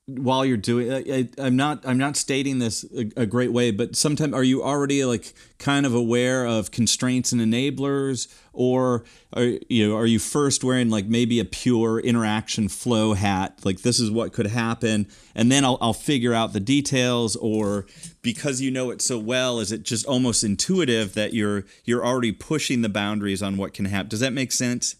while 0.07 0.45
you're 0.45 0.55
doing 0.55 0.89
I, 0.91 1.27
am 1.37 1.57
not 1.57 1.85
i'm 1.85 1.97
not 1.97 2.15
stating 2.15 2.59
this 2.59 2.85
a, 2.95 3.11
a, 3.17 3.25
great 3.25 3.51
way 3.51 3.71
but 3.71 3.97
sometimes 3.97 4.33
are 4.33 4.43
you 4.43 4.63
already 4.63 5.03
like 5.03 5.33
kind 5.59 5.85
of 5.85 5.93
aware 5.93 6.45
of 6.45 6.71
constraints 6.71 7.31
and 7.31 7.41
enablers? 7.41 8.27
Or 8.53 9.03
are 9.33 9.43
you 9.69 9.87
know 9.87 9.95
are 9.95 10.05
you 10.05 10.17
first 10.17 10.63
wearing 10.63 10.89
like 10.89 11.05
maybe 11.05 11.39
a 11.39 11.45
pure 11.45 11.99
interaction 11.99 12.69
flow 12.69 13.13
hat 13.13 13.59
like 13.63 13.81
this 13.81 13.99
is 13.99 14.09
what 14.09 14.33
could 14.33 14.47
happen 14.47 15.07
and 15.35 15.51
then 15.51 15.63
i'll, 15.63 15.77
I'll 15.79 15.93
figure 15.93 16.33
out 16.33 16.53
the 16.53 16.59
details 16.59 17.35
or 17.35 17.85
because 18.23 18.61
you 18.61 18.71
know 18.71 18.89
it 18.89 19.01
so 19.01 19.19
well 19.19 19.59
is 19.59 19.71
it 19.71 19.83
just 19.83 20.07
almost 20.07 20.43
intuitive 20.43 21.13
that 21.13 21.33
you're 21.33 21.65
you're 21.83 22.03
already 22.03 22.31
pushing 22.31 22.81
the 22.81 22.89
boundaries 22.89 23.43
on 23.43 23.57
what 23.57 23.75
can 23.75 23.85
happen 23.85 24.09
does 24.09 24.21
that 24.21 24.33
make 24.33 24.51
sense? 24.51 24.95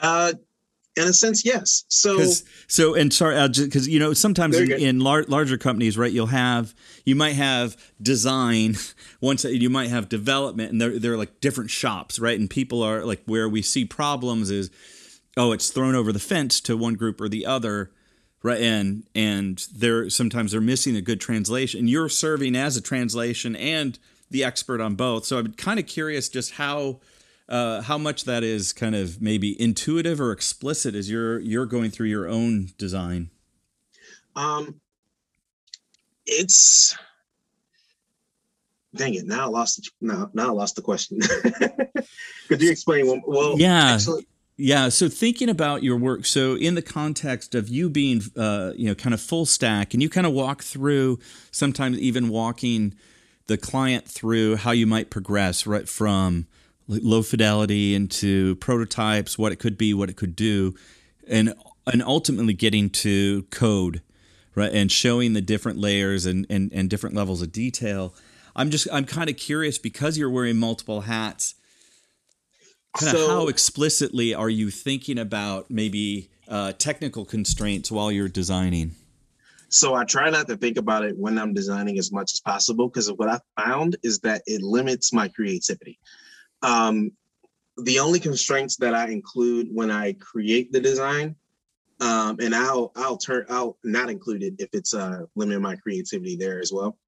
Uh 0.00 0.32
in 0.96 1.04
a 1.04 1.12
sense, 1.12 1.44
yes. 1.44 1.84
So, 1.88 2.22
so 2.66 2.94
and 2.94 3.12
sorry, 3.12 3.48
because 3.48 3.88
you 3.88 3.98
know 3.98 4.12
sometimes 4.12 4.58
in, 4.58 4.72
in 4.72 5.00
lar- 5.00 5.24
larger 5.24 5.56
companies, 5.56 5.96
right? 5.96 6.12
You'll 6.12 6.26
have 6.26 6.74
you 7.04 7.14
might 7.14 7.34
have 7.34 7.76
design 8.00 8.76
once 9.20 9.44
you 9.44 9.70
might 9.70 9.88
have 9.88 10.08
development, 10.08 10.72
and 10.72 10.80
they're 10.80 10.98
they're 10.98 11.16
like 11.16 11.40
different 11.40 11.70
shops, 11.70 12.18
right? 12.18 12.38
And 12.38 12.48
people 12.48 12.82
are 12.82 13.04
like 13.04 13.22
where 13.24 13.48
we 13.48 13.62
see 13.62 13.84
problems 13.84 14.50
is, 14.50 14.70
oh, 15.36 15.52
it's 15.52 15.70
thrown 15.70 15.94
over 15.94 16.12
the 16.12 16.18
fence 16.18 16.60
to 16.62 16.76
one 16.76 16.94
group 16.94 17.20
or 17.20 17.28
the 17.28 17.46
other, 17.46 17.90
right? 18.42 18.60
And 18.60 19.04
and 19.14 19.66
they're 19.74 20.10
sometimes 20.10 20.52
they're 20.52 20.60
missing 20.60 20.94
a 20.94 21.02
good 21.02 21.20
translation. 21.20 21.80
And 21.80 21.90
you're 21.90 22.10
serving 22.10 22.54
as 22.54 22.76
a 22.76 22.82
translation 22.82 23.56
and 23.56 23.98
the 24.30 24.44
expert 24.44 24.80
on 24.80 24.94
both. 24.94 25.24
So 25.24 25.38
I'm 25.38 25.54
kind 25.54 25.78
of 25.78 25.86
curious 25.86 26.28
just 26.28 26.52
how 26.52 27.00
uh, 27.48 27.82
how 27.82 27.98
much 27.98 28.24
that 28.24 28.42
is 28.42 28.72
kind 28.72 28.94
of 28.94 29.20
maybe 29.20 29.60
intuitive 29.60 30.20
or 30.20 30.32
explicit 30.32 30.94
as 30.94 31.10
you're 31.10 31.38
you're 31.40 31.66
going 31.66 31.90
through 31.90 32.08
your 32.08 32.28
own 32.28 32.70
design? 32.78 33.30
Um 34.34 34.80
it's 36.26 36.96
dang 38.94 39.14
it 39.14 39.26
now 39.26 39.46
i 39.46 39.48
lost 39.48 39.90
now 40.00 40.30
now 40.34 40.48
i 40.48 40.52
lost 40.52 40.76
the 40.76 40.82
question. 40.82 41.20
Could 42.48 42.62
you 42.62 42.70
explain 42.70 43.22
well 43.26 43.58
yeah. 43.58 43.94
actually, 43.94 44.26
yeah 44.56 44.88
so 44.88 45.08
thinking 45.08 45.48
about 45.48 45.82
your 45.82 45.96
work 45.96 46.26
so 46.26 46.54
in 46.54 46.74
the 46.74 46.82
context 46.82 47.54
of 47.54 47.68
you 47.68 47.88
being 47.88 48.22
uh, 48.36 48.72
you 48.76 48.86
know 48.86 48.94
kind 48.94 49.14
of 49.14 49.20
full 49.20 49.46
stack 49.46 49.94
and 49.94 50.02
you 50.02 50.08
kind 50.08 50.26
of 50.26 50.32
walk 50.32 50.62
through 50.62 51.18
sometimes 51.50 51.98
even 51.98 52.28
walking 52.28 52.94
the 53.46 53.56
client 53.56 54.06
through 54.06 54.56
how 54.56 54.70
you 54.70 54.86
might 54.86 55.10
progress 55.10 55.66
right 55.66 55.88
from 55.88 56.46
low 56.88 57.22
fidelity 57.22 57.94
into 57.94 58.56
prototypes, 58.56 59.38
what 59.38 59.52
it 59.52 59.56
could 59.56 59.78
be, 59.78 59.94
what 59.94 60.10
it 60.10 60.16
could 60.16 60.36
do, 60.36 60.74
and 61.26 61.54
and 61.86 62.02
ultimately 62.02 62.54
getting 62.54 62.90
to 62.90 63.42
code, 63.50 64.02
right, 64.54 64.72
and 64.72 64.90
showing 64.90 65.32
the 65.32 65.40
different 65.40 65.78
layers 65.78 66.26
and 66.26 66.46
and, 66.48 66.72
and 66.72 66.90
different 66.90 67.14
levels 67.14 67.42
of 67.42 67.52
detail. 67.52 68.14
I'm 68.54 68.70
just 68.70 68.88
I'm 68.92 69.04
kind 69.04 69.30
of 69.30 69.36
curious 69.36 69.78
because 69.78 70.18
you're 70.18 70.30
wearing 70.30 70.58
multiple 70.58 71.02
hats. 71.02 71.54
Kind 72.98 73.14
of 73.14 73.20
so, 73.20 73.28
how 73.28 73.48
explicitly 73.48 74.34
are 74.34 74.50
you 74.50 74.70
thinking 74.70 75.18
about 75.18 75.70
maybe 75.70 76.30
uh, 76.48 76.72
technical 76.72 77.24
constraints 77.24 77.90
while 77.90 78.12
you're 78.12 78.28
designing? 78.28 78.96
So 79.72 79.94
I 79.94 80.04
try 80.04 80.28
not 80.28 80.48
to 80.48 80.58
think 80.58 80.76
about 80.76 81.02
it 81.02 81.16
when 81.16 81.38
I'm 81.38 81.54
designing 81.54 81.98
as 81.98 82.12
much 82.12 82.34
as 82.34 82.40
possible 82.40 82.88
because 82.88 83.10
what 83.10 83.30
I 83.30 83.40
found 83.58 83.96
is 84.02 84.18
that 84.18 84.42
it 84.46 84.60
limits 84.60 85.14
my 85.14 85.28
creativity. 85.28 85.98
Um, 86.62 87.12
the 87.78 87.98
only 87.98 88.20
constraints 88.20 88.76
that 88.76 88.94
I 88.94 89.08
include 89.08 89.68
when 89.72 89.90
I 89.90 90.12
create 90.14 90.72
the 90.72 90.80
design, 90.80 91.36
um, 92.00 92.38
and 92.40 92.54
I'll 92.54 92.92
I'll 92.96 93.16
turn 93.16 93.46
I'll 93.48 93.78
not 93.84 94.10
include 94.10 94.42
it 94.42 94.54
if 94.58 94.68
it's 94.72 94.94
uh, 94.94 95.22
limiting 95.34 95.62
my 95.62 95.76
creativity 95.76 96.36
there 96.36 96.60
as 96.60 96.72
well, 96.72 96.98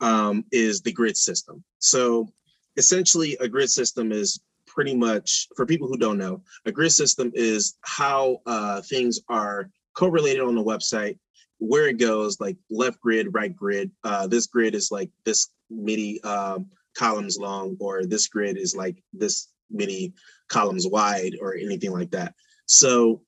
um, 0.00 0.44
is 0.52 0.80
the 0.80 0.92
grid 0.92 1.16
system. 1.16 1.62
So 1.78 2.28
essentially, 2.76 3.36
a 3.40 3.48
grid 3.48 3.70
system 3.70 4.12
is 4.12 4.40
pretty 4.66 4.94
much 4.94 5.48
for 5.56 5.66
people 5.66 5.88
who 5.88 5.96
don't 5.96 6.18
know, 6.18 6.42
a 6.64 6.72
grid 6.72 6.92
system 6.92 7.30
is 7.34 7.76
how 7.82 8.38
uh, 8.46 8.80
things 8.82 9.20
are 9.28 9.70
correlated 9.94 10.42
on 10.42 10.54
the 10.54 10.62
website 10.62 11.18
where 11.58 11.88
it 11.88 11.98
goes 11.98 12.40
like 12.40 12.56
left 12.70 13.00
grid 13.00 13.28
right 13.32 13.54
grid 13.56 13.90
uh, 14.04 14.26
this 14.26 14.46
grid 14.46 14.74
is 14.74 14.90
like 14.92 15.10
this 15.24 15.50
many 15.70 16.20
um, 16.22 16.66
columns 16.98 17.38
long 17.38 17.76
or 17.80 18.04
this 18.04 18.26
grid 18.28 18.56
is 18.58 18.74
like 18.74 18.96
this 19.12 19.48
many 19.70 20.12
columns 20.48 20.86
wide 20.86 21.34
or 21.40 21.54
anything 21.54 21.92
like 21.92 22.10
that. 22.10 22.34
So 22.66 23.22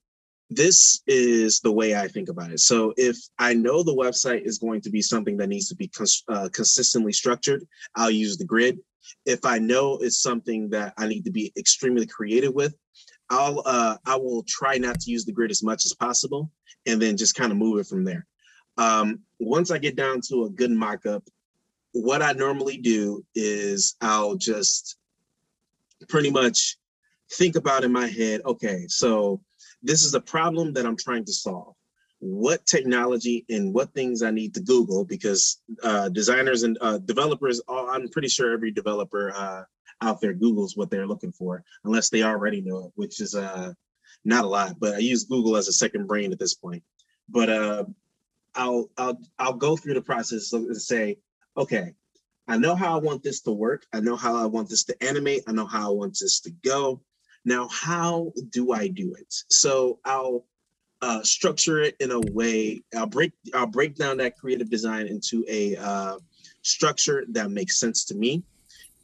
this 0.50 1.02
is 1.06 1.60
the 1.60 1.70
way 1.70 1.94
I 1.94 2.08
think 2.08 2.28
about 2.28 2.50
it. 2.50 2.60
So 2.60 2.92
if 2.96 3.16
I 3.38 3.54
know 3.54 3.82
the 3.82 3.94
website 3.94 4.42
is 4.42 4.58
going 4.58 4.80
to 4.82 4.90
be 4.90 5.02
something 5.02 5.36
that 5.36 5.48
needs 5.48 5.68
to 5.68 5.76
be 5.76 5.88
cons- 5.88 6.24
uh, 6.28 6.48
consistently 6.52 7.12
structured, 7.12 7.62
I'll 7.94 8.10
use 8.10 8.36
the 8.36 8.44
grid. 8.44 8.78
If 9.24 9.44
I 9.44 9.58
know 9.58 9.98
it's 9.98 10.20
something 10.20 10.68
that 10.70 10.92
I 10.98 11.06
need 11.06 11.24
to 11.24 11.30
be 11.30 11.52
extremely 11.56 12.06
creative 12.06 12.52
with, 12.52 12.74
I'll 13.30 13.62
uh, 13.64 13.96
I 14.04 14.16
will 14.16 14.42
try 14.48 14.76
not 14.76 14.98
to 15.00 15.10
use 15.10 15.24
the 15.24 15.32
grid 15.32 15.52
as 15.52 15.62
much 15.62 15.84
as 15.86 15.94
possible, 15.94 16.50
and 16.86 17.00
then 17.00 17.16
just 17.16 17.36
kind 17.36 17.52
of 17.52 17.58
move 17.58 17.78
it 17.78 17.86
from 17.86 18.04
there. 18.04 18.26
Um, 18.76 19.20
once 19.38 19.70
I 19.70 19.78
get 19.78 19.94
down 19.94 20.20
to 20.28 20.44
a 20.44 20.50
good 20.50 20.72
mock-up, 20.72 21.22
what 21.92 22.22
I 22.22 22.32
normally 22.32 22.76
do 22.76 23.24
is 23.34 23.96
I'll 24.00 24.36
just 24.36 24.96
pretty 26.08 26.30
much 26.30 26.76
think 27.32 27.56
about 27.56 27.84
in 27.84 27.92
my 27.92 28.06
head, 28.06 28.42
okay, 28.44 28.84
so 28.88 29.40
this 29.82 30.04
is 30.04 30.14
a 30.14 30.20
problem 30.20 30.72
that 30.74 30.86
I'm 30.86 30.96
trying 30.96 31.24
to 31.24 31.32
solve. 31.32 31.74
What 32.18 32.66
technology 32.66 33.46
and 33.48 33.72
what 33.72 33.94
things 33.94 34.22
I 34.22 34.30
need 34.30 34.54
to 34.54 34.60
Google 34.60 35.04
because 35.04 35.62
uh, 35.82 36.10
designers 36.10 36.64
and 36.64 36.76
uh, 36.80 36.98
developers, 36.98 37.62
I'm 37.68 38.08
pretty 38.08 38.28
sure 38.28 38.52
every 38.52 38.70
developer 38.70 39.32
uh, 39.34 39.62
out 40.02 40.20
there 40.20 40.34
Googles 40.34 40.76
what 40.76 40.90
they're 40.90 41.06
looking 41.06 41.32
for, 41.32 41.64
unless 41.84 42.10
they 42.10 42.22
already 42.22 42.60
know 42.60 42.86
it, 42.86 42.92
which 42.94 43.20
is 43.20 43.34
uh, 43.34 43.72
not 44.24 44.44
a 44.44 44.48
lot. 44.48 44.78
But 44.78 44.96
I 44.96 44.98
use 44.98 45.24
Google 45.24 45.56
as 45.56 45.68
a 45.68 45.72
second 45.72 46.06
brain 46.06 46.32
at 46.32 46.38
this 46.38 46.54
point. 46.54 46.82
But 47.28 47.48
uh, 47.48 47.84
I'll 48.54 48.90
I'll 48.98 49.18
I'll 49.38 49.54
go 49.54 49.76
through 49.76 49.94
the 49.94 50.02
process 50.02 50.52
and 50.52 50.76
say, 50.76 51.18
okay, 51.56 51.94
I 52.48 52.56
know 52.58 52.74
how 52.74 52.94
I 52.94 53.00
want 53.00 53.22
this 53.22 53.40
to 53.42 53.52
work. 53.52 53.86
I 53.92 54.00
know 54.00 54.16
how 54.16 54.36
I 54.36 54.46
want 54.46 54.68
this 54.68 54.84
to 54.84 55.04
animate. 55.04 55.42
I 55.46 55.52
know 55.52 55.66
how 55.66 55.88
I 55.88 55.92
want 55.92 56.18
this 56.20 56.40
to 56.40 56.50
go. 56.64 57.00
Now, 57.44 57.68
how 57.68 58.32
do 58.50 58.72
I 58.72 58.88
do 58.88 59.14
it? 59.14 59.32
So 59.48 59.98
I'll 60.04 60.46
uh, 61.02 61.22
structure 61.22 61.80
it 61.80 61.96
in 62.00 62.10
a 62.10 62.20
way. 62.32 62.82
I'll 62.96 63.06
break 63.06 63.32
I'll 63.54 63.66
break 63.66 63.94
down 63.94 64.18
that 64.18 64.36
creative 64.36 64.68
design 64.68 65.06
into 65.06 65.44
a 65.48 65.76
uh, 65.76 66.18
structure 66.62 67.24
that 67.30 67.50
makes 67.50 67.78
sense 67.80 68.04
to 68.06 68.14
me 68.14 68.42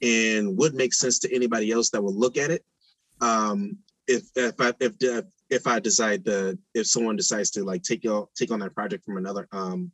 and 0.02 0.56
would 0.58 0.74
make 0.74 0.92
sense 0.92 1.18
to 1.20 1.34
anybody 1.34 1.70
else 1.72 1.90
that 1.90 2.02
will 2.02 2.14
look 2.14 2.36
at 2.36 2.50
it. 2.50 2.64
Um, 3.20 3.78
if 4.06 4.24
if 4.34 4.60
I 4.60 4.72
if 4.80 5.24
if 5.48 5.66
I 5.66 5.78
decide 5.78 6.24
to 6.26 6.58
if 6.74 6.86
someone 6.86 7.16
decides 7.16 7.50
to 7.52 7.64
like 7.64 7.82
take 7.82 8.04
take 8.34 8.50
on 8.50 8.60
that 8.60 8.74
project 8.74 9.04
from 9.04 9.16
another 9.16 9.48
um 9.52 9.90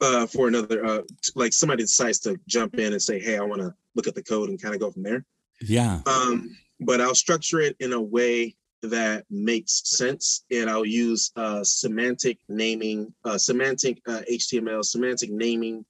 uh 0.00 0.26
for 0.26 0.48
another 0.48 0.84
uh 0.84 1.02
like 1.34 1.52
somebody 1.52 1.82
decides 1.82 2.18
to 2.20 2.38
jump 2.46 2.78
in 2.78 2.92
and 2.92 3.02
say 3.02 3.18
hey 3.18 3.36
I 3.36 3.42
want 3.42 3.60
to 3.60 3.74
look 3.94 4.06
at 4.06 4.14
the 4.14 4.22
code 4.22 4.48
and 4.48 4.62
kind 4.62 4.74
of 4.74 4.80
go 4.80 4.90
from 4.90 5.02
there. 5.02 5.24
Yeah. 5.60 6.00
Um, 6.06 6.56
but 6.80 7.00
I'll 7.00 7.16
structure 7.16 7.60
it 7.60 7.76
in 7.80 7.92
a 7.92 8.00
way 8.00 8.54
that 8.82 9.24
makes 9.28 9.82
sense 9.96 10.44
and 10.52 10.70
I'll 10.70 10.86
use 10.86 11.32
uh, 11.34 11.64
semantic 11.64 12.38
naming, 12.48 13.12
uh, 13.24 13.38
semantic 13.38 14.00
uh, 14.06 14.20
HTML, 14.30 14.84
semantic 14.84 15.30
naming 15.30 15.84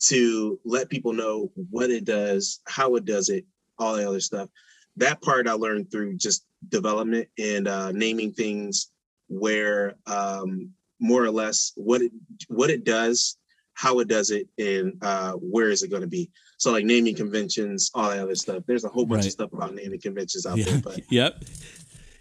to 0.00 0.58
let 0.64 0.88
people 0.88 1.12
know 1.12 1.52
what 1.70 1.90
it 1.90 2.06
does, 2.06 2.60
how 2.66 2.94
it 2.94 3.04
does 3.04 3.28
it, 3.28 3.44
all 3.78 3.96
the 3.96 4.08
other 4.08 4.20
stuff. 4.20 4.48
That 4.96 5.20
part 5.20 5.46
I 5.46 5.52
learned 5.52 5.90
through 5.90 6.16
just 6.16 6.46
development 6.70 7.28
and 7.38 7.68
uh, 7.68 7.92
naming 7.92 8.32
things 8.32 8.90
where 9.28 9.96
um, 10.06 10.70
more 10.98 11.22
or 11.22 11.30
less 11.30 11.72
what 11.76 12.00
it 12.00 12.12
what 12.48 12.70
it 12.70 12.84
does, 12.84 13.36
how 13.74 13.98
it 14.00 14.08
does 14.08 14.30
it, 14.30 14.48
and 14.58 14.94
uh, 15.02 15.32
where 15.34 15.70
is 15.70 15.82
it 15.82 15.88
going 15.90 16.02
to 16.02 16.08
be. 16.08 16.30
So 16.58 16.72
like 16.72 16.84
naming 16.84 17.14
conventions, 17.14 17.90
all 17.94 18.10
that 18.10 18.18
other 18.18 18.34
stuff. 18.34 18.62
There's 18.66 18.84
a 18.84 18.88
whole 18.88 19.06
bunch 19.06 19.20
Right. 19.20 19.26
of 19.26 19.32
stuff 19.32 19.52
about 19.52 19.74
naming 19.74 20.00
conventions 20.00 20.44
out 20.46 20.58
Yeah. 20.58 20.64
there, 20.64 20.80
but 20.82 21.00
Yep. 21.10 21.44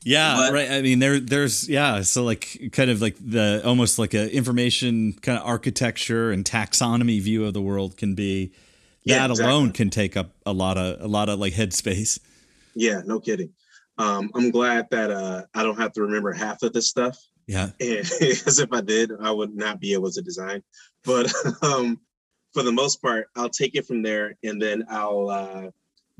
Yeah, 0.05 0.35
But- 0.37 0.53
right. 0.53 0.71
I 0.71 0.81
mean, 0.81 0.99
there, 0.99 1.19
there's, 1.19 1.67
yeah. 1.67 2.01
So, 2.03 2.23
like, 2.23 2.69
kind 2.71 2.89
of 2.89 3.01
like 3.01 3.17
the 3.19 3.61
almost 3.65 3.99
like 3.99 4.13
a 4.13 4.33
information 4.33 5.11
kind 5.21 5.37
of 5.37 5.45
architecture 5.45 6.31
and 6.31 6.45
taxonomy 6.45 7.19
view 7.21 7.43
of 7.45 7.53
the 7.53 7.61
world 7.61 7.97
can 7.97 8.15
be. 8.15 8.53
Yeah, 9.03 9.19
that 9.27 9.31
exactly. 9.31 9.53
alone 9.53 9.71
can 9.71 9.89
take 9.89 10.15
up 10.15 10.31
a 10.45 10.53
lot 10.53 10.77
of 10.77 11.01
a 11.01 11.07
lot 11.07 11.27
of 11.29 11.39
like 11.39 11.53
headspace. 11.53 12.19
yeah, 12.75 13.01
no 13.05 13.19
kidding. 13.19 13.49
Um, 13.97 14.29
I'm 14.35 14.51
glad 14.51 14.87
that 14.91 15.11
uh, 15.11 15.43
I 15.53 15.63
don't 15.63 15.77
have 15.77 15.91
to 15.93 16.01
remember 16.03 16.31
half 16.31 16.63
of 16.63 16.71
this 16.71 16.87
stuff. 16.87 17.17
Yeah. 17.49 17.71
As 17.81 18.59
if 18.59 18.71
I 18.71 18.81
did, 18.81 19.11
I 19.19 19.31
would 19.31 19.55
not 19.55 19.79
be 19.79 19.93
able 19.93 20.11
to 20.11 20.21
design. 20.21 20.61
But 21.03 21.33
um, 21.63 21.99
for 22.53 22.61
the 22.61 22.71
most 22.71 23.01
part, 23.01 23.27
I'll 23.35 23.49
take 23.49 23.73
it 23.73 23.87
from 23.87 24.03
there 24.03 24.37
and 24.43 24.61
then 24.61 24.85
I'll 24.87 25.29
uh, 25.29 25.71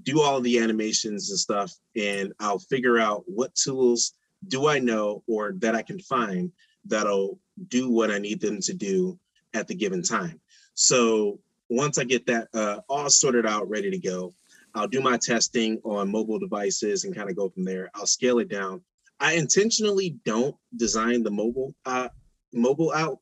do 0.01 0.21
all 0.21 0.41
the 0.41 0.57
animations 0.57 1.29
and 1.29 1.37
stuff. 1.37 1.71
And 1.95 2.33
I'll 2.39 2.57
figure 2.57 2.97
out 2.97 3.25
what 3.27 3.53
tools 3.53 4.15
do 4.47 4.67
I 4.67 4.79
know 4.79 5.23
or 5.27 5.53
that 5.59 5.75
I 5.75 5.83
can 5.83 5.99
find 5.99 6.51
that'll 6.85 7.37
do 7.67 7.91
what 7.91 8.09
I 8.09 8.17
need 8.17 8.41
them 8.41 8.59
to 8.61 8.73
do 8.73 9.19
at 9.53 9.67
the 9.67 9.75
given 9.75 10.01
time. 10.01 10.41
So 10.73 11.39
once 11.69 11.99
I 11.99 12.05
get 12.05 12.25
that 12.25 12.47
uh, 12.55 12.79
all 12.89 13.07
sorted 13.11 13.45
out, 13.45 13.69
ready 13.69 13.91
to 13.91 13.99
go, 13.99 14.33
I'll 14.73 14.87
do 14.87 15.01
my 15.01 15.17
testing 15.17 15.79
on 15.83 16.11
mobile 16.11 16.39
devices 16.39 17.03
and 17.03 17.15
kind 17.15 17.29
of 17.29 17.35
go 17.35 17.49
from 17.49 17.65
there. 17.65 17.91
I'll 17.93 18.07
scale 18.07 18.39
it 18.39 18.49
down. 18.49 18.81
I 19.19 19.33
intentionally 19.33 20.17
don't 20.25 20.55
design 20.77 21.23
the 21.23 21.31
mobile 21.31 21.75
uh 21.85 22.09
mobile 22.53 22.91
out 22.93 23.19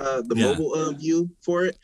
uh 0.00 0.22
the 0.22 0.36
Yeah. 0.36 0.48
mobile 0.48 0.74
uh, 0.74 0.92
view 0.92 1.30
for 1.44 1.64
it. 1.66 1.78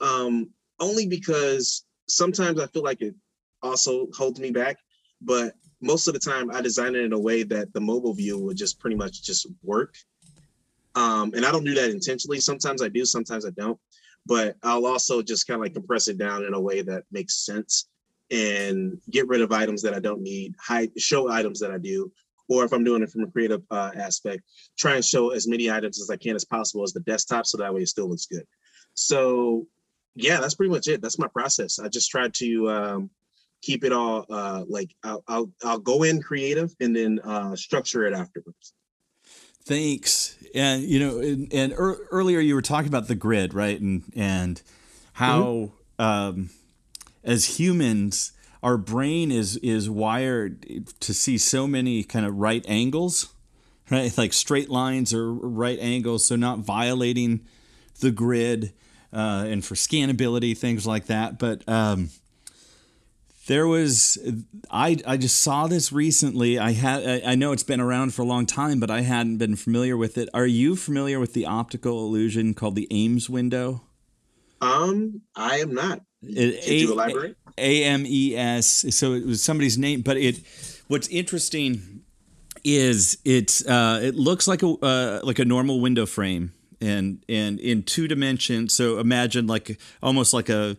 Um 0.00 0.50
only 0.80 1.06
because 1.06 1.84
sometimes 2.08 2.58
I 2.60 2.66
feel 2.66 2.82
like 2.82 3.02
it 3.02 3.14
also 3.62 4.08
holds 4.16 4.40
me 4.40 4.50
back, 4.50 4.78
but 5.20 5.54
most 5.80 6.08
of 6.08 6.14
the 6.14 6.20
time 6.20 6.50
I 6.50 6.60
design 6.60 6.94
it 6.94 7.04
in 7.04 7.12
a 7.12 7.18
way 7.18 7.42
that 7.44 7.72
the 7.72 7.80
mobile 7.80 8.14
view 8.14 8.38
would 8.38 8.56
just 8.56 8.78
pretty 8.80 8.96
much 8.96 9.22
just 9.22 9.46
work. 9.62 9.94
Um 10.94 11.32
and 11.34 11.44
I 11.44 11.52
don't 11.52 11.64
do 11.64 11.74
that 11.74 11.90
intentionally. 11.90 12.40
Sometimes 12.40 12.82
I 12.82 12.88
do, 12.88 13.04
sometimes 13.04 13.46
I 13.46 13.50
don't. 13.50 13.78
But 14.24 14.56
I'll 14.62 14.86
also 14.86 15.20
just 15.20 15.46
kind 15.48 15.56
of 15.56 15.62
like 15.62 15.74
compress 15.74 16.06
it 16.08 16.16
down 16.16 16.44
in 16.44 16.54
a 16.54 16.60
way 16.60 16.80
that 16.82 17.04
makes 17.10 17.44
sense 17.44 17.88
and 18.30 18.98
get 19.10 19.26
rid 19.28 19.42
of 19.42 19.50
items 19.52 19.82
that 19.82 19.94
I 19.94 19.98
don't 19.98 20.22
need, 20.22 20.54
hide 20.60 20.90
show 20.96 21.28
items 21.28 21.58
that 21.60 21.72
I 21.72 21.78
do, 21.78 22.10
or 22.52 22.64
if 22.64 22.72
I'm 22.72 22.84
doing 22.84 23.02
it 23.02 23.10
from 23.10 23.22
a 23.24 23.30
creative 23.30 23.62
uh, 23.70 23.90
aspect, 23.96 24.42
try 24.76 24.94
and 24.96 25.04
show 25.04 25.30
as 25.30 25.48
many 25.48 25.70
items 25.70 26.00
as 26.00 26.10
I 26.10 26.16
can 26.16 26.36
as 26.36 26.44
possible 26.44 26.84
as 26.84 26.92
the 26.92 27.00
desktop, 27.00 27.46
so 27.46 27.58
that 27.58 27.72
way 27.72 27.82
it 27.82 27.88
still 27.88 28.08
looks 28.08 28.26
good. 28.26 28.46
So, 28.94 29.66
yeah, 30.14 30.40
that's 30.40 30.54
pretty 30.54 30.70
much 30.70 30.88
it. 30.88 31.00
That's 31.00 31.18
my 31.18 31.28
process. 31.28 31.78
I 31.78 31.88
just 31.88 32.10
try 32.10 32.28
to 32.28 32.70
um, 32.70 33.10
keep 33.62 33.84
it 33.84 33.92
all 33.92 34.26
uh, 34.28 34.64
like 34.68 34.94
I'll, 35.02 35.24
I'll 35.28 35.50
I'll 35.64 35.78
go 35.78 36.02
in 36.02 36.20
creative 36.20 36.74
and 36.80 36.94
then 36.94 37.20
uh, 37.24 37.56
structure 37.56 38.04
it 38.06 38.12
afterwards. 38.12 38.74
Thanks. 39.64 40.36
And 40.54 40.82
you 40.82 40.98
know, 40.98 41.18
and, 41.18 41.52
and 41.52 41.72
ear 41.72 41.96
earlier 42.10 42.40
you 42.40 42.54
were 42.54 42.62
talking 42.62 42.88
about 42.88 43.08
the 43.08 43.14
grid, 43.14 43.54
right? 43.54 43.80
And 43.80 44.02
and 44.14 44.60
how 45.14 45.72
um, 45.98 46.50
as 47.24 47.58
humans, 47.58 48.32
our 48.62 48.76
brain 48.76 49.30
is 49.30 49.56
is 49.58 49.90
wired 49.90 50.66
to 51.00 51.12
see 51.12 51.36
so 51.38 51.66
many 51.66 52.04
kind 52.04 52.24
of 52.24 52.36
right 52.36 52.64
angles, 52.68 53.32
right? 53.90 54.12
Like 54.18 54.32
straight 54.32 54.70
lines 54.70 55.12
or 55.12 55.32
right 55.32 55.78
angles, 55.80 56.24
so 56.24 56.36
not 56.36 56.60
violating 56.60 57.40
the 58.00 58.10
grid, 58.10 58.72
uh, 59.12 59.44
and 59.48 59.64
for 59.64 59.74
scannability, 59.74 60.56
things 60.56 60.86
like 60.86 61.06
that. 61.06 61.38
But 61.38 61.68
um, 61.68 62.10
there 63.46 63.66
was 63.66 64.18
I 64.70 64.98
I 65.06 65.16
just 65.16 65.40
saw 65.40 65.66
this 65.66 65.92
recently. 65.92 66.58
I 66.58 66.72
had 66.72 67.06
I 67.06 67.32
I 67.32 67.34
know 67.34 67.52
it's 67.52 67.64
been 67.64 67.80
around 67.80 68.14
for 68.14 68.22
a 68.22 68.26
long 68.26 68.46
time, 68.46 68.78
but 68.78 68.90
I 68.90 69.00
hadn't 69.00 69.38
been 69.38 69.56
familiar 69.56 69.96
with 69.96 70.16
it. 70.16 70.28
Are 70.32 70.46
you 70.46 70.76
familiar 70.76 71.18
with 71.18 71.32
the 71.34 71.46
optical 71.46 72.04
illusion 72.04 72.54
called 72.54 72.76
the 72.76 72.86
Ames 72.90 73.28
window? 73.28 73.82
Um, 74.62 75.20
I 75.36 75.58
am 75.58 75.74
not. 75.74 76.00
It- 76.22 76.62
Could 76.64 76.72
you 76.72 76.88
A- 76.88 76.92
elaborate? 76.92 77.36
A 77.58 77.84
M 77.84 78.04
E 78.06 78.34
S. 78.36 78.86
So 78.96 79.12
it 79.12 79.26
was 79.26 79.42
somebody's 79.42 79.76
name, 79.76 80.00
but 80.02 80.16
it. 80.16 80.40
What's 80.88 81.08
interesting 81.08 82.02
is 82.64 83.18
it's 83.24 83.66
uh, 83.66 84.00
it 84.02 84.14
looks 84.14 84.46
like 84.46 84.62
a 84.62 84.68
uh, 84.68 85.20
like 85.22 85.38
a 85.38 85.44
normal 85.44 85.80
window 85.80 86.06
frame 86.06 86.52
and 86.80 87.22
and 87.28 87.58
in 87.60 87.82
two 87.82 88.06
dimensions. 88.08 88.72
So 88.74 88.98
imagine 88.98 89.46
like 89.46 89.78
almost 90.02 90.32
like 90.32 90.48
a 90.48 90.76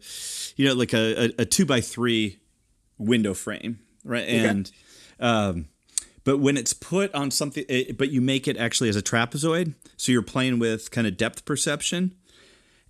you 0.56 0.68
know 0.68 0.74
like 0.74 0.94
a, 0.94 1.26
a, 1.26 1.42
a 1.42 1.46
two 1.46 1.66
by 1.66 1.82
three 1.82 2.40
window 2.98 3.34
frame, 3.34 3.80
right? 4.06 4.28
And 4.28 4.72
um, 5.20 5.66
but 6.24 6.38
when 6.40 6.58
it's 6.58 6.74
put 6.74 7.14
on 7.14 7.32
something, 7.32 7.66
it, 7.68 7.98
but 7.98 8.10
you 8.12 8.22
make 8.22 8.48
it 8.48 8.56
actually 8.58 8.90
as 8.90 8.96
a 8.96 9.02
trapezoid, 9.02 9.74
so 9.98 10.12
you're 10.12 10.22
playing 10.22 10.58
with 10.60 10.90
kind 10.90 11.06
of 11.06 11.18
depth 11.18 11.44
perception. 11.46 12.16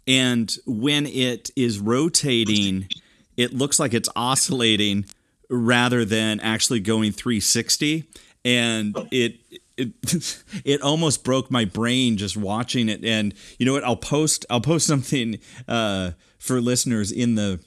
And 0.08 0.56
when 0.66 1.06
it 1.06 1.50
is 1.56 1.80
rotating, 1.80 2.90
it 3.38 3.54
looks 3.54 3.80
like 3.80 3.94
it's 3.94 4.10
oscillating 4.16 5.06
rather 5.50 6.04
than 6.04 6.40
actually 6.40 6.80
going 6.80 7.12
360. 7.12 8.04
And 8.44 8.96
it 9.12 9.38
it 9.78 9.94
it 10.66 10.82
almost 10.82 11.24
broke 11.24 11.50
my 11.50 11.66
brain 11.66 12.18
just 12.18 12.38
watching 12.38 12.90
it. 12.90 13.04
And 13.04 13.34
you 13.58 13.66
know 13.66 13.74
what? 13.74 13.84
I'll 13.84 13.96
post 13.96 14.46
I'll 14.50 14.62
post 14.62 14.86
something 14.86 15.40
uh, 15.68 16.12
for 16.38 16.60
listeners 16.62 17.12
in 17.12 17.36
the 17.36 17.60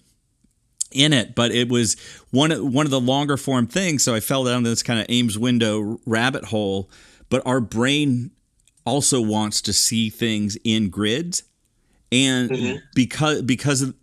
in 0.93 1.13
it, 1.13 1.35
but 1.35 1.51
it 1.51 1.69
was 1.69 1.97
one 2.31 2.53
of 2.53 2.63
one 2.63 2.87
of 2.87 2.91
the 2.91 3.01
longer 3.01 3.37
form 3.37 3.67
things. 3.67 4.05
So 4.05 4.15
I 4.15 4.21
fell 4.21 4.45
down 4.45 4.63
this 4.63 4.83
kind 4.83 5.01
of 5.01 5.07
Ames 5.09 5.39
window 5.39 6.01
rabbit 6.07 6.47
hole. 6.47 6.91
But 7.29 7.43
our 7.45 7.61
brain 7.61 8.31
also 8.85 9.21
wants 9.21 9.61
to 9.63 9.73
see 9.73 10.11
things 10.11 10.57
in 10.63 10.91
grids, 10.91 11.43
and 12.13 12.83
because 12.95 13.43
because 13.43 13.83
of 13.83 13.95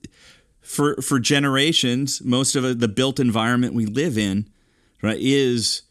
for 0.62 0.95
for 1.01 1.20
generations, 1.20 2.22
most 2.24 2.56
of 2.56 2.80
the 2.80 2.88
built 2.88 3.20
environment 3.20 3.74
we 3.74 3.86
live 3.86 4.18
in, 4.18 4.49
right, 5.01 5.20
is 5.20 5.84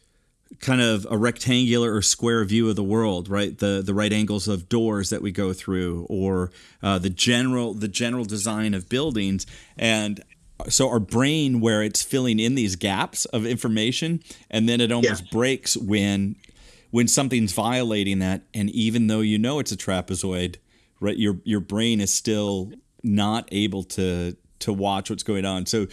kind 0.59 0.81
of 0.81 1.07
a 1.09 1.17
rectangular 1.17 1.93
or 1.93 2.01
square 2.01 2.43
view 2.45 2.69
of 2.69 2.75
the 2.75 2.83
world, 2.83 3.29
right? 3.29 3.57
The 3.57 3.81
the 3.83 3.93
right 3.93 4.11
angles 4.11 4.47
of 4.47 4.69
doors 4.69 5.09
that 5.09 5.21
we 5.21 5.31
go 5.31 5.53
through, 5.53 6.05
or 6.09 6.51
uh, 6.81 6.99
the 6.99 7.09
general 7.09 7.73
the 7.73 7.87
general 7.87 8.25
design 8.25 8.73
of 8.73 8.89
buildings, 8.89 9.45
and 9.77 10.23
so 10.69 10.89
our 10.89 10.99
brain, 10.99 11.59
where 11.59 11.83
it's 11.83 12.01
filling 12.01 12.39
in 12.39 12.55
these 12.55 12.75
gaps 12.75 13.25
of 13.25 13.45
information, 13.45 14.23
and 14.49 14.69
then 14.69 14.81
it 14.81 14.91
almost 14.91 15.31
breaks 15.31 15.75
when 15.75 16.35
when 16.91 17.07
something's 17.07 17.53
violating 17.53 18.19
that, 18.19 18.43
and 18.53 18.69
even 18.69 19.07
though 19.07 19.21
you 19.21 19.39
know 19.39 19.59
it's 19.59 19.71
a 19.71 19.77
trapezoid, 19.77 20.57
right, 21.03 21.17
your 21.17 21.39
your 21.43 21.59
brain 21.59 22.01
is 22.01 22.13
still 22.13 22.71
not 23.03 23.47
able 23.51 23.83
to 23.83 24.35
to 24.59 24.73
watch 24.73 25.09
what's 25.09 25.23
going 25.23 25.45
on. 25.45 25.65
So 25.65 25.87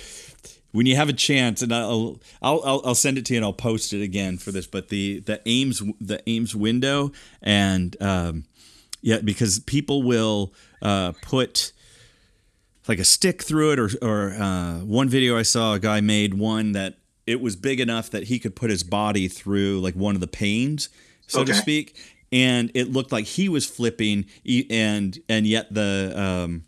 when 0.72 0.86
you 0.86 0.96
have 0.96 1.08
a 1.08 1.12
chance, 1.12 1.62
and 1.62 1.74
I'll 1.74 2.20
I'll 2.40 2.62
I'll, 2.64 2.82
I'll 2.86 2.94
send 2.94 3.18
it 3.18 3.26
to 3.26 3.34
you 3.34 3.38
and 3.38 3.44
I'll 3.44 3.52
post 3.52 3.92
it 3.92 4.02
again 4.02 4.38
for 4.38 4.52
this. 4.52 4.66
But 4.66 4.88
the 4.88 5.20
the 5.20 5.40
Ames 5.46 5.82
the 6.00 6.22
Ames 6.28 6.54
window 6.54 7.12
and 7.42 8.00
um, 8.00 8.44
yeah, 9.02 9.18
because 9.22 9.58
people 9.60 10.02
will 10.02 10.52
uh, 10.82 11.12
put 11.22 11.72
like 12.88 12.98
a 12.98 13.04
stick 13.04 13.42
through 13.42 13.72
it, 13.72 13.78
or 13.78 13.90
or 14.02 14.30
uh, 14.32 14.78
one 14.80 15.08
video 15.08 15.36
I 15.38 15.42
saw 15.42 15.74
a 15.74 15.80
guy 15.80 16.00
made 16.00 16.34
one 16.34 16.72
that 16.72 16.98
it 17.26 17.40
was 17.40 17.56
big 17.56 17.80
enough 17.80 18.10
that 18.10 18.24
he 18.24 18.38
could 18.38 18.56
put 18.56 18.70
his 18.70 18.82
body 18.82 19.28
through 19.28 19.80
like 19.80 19.94
one 19.94 20.14
of 20.14 20.20
the 20.20 20.26
panes, 20.26 20.88
so 21.26 21.44
to 21.44 21.54
speak, 21.54 21.96
and 22.32 22.70
it 22.74 22.92
looked 22.92 23.12
like 23.12 23.24
he 23.24 23.48
was 23.48 23.66
flipping, 23.66 24.26
and 24.70 25.18
and 25.28 25.46
yet 25.46 25.72
the 25.72 26.12
um, 26.16 26.64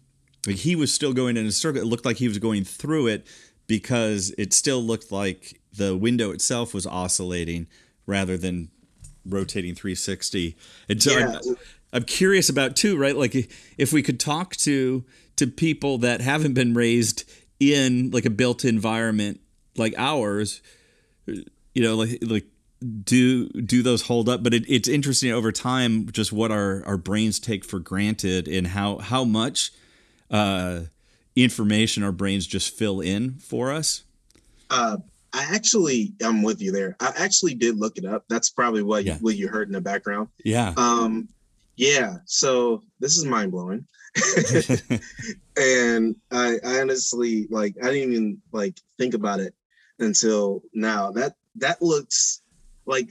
like 0.47 0.57
he 0.57 0.77
was 0.77 0.93
still 0.93 1.13
going 1.13 1.37
in 1.37 1.47
a 1.47 1.53
circle. 1.53 1.81
It 1.81 1.87
looked 1.87 2.05
like 2.05 2.17
he 2.17 2.29
was 2.29 2.39
going 2.39 2.65
through 2.65 3.09
it 3.09 3.27
because 3.67 4.35
it 4.39 4.53
still 4.53 4.83
looked 4.83 5.13
like 5.13 5.61
the 5.77 5.97
window 5.97 6.31
itself 6.31 6.75
was 6.75 6.87
oscillating 6.87 7.67
rather 8.07 8.37
than 8.37 8.71
rotating 9.25 9.75
360. 9.75 10.57
And 10.89 11.03
so 11.03 11.17
Yeah. 11.17 11.39
I'm, 11.45 11.57
I'm 11.93 12.03
curious 12.05 12.49
about 12.49 12.77
too, 12.77 12.99
right? 12.99 13.17
Like 13.17 13.51
if 13.79 13.93
we 13.93 14.03
could 14.03 14.19
talk 14.19 14.57
to 14.57 15.05
to 15.37 15.47
people 15.47 15.99
that 15.99 16.21
haven't 16.21 16.55
been 16.55 16.75
raised 16.75 17.25
in 17.61 18.11
like 18.11 18.25
a 18.25 18.31
built 18.31 18.65
environment 18.65 19.41
like 19.77 19.95
ours, 19.97 20.61
you 21.27 21.83
know, 21.83 21.95
like 21.95 22.19
like 22.23 22.47
do 22.83 23.49
do 23.49 23.83
those 23.83 24.03
hold 24.03 24.29
up? 24.29 24.43
But 24.43 24.55
it, 24.55 24.65
it's 24.69 24.89
interesting 24.89 25.31
over 25.33 25.53
time 25.53 26.11
just 26.13 26.33
what 26.33 26.51
our 26.51 26.83
our 26.87 26.97
brains 26.97 27.39
take 27.41 27.65
for 27.65 27.79
granted 27.79 28.49
and 28.49 28.69
how 28.69 28.99
how 28.99 29.25
much 29.25 29.73
uh, 30.31 30.83
information 31.37 32.03
our 32.03 32.13
brains 32.13 32.47
just 32.47 32.75
fill 32.77 33.01
in 33.01 33.35
for 33.35 33.71
us. 33.73 34.05
Uh, 34.71 34.97
I 35.35 35.47
actually, 35.55 36.13
I'm 36.23 36.43
with 36.43 36.61
you 36.61 36.73
there. 36.73 36.95
I 37.01 37.13
actually 37.17 37.55
did 37.55 37.79
look 37.79 37.97
it 37.97 38.05
up. 38.05 38.25
That's 38.29 38.51
probably 38.51 38.83
what 38.83 39.05
Yeah. 39.05 39.17
what 39.21 39.37
you 39.37 39.49
heard 39.49 39.69
in 39.69 39.73
the 39.73 39.81
background. 39.81 40.29
Yeah. 40.45 40.75
Um, 40.77 41.29
yeah. 41.77 42.17
So 42.27 42.83
this 43.01 43.17
is 43.17 43.25
mind 43.25 43.51
blowing, 43.53 43.87
and 45.57 46.17
I, 46.31 46.59
I 46.65 46.81
honestly 46.81 47.47
like 47.51 47.75
I 47.83 47.87
didn't 47.91 48.13
even 48.13 48.43
like 48.53 48.79
think 48.99 49.15
about 49.15 49.41
it 49.41 49.55
until 49.99 50.63
now. 50.75 51.11
That 51.13 51.35
that 51.57 51.81
looks 51.81 52.42
like 52.87 53.11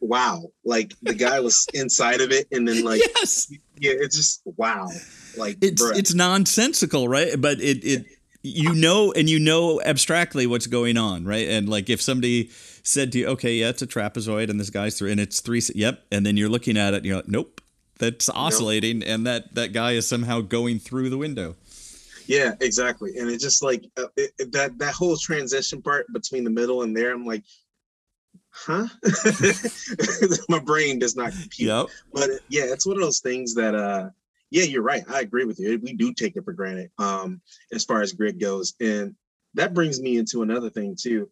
wow. 0.00 0.42
Like 0.64 0.92
the 1.02 1.14
guy 1.14 1.40
was 1.40 1.66
inside 1.74 2.20
of 2.20 2.30
it, 2.30 2.46
and 2.52 2.66
then 2.68 2.84
like 2.84 3.00
yes. 3.16 3.50
yeah, 3.78 3.92
it's 3.94 4.16
just 4.16 4.42
wow. 4.56 4.88
Like 5.36 5.58
It's 5.62 5.82
bruh. 5.82 5.96
it's 5.96 6.14
nonsensical, 6.14 7.08
right? 7.08 7.40
But 7.40 7.60
it 7.60 7.84
it 7.84 8.06
you 8.42 8.74
know 8.74 9.10
and 9.12 9.28
you 9.30 9.38
know 9.38 9.80
abstractly 9.82 10.46
what's 10.46 10.66
going 10.66 10.96
on, 10.98 11.24
right? 11.24 11.48
And 11.48 11.68
like 11.68 11.88
if 11.88 12.00
somebody 12.02 12.50
said 12.82 13.12
to 13.12 13.18
you, 13.18 13.26
"Okay, 13.28 13.54
yeah, 13.54 13.70
it's 13.70 13.82
a 13.82 13.86
trapezoid 13.86 14.50
and 14.50 14.60
this 14.60 14.70
guy's 14.70 14.98
through 14.98 15.10
and 15.10 15.20
it's 15.20 15.40
three 15.40 15.62
yep." 15.74 16.04
And 16.12 16.26
then 16.26 16.36
you're 16.36 16.50
looking 16.50 16.76
at 16.76 16.92
it 16.94 16.98
and 16.98 17.06
you're 17.06 17.16
like, 17.16 17.28
"Nope. 17.28 17.60
That's 17.98 18.28
oscillating 18.28 19.02
and 19.04 19.26
that 19.26 19.54
that 19.54 19.72
guy 19.72 19.92
is 19.92 20.06
somehow 20.06 20.40
going 20.40 20.78
through 20.78 21.10
the 21.10 21.16
window." 21.18 21.56
Yeah, 22.26 22.54
exactly. 22.60 23.18
And 23.18 23.30
it's 23.30 23.42
just 23.42 23.62
like 23.62 23.84
uh, 23.96 24.06
it- 24.16 24.52
that 24.52 24.78
that 24.78 24.94
whole 24.94 25.16
transition 25.16 25.80
part 25.80 26.12
between 26.12 26.44
the 26.44 26.50
middle 26.50 26.82
and 26.82 26.94
there, 26.96 27.12
I'm 27.12 27.24
like, 27.24 27.42
huh? 28.54 28.86
My 30.48 30.58
brain 30.58 30.98
does 30.98 31.16
not 31.16 31.32
compute. 31.32 31.68
Yep. 31.68 31.86
But 32.12 32.30
yeah, 32.48 32.64
it's 32.64 32.86
one 32.86 32.96
of 32.96 33.02
those 33.02 33.20
things 33.20 33.54
that 33.54 33.74
uh 33.74 34.10
yeah, 34.50 34.64
you're 34.64 34.82
right. 34.82 35.02
I 35.08 35.20
agree 35.20 35.44
with 35.44 35.58
you. 35.58 35.80
We 35.82 35.94
do 35.94 36.12
take 36.14 36.36
it 36.36 36.44
for 36.44 36.52
granted 36.52 36.90
um 36.98 37.40
as 37.72 37.84
far 37.84 38.02
as 38.02 38.12
grid 38.12 38.40
goes. 38.40 38.74
And 38.80 39.14
that 39.54 39.74
brings 39.74 40.00
me 40.00 40.16
into 40.16 40.42
another 40.42 40.70
thing 40.70 40.96
too. 41.00 41.28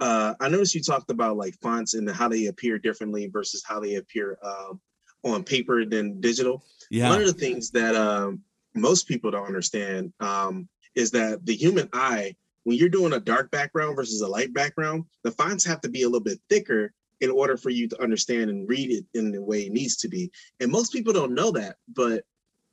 Uh 0.00 0.34
I 0.40 0.48
noticed 0.48 0.74
you 0.74 0.82
talked 0.82 1.10
about 1.10 1.36
like 1.36 1.54
fonts 1.62 1.94
and 1.94 2.08
how 2.10 2.28
they 2.28 2.46
appear 2.46 2.78
differently 2.78 3.28
versus 3.28 3.64
how 3.66 3.80
they 3.80 3.94
appear 3.96 4.38
um 4.42 4.80
on 5.24 5.42
paper 5.42 5.84
than 5.84 6.20
digital 6.20 6.62
Yeah. 6.90 7.08
one 7.08 7.20
of 7.20 7.26
the 7.26 7.32
things 7.32 7.70
that 7.72 7.96
um, 7.96 8.42
most 8.74 9.08
people 9.08 9.30
don't 9.30 9.46
understand 9.46 10.12
um, 10.20 10.68
is 10.94 11.10
that 11.12 11.44
the 11.44 11.54
human 11.56 11.88
eye, 11.92 12.36
when 12.66 12.76
you're 12.76 12.88
doing 12.88 13.12
a 13.12 13.20
dark 13.20 13.48
background 13.52 13.94
versus 13.94 14.22
a 14.22 14.26
light 14.26 14.52
background, 14.52 15.04
the 15.22 15.30
fonts 15.30 15.64
have 15.64 15.80
to 15.82 15.88
be 15.88 16.02
a 16.02 16.06
little 16.08 16.18
bit 16.18 16.40
thicker 16.50 16.92
in 17.20 17.30
order 17.30 17.56
for 17.56 17.70
you 17.70 17.86
to 17.86 18.02
understand 18.02 18.50
and 18.50 18.68
read 18.68 18.90
it 18.90 19.04
in 19.16 19.30
the 19.30 19.40
way 19.40 19.66
it 19.66 19.72
needs 19.72 19.94
to 19.98 20.08
be. 20.08 20.32
And 20.58 20.72
most 20.72 20.92
people 20.92 21.12
don't 21.12 21.32
know 21.32 21.52
that, 21.52 21.76
but 21.94 22.24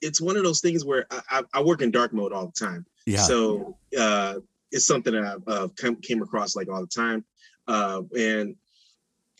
it's 0.02 0.20
one 0.20 0.36
of 0.36 0.44
those 0.44 0.62
things 0.62 0.84
where 0.84 1.06
I, 1.12 1.22
I, 1.30 1.44
I 1.54 1.62
work 1.62 1.84
in 1.84 1.92
dark 1.92 2.12
mode 2.12 2.34
all 2.34 2.48
the 2.48 2.66
time. 2.66 2.88
yeah. 3.06 3.22
So 3.22 3.78
uh, 3.96 4.40
it's 4.72 4.88
something 4.88 5.14
that 5.14 5.26
I've 5.26 5.48
uh, 5.48 5.68
come, 5.78 5.98
came 5.98 6.24
across 6.24 6.56
like 6.56 6.70
all 6.70 6.82
the 6.82 6.88
time. 6.88 7.24
Uh, 7.68 8.02
and 8.18 8.56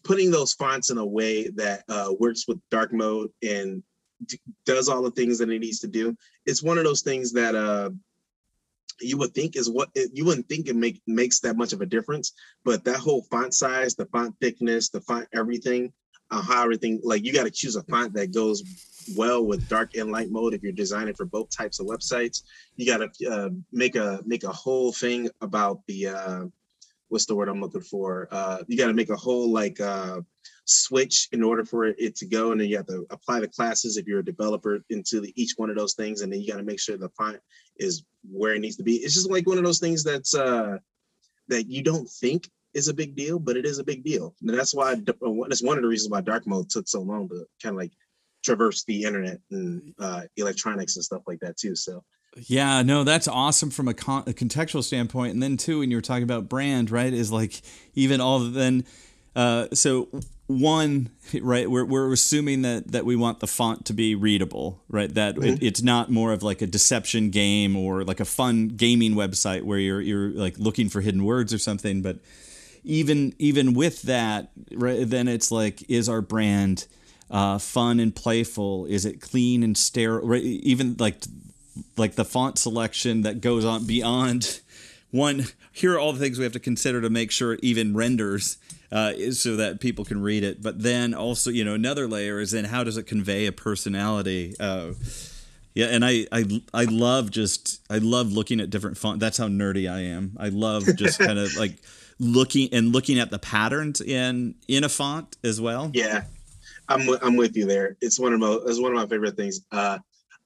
putting 0.04 0.30
those 0.30 0.54
fonts 0.54 0.92
in 0.92 1.00
a 1.00 1.06
way 1.06 1.50
that 1.56 1.84
uh, 1.90 2.14
works 2.20 2.48
with 2.48 2.60
dark 2.70 2.94
mode 2.94 3.32
and 3.42 3.82
d- 4.28 4.40
does 4.68 4.88
all 4.88 5.02
the 5.02 5.10
things 5.10 5.40
that 5.40 5.50
it 5.50 5.58
needs 5.58 5.80
to 5.80 5.88
do. 5.88 6.16
It's 6.46 6.62
one 6.62 6.78
of 6.78 6.84
those 6.84 7.02
things 7.02 7.32
that 7.34 7.56
uh, 7.56 7.90
you 9.04 9.18
would 9.18 9.34
think 9.34 9.56
is 9.56 9.70
what 9.70 9.90
it, 9.96 10.12
you 10.14 10.26
wouldn't 10.26 10.48
think 10.48 10.68
it 10.68 10.76
make 10.76 11.02
makes 11.08 11.40
that 11.42 11.58
much 11.58 11.74
of 11.74 11.82
a 11.82 11.86
difference, 11.86 12.34
but 12.64 12.84
that 12.86 12.98
whole 12.98 13.24
font 13.24 13.54
size, 13.54 13.96
the 13.96 14.06
font 14.08 14.36
thickness, 14.42 14.90
the 14.90 15.02
font 15.02 15.28
everything, 15.34 15.92
uh, 16.32 16.42
how 16.42 16.64
everything 16.64 17.00
like 17.04 17.24
you 17.24 17.34
got 17.34 17.44
to 17.44 17.52
choose 17.52 17.76
a 17.76 17.84
font 17.84 18.14
that 18.14 18.34
goes 18.34 18.64
well 19.16 19.46
with 19.46 19.68
dark 19.68 19.96
and 19.96 20.12
light 20.12 20.32
mode 20.32 20.54
if 20.54 20.64
you're 20.64 20.72
designing 20.72 21.14
for 21.14 21.26
both 21.26 21.50
types 21.50 21.80
of 21.80 21.88
websites. 21.88 22.44
You 22.76 22.86
got 22.86 22.98
to 23.14 23.30
uh, 23.30 23.50
make 23.72 23.96
a 23.96 24.22
make 24.26 24.44
a 24.44 24.52
whole 24.52 24.92
thing 24.92 25.30
about 25.42 25.82
the 25.88 26.08
uh, 26.08 26.46
what's 27.10 27.26
the 27.26 27.36
word 27.36 27.50
I'm 27.50 27.62
looking 27.62 27.82
for? 27.82 28.28
Uh, 28.32 28.60
you 28.68 28.78
got 28.78 28.88
to 28.88 28.94
make 28.94 29.10
a 29.10 29.16
whole 29.16 29.52
like 29.52 29.80
uh, 29.80 30.22
switch 30.66 31.28
in 31.32 31.44
order 31.44 31.66
for 31.66 31.86
it 31.86 32.16
to 32.16 32.26
go, 32.26 32.52
and 32.52 32.62
then 32.62 32.68
you 32.70 32.78
have 32.78 32.88
to 32.88 33.06
apply 33.10 33.40
the 33.40 33.48
classes 33.48 33.98
if 33.98 34.08
you're 34.08 34.20
a 34.20 34.26
developer 34.26 34.84
into 34.90 35.20
the, 35.22 35.34
each 35.42 35.54
one 35.58 35.70
of 35.70 35.76
those 35.76 35.94
things, 35.94 36.22
and 36.22 36.32
then 36.32 36.42
you 36.42 36.52
got 36.52 36.58
to 36.58 36.64
make 36.64 36.80
sure 36.80 36.98
the 36.98 37.10
font 37.10 37.40
is 37.78 38.04
where 38.32 38.54
it 38.54 38.60
needs 38.60 38.78
to 38.78 38.84
be. 38.84 38.96
It's 38.96 39.14
just 39.14 39.30
like 39.30 39.48
one 39.48 39.58
of 39.58 39.64
those 39.64 39.80
things 39.80 40.04
that's 40.04 40.34
uh, 40.36 40.78
that 41.50 41.68
you 41.68 41.84
don't 41.84 42.10
think 42.10 42.50
is 42.74 42.88
a 42.88 42.94
big 42.94 43.16
deal, 43.16 43.40
but 43.40 43.58
it 43.58 43.66
is 43.66 43.80
a 43.80 43.84
big 43.84 44.04
deal. 44.04 44.36
And 44.42 44.58
that's 44.58 44.74
why 44.74 44.96
that's 44.96 45.64
one 45.64 45.78
of 45.78 45.84
the 45.84 45.88
reasons 45.88 46.12
why 46.12 46.22
dark 46.22 46.48
mode 46.48 46.70
took 46.70 46.88
so 46.88 47.02
long 47.02 47.30
to 47.30 47.46
kind 47.62 47.76
of 47.76 47.78
like 47.78 47.92
traverse 48.44 48.84
the 48.84 49.04
internet 49.04 49.40
and 49.52 49.94
uh, 50.00 50.24
electronics 50.38 50.96
and 50.96 51.06
stuff 51.06 51.22
like 51.28 51.40
that 51.40 51.58
too. 51.58 51.76
So 51.76 52.04
Yeah, 52.48 52.82
no, 52.82 53.04
that's 53.04 53.28
awesome 53.28 53.70
from 53.70 53.88
a, 53.88 53.94
con- 53.94 54.24
a 54.28 54.34
contextual 54.34 54.84
standpoint. 54.84 55.34
And 55.34 55.44
then 55.44 55.58
too, 55.58 55.80
when 55.80 55.92
you 55.92 55.98
were 55.98 56.02
talking 56.02 56.24
about 56.24 56.50
brand, 56.50 56.90
right, 56.90 57.14
is 57.14 57.32
like 57.32 57.62
even 57.94 58.22
all 58.22 58.40
then. 58.40 58.86
Uh, 59.36 59.68
so 59.74 60.10
one, 60.48 61.10
right, 61.42 61.70
we're 61.70 61.86
we're 61.86 62.12
assuming 62.12 62.64
that 62.64 62.92
that 62.92 63.06
we 63.06 63.16
want 63.16 63.40
the 63.40 63.48
font 63.48 63.86
to 63.86 63.94
be 63.94 64.16
readable, 64.16 64.82
right? 64.90 65.14
That 65.14 65.38
it, 65.38 65.64
it's 65.64 65.82
not 65.82 66.12
more 66.12 66.34
of 66.34 66.44
like 66.44 66.62
a 66.62 66.68
deception 66.68 67.30
game 67.30 67.76
or 67.76 68.04
like 68.04 68.20
a 68.20 68.26
fun 68.26 68.70
gaming 68.70 69.14
website 69.14 69.64
where 69.64 69.80
you're 69.80 70.02
you're 70.02 70.30
like 70.30 70.58
looking 70.58 70.90
for 70.90 71.02
hidden 71.02 71.24
words 71.24 71.54
or 71.54 71.58
something. 71.58 72.02
But 72.02 72.18
even 72.84 73.34
even 73.40 73.74
with 73.74 74.04
that, 74.04 74.52
right, 74.74 75.10
then 75.10 75.28
it's 75.28 75.52
like, 75.52 75.90
is 75.90 76.10
our 76.10 76.22
brand 76.22 76.88
uh, 77.32 77.58
fun 77.58 78.00
and 78.00 78.16
playful? 78.16 78.86
Is 78.86 79.06
it 79.06 79.22
clean 79.22 79.64
and 79.64 79.78
sterile? 79.78 80.28
Right, 80.28 80.44
even 80.44 80.98
like 81.00 81.24
like 81.98 82.16
the 82.16 82.26
font 82.26 82.60
selection 82.60 83.22
that 83.22 83.42
goes 83.42 83.66
on 83.66 83.86
beyond 83.88 84.60
one 85.12 85.46
here 85.72 85.96
are 85.96 86.00
all 86.00 86.14
the 86.14 86.20
things 86.20 86.38
we 86.38 86.44
have 86.44 86.54
to 86.54 86.60
consider 86.60 87.02
to 87.02 87.10
make 87.10 87.32
sure 87.32 87.54
it 87.54 87.60
even 87.64 87.96
renders 87.96 88.58
uh, 88.94 89.32
so 89.32 89.56
that 89.58 89.80
people 89.82 90.06
can 90.06 90.22
read 90.22 90.44
it 90.44 90.62
but 90.62 90.82
then 90.82 91.14
also 91.14 91.50
you 91.50 91.66
know 91.66 91.74
another 91.74 92.08
layer 92.08 92.40
is 92.40 92.52
then 92.52 92.66
how 92.66 92.84
does 92.84 92.96
it 92.96 93.08
convey 93.08 93.46
a 93.48 93.52
personality 93.52 94.56
uh, 94.60 94.94
yeah 95.74 95.88
and 95.88 96.06
I, 96.06 96.28
I 96.32 96.62
i 96.74 96.84
love 96.86 97.32
just 97.32 97.82
i 97.90 97.98
love 97.98 98.32
looking 98.32 98.62
at 98.62 98.70
different 98.70 98.98
font 98.98 99.20
that's 99.20 99.38
how 99.38 99.48
nerdy 99.48 99.92
i 99.92 100.00
am 100.02 100.38
i 100.40 100.50
love 100.50 100.86
just 100.96 101.18
kind 101.20 101.40
of 101.40 101.56
like 101.58 101.78
looking 102.20 102.70
and 102.72 102.94
looking 102.94 103.20
at 103.20 103.32
the 103.32 103.40
patterns 103.40 104.00
in 104.00 104.56
in 104.68 104.84
a 104.84 104.90
font 104.90 105.36
as 105.44 105.60
well 105.60 105.92
Yeah, 105.94 106.24
I'm 106.88 107.00
wi- 107.00 107.20
I'm 107.22 107.36
with 107.36 107.56
you 107.56 107.66
there. 107.66 107.98
It's 108.02 108.20
one 108.20 108.34
of 108.34 108.40
my 108.40 108.60
it's 108.66 108.80
one 108.80 108.92
of 108.92 108.98
my 108.98 109.08
favorite 109.08 109.36
things. 109.36 109.62
Uh, 109.72 110.00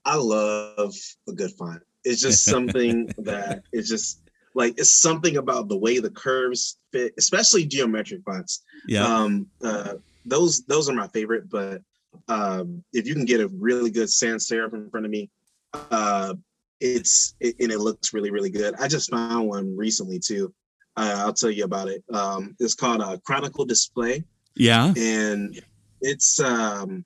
I 0.06 0.16
love 0.16 0.96
a 1.28 1.34
good 1.34 1.52
font. 1.52 1.82
It's 2.04 2.22
just 2.22 2.46
something 2.54 3.10
that 3.20 3.64
it's 3.74 3.90
just 3.90 4.22
like 4.58 4.74
it's 4.78 4.92
something 4.92 5.38
about 5.38 5.70
the 5.70 5.78
way 5.78 6.00
the 6.00 6.10
curves 6.10 6.78
fit, 6.92 7.14
especially 7.18 7.66
geometric 7.66 8.22
fonts. 8.26 8.64
yeah 8.88 9.06
Um, 9.06 9.48
uh, 9.64 9.94
those 10.26 10.66
those 10.66 10.90
are 10.90 10.94
my 10.94 11.08
favorite. 11.10 11.50
But 11.50 11.82
um, 12.28 12.84
if 12.92 13.08
you 13.08 13.14
can 13.14 13.26
get 13.26 13.42
a 13.42 13.48
really 13.48 13.92
good 13.92 14.10
sans 14.10 14.48
serif 14.48 14.74
in 14.74 14.90
front 14.90 15.06
of 15.06 15.12
me, 15.12 15.30
uh, 15.74 16.34
it's 16.80 17.36
it, 17.40 17.56
and 17.60 17.72
it 17.72 17.80
looks 17.80 18.14
really 18.14 18.32
really 18.32 18.50
good. 18.50 18.76
I 18.80 18.88
just 18.88 19.12
found 19.12 19.48
one 19.48 19.78
recently 19.78 20.20
too. 20.20 20.54
Uh, 20.96 21.16
I'll 21.18 21.34
tell 21.34 21.52
you 21.52 21.64
about 21.64 21.88
it. 21.88 22.04
Um, 22.12 22.56
it's 22.60 22.74
called 22.74 23.02
a 23.02 23.20
Chronicle 23.20 23.66
Display 23.66 24.26
yeah 24.58 24.94
and 24.98 25.62
it's 26.02 26.40
um 26.40 27.06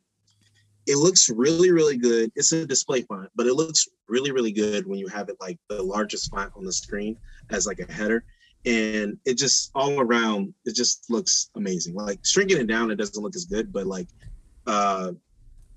it 0.91 0.97
looks 0.97 1.29
really 1.29 1.71
really 1.71 1.97
good. 1.97 2.31
It's 2.35 2.51
a 2.51 2.65
display 2.65 3.01
font 3.03 3.29
but 3.35 3.47
it 3.47 3.53
looks 3.53 3.87
really 4.07 4.31
really 4.31 4.51
good 4.51 4.85
when 4.85 4.99
you 4.99 5.07
have 5.07 5.29
it 5.29 5.37
like 5.39 5.57
the 5.69 5.81
largest 5.81 6.29
font 6.29 6.51
on 6.55 6.65
the 6.65 6.73
screen 6.73 7.17
as 7.49 7.65
like 7.65 7.79
a 7.79 7.91
header. 7.91 8.23
And 8.65 9.17
it 9.25 9.37
just 9.37 9.71
all 9.73 9.99
around 9.99 10.53
it 10.65 10.75
just 10.75 11.09
looks 11.09 11.49
amazing. 11.55 11.95
Like 11.95 12.19
shrinking 12.25 12.57
it 12.57 12.67
down 12.67 12.91
it 12.91 12.97
doesn't 12.97 13.21
look 13.21 13.35
as 13.35 13.45
good 13.45 13.71
but 13.71 13.87
like 13.87 14.07
uh 14.67 15.13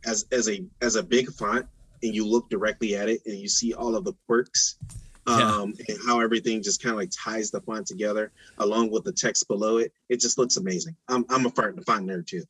as 0.04 0.26
as 0.32 0.48
a 0.48 0.64
as 0.82 0.96
a 0.96 1.02
big 1.02 1.30
font 1.32 1.66
and 2.02 2.14
you 2.14 2.26
look 2.26 2.50
directly 2.50 2.96
at 2.96 3.08
it 3.08 3.20
and 3.24 3.38
you 3.38 3.48
see 3.48 3.72
all 3.72 3.94
of 3.94 4.04
the 4.04 4.14
quirks 4.26 4.76
um, 5.26 5.74
yeah. 5.76 5.94
and 5.94 5.98
how 6.06 6.20
everything 6.20 6.62
just 6.62 6.82
kind 6.82 6.92
of 6.92 6.98
like 6.98 7.10
ties 7.10 7.50
the 7.50 7.60
font 7.60 7.86
together 7.86 8.32
along 8.58 8.90
with 8.90 9.04
the 9.04 9.12
text 9.12 9.48
below 9.48 9.78
it. 9.78 9.92
It 10.08 10.20
just 10.20 10.38
looks 10.38 10.56
amazing. 10.56 10.96
I'm 11.08 11.24
I'm 11.30 11.46
a 11.46 11.50
font 11.50 11.76
nerd 11.78 12.26
too. 12.26 12.44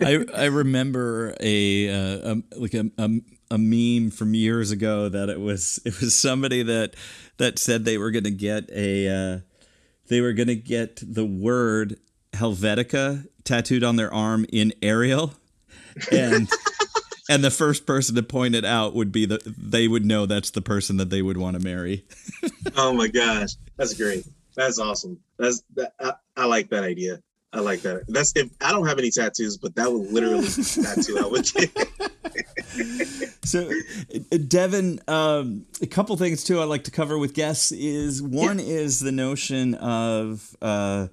I 0.00 0.24
I 0.42 0.46
remember 0.46 1.34
a, 1.40 1.88
uh, 1.88 2.34
a 2.34 2.58
like 2.58 2.74
a, 2.74 2.90
a 2.98 3.08
a 3.50 3.58
meme 3.58 4.10
from 4.10 4.34
years 4.34 4.70
ago 4.70 5.08
that 5.08 5.28
it 5.28 5.40
was 5.40 5.78
it 5.84 6.00
was 6.00 6.18
somebody 6.18 6.62
that 6.62 6.94
that 7.36 7.58
said 7.58 7.84
they 7.84 7.98
were 7.98 8.10
going 8.10 8.24
to 8.24 8.30
get 8.30 8.68
a 8.70 9.08
uh, 9.08 9.40
they 10.08 10.20
were 10.20 10.32
going 10.32 10.48
to 10.48 10.56
get 10.56 11.00
the 11.02 11.24
word 11.24 11.98
Helvetica 12.32 13.26
tattooed 13.44 13.84
on 13.84 13.96
their 13.96 14.12
arm 14.12 14.46
in 14.52 14.72
Arial 14.82 15.34
and 16.12 16.48
and 17.28 17.44
the 17.44 17.50
first 17.50 17.86
person 17.86 18.14
to 18.16 18.22
point 18.22 18.54
it 18.54 18.64
out 18.64 18.94
would 18.94 19.12
be 19.12 19.26
that 19.26 19.42
they 19.44 19.88
would 19.88 20.04
know 20.04 20.26
that's 20.26 20.50
the 20.50 20.62
person 20.62 20.96
that 20.96 21.10
they 21.10 21.22
would 21.22 21.36
want 21.36 21.56
to 21.56 21.62
marry. 21.62 22.04
oh 22.76 22.92
my 22.92 23.08
gosh, 23.08 23.50
that's 23.76 23.94
great. 23.94 24.26
That's 24.54 24.78
awesome. 24.78 25.18
That's 25.38 25.62
that, 25.74 25.94
I, 26.00 26.12
I, 26.36 26.44
like 26.46 26.68
that 26.70 26.84
idea. 26.84 27.20
I 27.52 27.60
like 27.60 27.80
that. 27.82 28.04
That's 28.08 28.32
if 28.34 28.50
I 28.60 28.70
don't 28.70 28.86
have 28.86 28.98
any 28.98 29.10
tattoos, 29.10 29.56
but 29.56 29.74
that 29.76 29.90
would 29.90 30.10
literally 30.12 30.46
be 30.46 30.62
tattoo 30.62 31.18
I 31.18 31.26
would 31.26 31.46
get. 31.52 31.70
so, 33.44 33.70
Devin, 34.48 35.00
um, 35.08 35.66
a 35.80 35.86
couple 35.86 36.16
things 36.16 36.44
too 36.44 36.60
I 36.60 36.64
like 36.64 36.84
to 36.84 36.90
cover 36.90 37.18
with 37.18 37.34
guests 37.34 37.72
is 37.72 38.22
one 38.22 38.58
yeah. 38.58 38.64
is 38.64 39.00
the 39.00 39.12
notion 39.12 39.74
of. 39.74 40.56
Uh, 40.60 41.08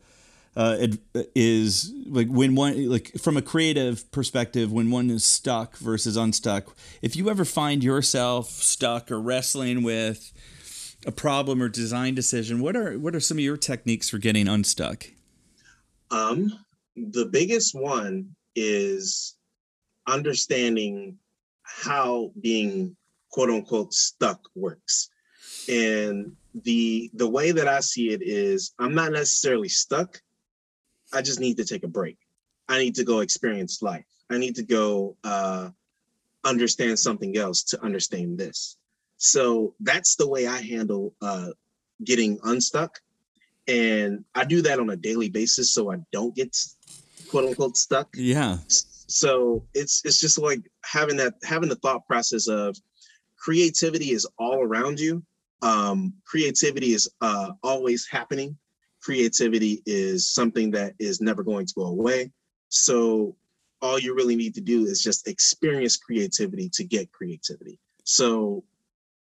uh, 0.56 0.88
is 1.36 1.94
like 2.08 2.28
when 2.28 2.56
one 2.56 2.90
like 2.90 3.12
from 3.20 3.38
a 3.38 3.42
creative 3.42 4.10
perspective 4.12 4.72
when 4.72 4.90
one 4.90 5.10
is 5.10 5.24
stuck 5.24 5.78
versus 5.78 6.18
unstuck 6.18 6.76
if 7.02 7.16
you 7.16 7.30
ever 7.30 7.46
find 7.46 7.84
yourself 7.84 8.50
stuck 8.50 9.12
or 9.12 9.20
wrestling 9.20 9.84
with 9.84 10.34
a 11.06 11.12
problem 11.12 11.62
or 11.62 11.70
design 11.70 12.16
decision 12.16 12.60
what 12.60 12.76
are 12.76 12.98
what 12.98 13.16
are 13.16 13.20
some 13.20 13.38
of 13.38 13.44
your 13.44 13.58
techniques 13.58 14.10
for 14.10 14.18
getting 14.18 14.48
unstuck? 14.48 15.06
Um 16.12 16.52
the 16.96 17.26
biggest 17.26 17.74
one 17.76 18.36
is 18.56 19.38
understanding 20.08 21.18
how 21.64 22.32
being 22.42 22.96
quote 23.32 23.50
unquote 23.50 23.94
stuck 23.94 24.42
works. 24.56 25.10
And 25.70 26.36
the 26.56 27.12
the 27.14 27.30
way 27.30 27.52
that 27.52 27.68
i 27.68 27.80
see 27.80 28.10
it 28.10 28.22
is 28.24 28.74
i'm 28.80 28.96
not 28.96 29.12
necessarily 29.12 29.70
stuck 29.70 30.20
I 31.14 31.22
just 31.22 31.40
need 31.40 31.58
to 31.58 31.66
take 31.66 31.84
a 31.84 31.88
break. 31.88 32.18
I 32.68 32.80
need 32.80 32.96
to 32.96 33.04
go 33.04 33.20
experience 33.20 33.82
life. 33.82 34.06
I 34.30 34.38
need 34.38 34.56
to 34.56 34.64
go 34.64 35.18
uh, 35.24 35.70
understand 36.44 37.00
something 37.00 37.38
else 37.38 37.64
to 37.64 37.84
understand 37.84 38.38
this. 38.38 38.78
So 39.18 39.76
that's 39.80 40.16
the 40.16 40.28
way 40.28 40.48
I 40.48 40.62
handle 40.62 41.14
uh, 41.22 41.50
getting 42.04 42.40
unstuck. 42.44 43.00
And 43.68 44.24
I 44.36 44.46
do 44.46 44.62
that 44.64 44.80
on 44.80 44.90
a 44.90 44.96
daily 44.96 45.30
basis 45.30 45.74
so 45.74 45.92
I 45.92 45.98
don't 46.12 46.36
get 46.36 46.56
quote 47.30 47.46
unquote 47.46 47.78
stuck. 47.78 48.10
Yeah. 48.16 48.58
So 48.68 49.64
it's 49.74 50.04
it's 50.06 50.20
just 50.20 50.38
like 50.38 50.62
having 50.84 51.18
that 51.18 51.34
having 51.44 51.70
the 51.70 51.76
thought 51.76 52.06
process 52.06 52.48
of 52.48 52.78
creativity 53.38 54.12
is 54.12 54.28
all 54.38 54.62
around 54.62 55.00
you. 55.00 55.24
Um, 55.62 56.14
creativity 56.26 56.94
is 56.94 57.10
uh, 57.22 57.52
always 57.64 58.08
happening 58.08 58.58
creativity 59.02 59.82
is 59.86 60.30
something 60.30 60.72
that 60.72 60.94
is 61.00 61.22
never 61.22 61.44
going 61.44 61.66
to 61.66 61.74
go 61.74 61.86
away. 61.86 62.32
So 62.70 63.36
all 63.82 64.00
you 64.00 64.16
really 64.16 64.36
need 64.36 64.56
to 64.56 64.62
do 64.62 64.86
is 64.86 65.02
just 65.02 65.28
experience 65.28 65.98
creativity 65.98 66.70
to 66.74 66.84
get 66.84 67.12
creativity. 67.12 67.80
So 68.04 68.64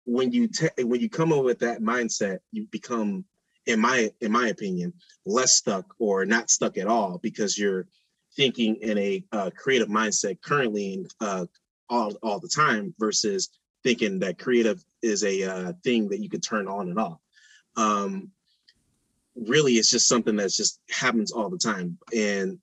when 0.06 0.32
you 0.32 0.48
te- 0.48 0.84
when 0.84 1.02
you 1.02 1.10
come 1.10 1.32
up 1.32 1.44
with 1.44 1.60
that 1.60 1.82
mindset, 1.82 2.40
you 2.52 2.68
become, 2.72 3.26
in 3.66 3.80
my 3.80 4.12
in 4.22 4.32
my 4.32 4.48
opinion, 4.48 4.94
less 5.26 5.56
stuck 5.56 5.94
or 6.00 6.26
not 6.26 6.50
stuck 6.50 6.78
at 6.78 6.88
all 6.88 7.20
because 7.22 7.58
you're 7.58 7.88
thinking 8.36 8.76
in 8.78 8.98
a 8.98 9.24
uh, 9.32 9.50
creative 9.56 9.90
mindset 9.90 10.42
currently 10.42 11.06
uh, 11.20 11.46
all 11.90 12.14
all 12.24 12.40
the 12.40 12.48
time 12.48 12.94
versus 12.98 13.50
thinking 13.84 14.20
that 14.20 14.40
creative 14.40 14.84
is 15.02 15.24
a 15.24 15.44
uh, 15.44 15.74
thing 15.84 16.10
that 16.10 16.20
you 16.20 16.30
could 16.30 16.44
turn 16.44 16.68
on 16.68 16.90
and 16.90 17.00
off. 17.00 17.20
Um, 17.76 18.32
really 19.46 19.74
it's 19.74 19.90
just 19.90 20.08
something 20.08 20.36
that's 20.36 20.58
just 20.58 20.80
happens 20.90 21.32
all 21.32 21.50
the 21.50 21.58
time. 21.58 21.98
And 22.16 22.60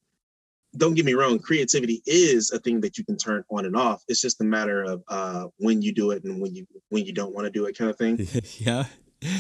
don't 0.77 0.95
get 0.95 1.05
me 1.05 1.15
wrong 1.15 1.39
creativity 1.39 2.03
is 2.05 2.51
a 2.51 2.59
thing 2.59 2.81
that 2.81 2.99
you 2.99 3.05
can 3.05 3.17
turn 3.17 3.45
on 3.51 3.65
and 3.65 3.77
off. 3.77 4.03
It's 4.09 4.21
just 4.21 4.41
a 4.41 4.45
matter 4.45 4.83
of 4.83 5.03
uh 5.09 5.47
when 5.59 5.83
you 5.83 5.93
do 5.93 6.11
it 6.11 6.25
and 6.25 6.41
when 6.41 6.55
you 6.55 6.67
when 6.89 7.05
you 7.05 7.13
don't 7.13 7.35
want 7.35 7.45
to 7.47 7.51
do 7.51 7.67
it 7.67 7.79
kind 7.79 7.91
of 7.91 7.97
thing. 7.97 8.27
Yeah. 8.59 8.85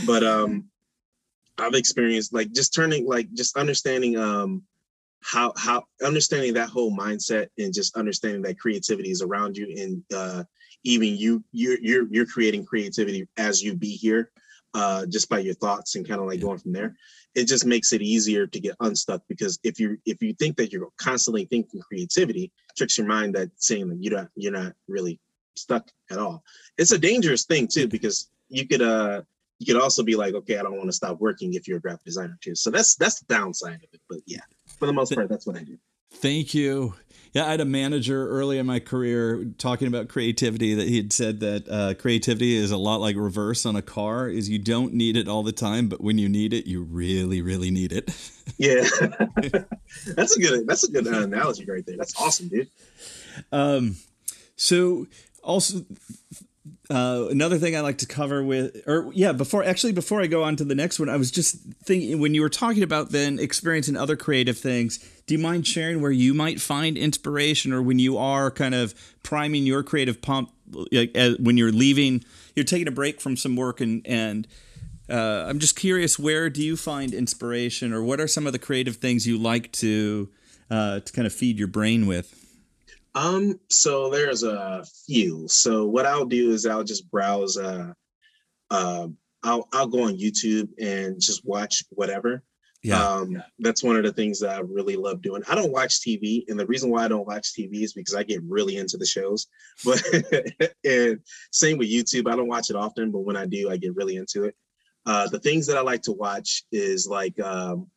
But 0.07 0.24
um 0.24 0.68
i've 1.59 1.74
experienced 1.74 2.32
like 2.32 2.53
just 2.53 2.74
turning 2.74 3.07
like 3.07 3.32
just 3.32 3.57
understanding 3.57 4.16
um 4.16 4.62
how 5.22 5.53
how 5.57 5.82
understanding 6.05 6.55
that 6.55 6.68
whole 6.68 6.95
mindset 6.95 7.49
and 7.59 7.72
just 7.72 7.97
understanding 7.97 8.43
that 8.43 8.59
creativity 8.59 9.11
is 9.11 9.22
around 9.22 9.57
you 9.57 9.66
and 9.78 10.03
uh 10.14 10.43
even 10.85 11.16
you 11.16 11.43
you're 11.53 11.78
you're, 11.80 12.07
you're 12.11 12.26
creating 12.26 12.64
creativity 12.64 13.26
as 13.37 13.62
you 13.62 13.74
be 13.74 13.91
here 13.91 14.30
uh 14.74 15.07
just 15.07 15.28
by 15.28 15.39
your 15.39 15.55
thoughts 15.55 15.95
and 15.95 16.07
kind 16.07 16.20
of 16.20 16.26
like 16.26 16.41
going 16.41 16.59
from 16.59 16.72
there 16.72 16.95
it 17.35 17.47
just 17.47 17.66
makes 17.66 17.93
it 17.93 18.03
easier 18.03 18.47
to 18.47 18.61
get 18.61 18.76
unstuck 18.80 19.22
because 19.28 19.59
if 19.64 19.80
you 19.80 19.99
if 20.07 20.22
you 20.22 20.35
think 20.35 20.57
that 20.57 20.72
you're 20.72 20.89
constantly 20.99 21.45
thinking 21.47 21.80
creativity 21.80 22.53
tricks 22.76 22.99
your 22.99 23.07
mind 23.07 23.35
that 23.35 23.51
saying 23.57 23.89
that 23.89 23.99
you're 24.01 24.16
not 24.16 24.28
you're 24.37 24.53
not 24.53 24.72
really 24.89 25.18
stuck 25.57 25.89
at 26.11 26.18
all. 26.18 26.43
It's 26.78 26.93
a 26.93 26.99
dangerous 26.99 27.45
thing 27.45 27.68
too 27.68 27.89
because 27.89 28.28
you 28.49 28.66
could 28.66 28.82
uh 28.82 29.22
you 29.59 29.72
could 29.72 29.80
also 29.80 30.03
be 30.03 30.16
like 30.16 30.35
okay 30.35 30.59
i 30.59 30.62
don't 30.62 30.76
want 30.76 30.89
to 30.89 30.93
stop 30.93 31.20
working 31.20 31.55
if 31.55 31.66
you're 31.68 31.78
a 31.78 31.80
graphic 31.80 32.05
designer 32.05 32.39
too. 32.41 32.55
So 32.55 32.70
that's 32.70 32.97
that's 32.97 33.20
the 33.20 33.26
downside 33.26 33.76
of 33.76 33.89
it 33.93 34.01
but 34.09 34.20
yeah 34.26 34.41
for 34.78 34.87
the 34.87 34.93
most 34.93 35.14
part 35.14 35.28
that's 35.28 35.47
what 35.47 35.57
i 35.57 35.62
do. 35.62 35.78
Thank 36.12 36.55
you 36.55 36.95
yeah, 37.35 37.47
I 37.47 37.51
had 37.51 37.61
a 37.61 37.64
manager 37.64 38.28
early 38.28 38.59
in 38.59 38.66
my 38.66 38.78
career 38.78 39.45
talking 39.59 39.89
about 39.89 40.07
creativity 40.07 40.72
that 40.74 40.87
he 40.87 40.97
had 40.97 41.12
said 41.12 41.41
that 41.41 41.68
uh, 41.68 41.95
creativity 41.95 42.55
is 42.55 42.70
a 42.70 42.76
lot 42.76 43.01
like 43.01 43.16
reverse 43.16 43.66
on 43.66 43.74
a 43.74 43.82
car 43.82 44.28
is 44.28 44.49
you 44.49 44.61
don't 44.61 44.95
need 44.95 45.16
it 45.16 45.26
all 45.26 45.43
the 45.43 45.51
time, 45.51 45.89
but 45.89 46.01
when 46.01 46.16
you 46.16 46.28
need 46.28 46.53
it, 46.55 46.66
you 46.66 46.85
really, 46.85 47.43
really 47.43 47.70
need 47.70 47.93
it. 47.93 48.11
Yeah, 48.59 48.85
that's 50.14 50.37
a 50.37 50.41
good 50.41 50.66
that's 50.66 50.85
a 50.85 50.93
good 50.93 51.07
analogy 51.07 51.64
right 51.64 51.85
there. 51.85 51.97
That's 51.97 52.14
awesome, 52.20 52.49
dude. 52.49 52.68
Um, 53.51 53.97
so 54.55 55.07
also 55.43 55.85
uh, 56.91 57.28
another 57.30 57.57
thing 57.59 57.74
I 57.74 57.80
like 57.80 57.99
to 57.99 58.07
cover 58.07 58.45
with, 58.45 58.82
or 58.87 59.11
yeah, 59.14 59.32
before 59.32 59.64
actually 59.64 59.93
before 59.93 60.20
I 60.20 60.26
go 60.26 60.43
on 60.45 60.57
to 60.57 60.64
the 60.64 60.74
next 60.74 61.01
one, 61.01 61.09
I 61.09 61.16
was 61.16 61.30
just 61.30 61.57
thinking 61.82 62.20
when 62.20 62.35
you 62.35 62.43
were 62.43 62.51
talking 62.51 62.82
about 62.82 63.11
then 63.11 63.39
experiencing 63.39 63.97
other 63.97 64.16
creative 64.16 64.59
things. 64.59 64.99
Do 65.26 65.35
you 65.35 65.41
mind 65.41 65.66
sharing 65.66 66.03
where 66.03 66.11
you 66.11 66.35
might 66.35 66.61
find 66.61 66.99
inspiration, 66.99 67.72
or 67.72 67.80
when 67.80 67.99
you 67.99 68.18
are 68.18 68.51
kind 68.51 68.74
of 68.74 68.95
priming 69.22 69.64
your 69.64 69.82
creative 69.82 70.20
pump, 70.20 70.51
like 70.93 71.16
as, 71.16 71.39
when 71.39 71.57
you're 71.57 71.72
leaving, 71.72 72.22
you're 72.55 72.66
taking 72.66 72.89
a 72.89 72.93
break 72.93 73.20
from 73.20 73.39
some 73.39 73.57
work, 73.57 73.80
and 73.80 74.07
and 74.07 74.47
uh, 75.09 75.47
I'm 75.49 75.61
just 75.61 75.76
curious, 75.76 76.18
where 76.18 76.51
do 76.51 76.62
you 76.62 76.76
find 76.76 77.14
inspiration, 77.14 77.95
or 77.95 78.03
what 78.03 78.20
are 78.20 78.28
some 78.28 78.47
of 78.47 78.53
the 78.53 78.59
creative 78.59 78.97
things 78.97 79.26
you 79.26 79.39
like 79.39 79.72
to 79.72 80.28
uh, 80.70 81.01
to 81.01 81.12
kind 81.14 81.26
of 81.26 81.32
feed 81.32 81.59
your 81.59 81.68
brain 81.68 82.07
with? 82.07 82.43
Um, 83.14 83.60
so 83.68 84.10
there's 84.10 84.42
a 84.42 84.84
few. 85.06 85.46
So 85.48 85.86
what 85.86 86.06
I'll 86.06 86.26
do 86.26 86.50
is 86.50 86.66
I'll 86.66 86.84
just 86.84 87.10
browse 87.10 87.56
uh 87.56 87.92
uh 88.70 89.08
I'll 89.42 89.68
I'll 89.72 89.86
go 89.86 90.04
on 90.04 90.18
YouTube 90.18 90.68
and 90.80 91.20
just 91.20 91.44
watch 91.44 91.84
whatever. 91.90 92.42
Yeah. 92.82 93.02
Um, 93.02 93.42
that's 93.60 93.82
one 93.82 93.96
of 93.96 94.04
the 94.04 94.12
things 94.12 94.40
that 94.40 94.50
I 94.50 94.60
really 94.60 94.96
love 94.96 95.22
doing. 95.22 95.42
I 95.48 95.54
don't 95.54 95.72
watch 95.72 96.00
TV, 96.00 96.44
and 96.48 96.60
the 96.60 96.66
reason 96.66 96.90
why 96.90 97.04
I 97.04 97.08
don't 97.08 97.26
watch 97.26 97.54
TV 97.54 97.82
is 97.82 97.94
because 97.94 98.14
I 98.14 98.24
get 98.24 98.42
really 98.46 98.76
into 98.76 98.98
the 98.98 99.06
shows. 99.06 99.46
But 99.84 100.02
and 100.84 101.20
same 101.50 101.78
with 101.78 101.90
YouTube. 101.90 102.30
I 102.30 102.36
don't 102.36 102.48
watch 102.48 102.68
it 102.68 102.76
often, 102.76 103.10
but 103.10 103.20
when 103.20 103.36
I 103.36 103.46
do, 103.46 103.70
I 103.70 103.78
get 103.78 103.96
really 103.96 104.16
into 104.16 104.44
it. 104.44 104.54
Uh, 105.06 105.28
the 105.28 105.38
things 105.38 105.66
that 105.66 105.78
I 105.78 105.80
like 105.80 106.02
to 106.02 106.12
watch 106.12 106.64
is 106.72 107.06
like 107.06 107.40
um, 107.40 107.88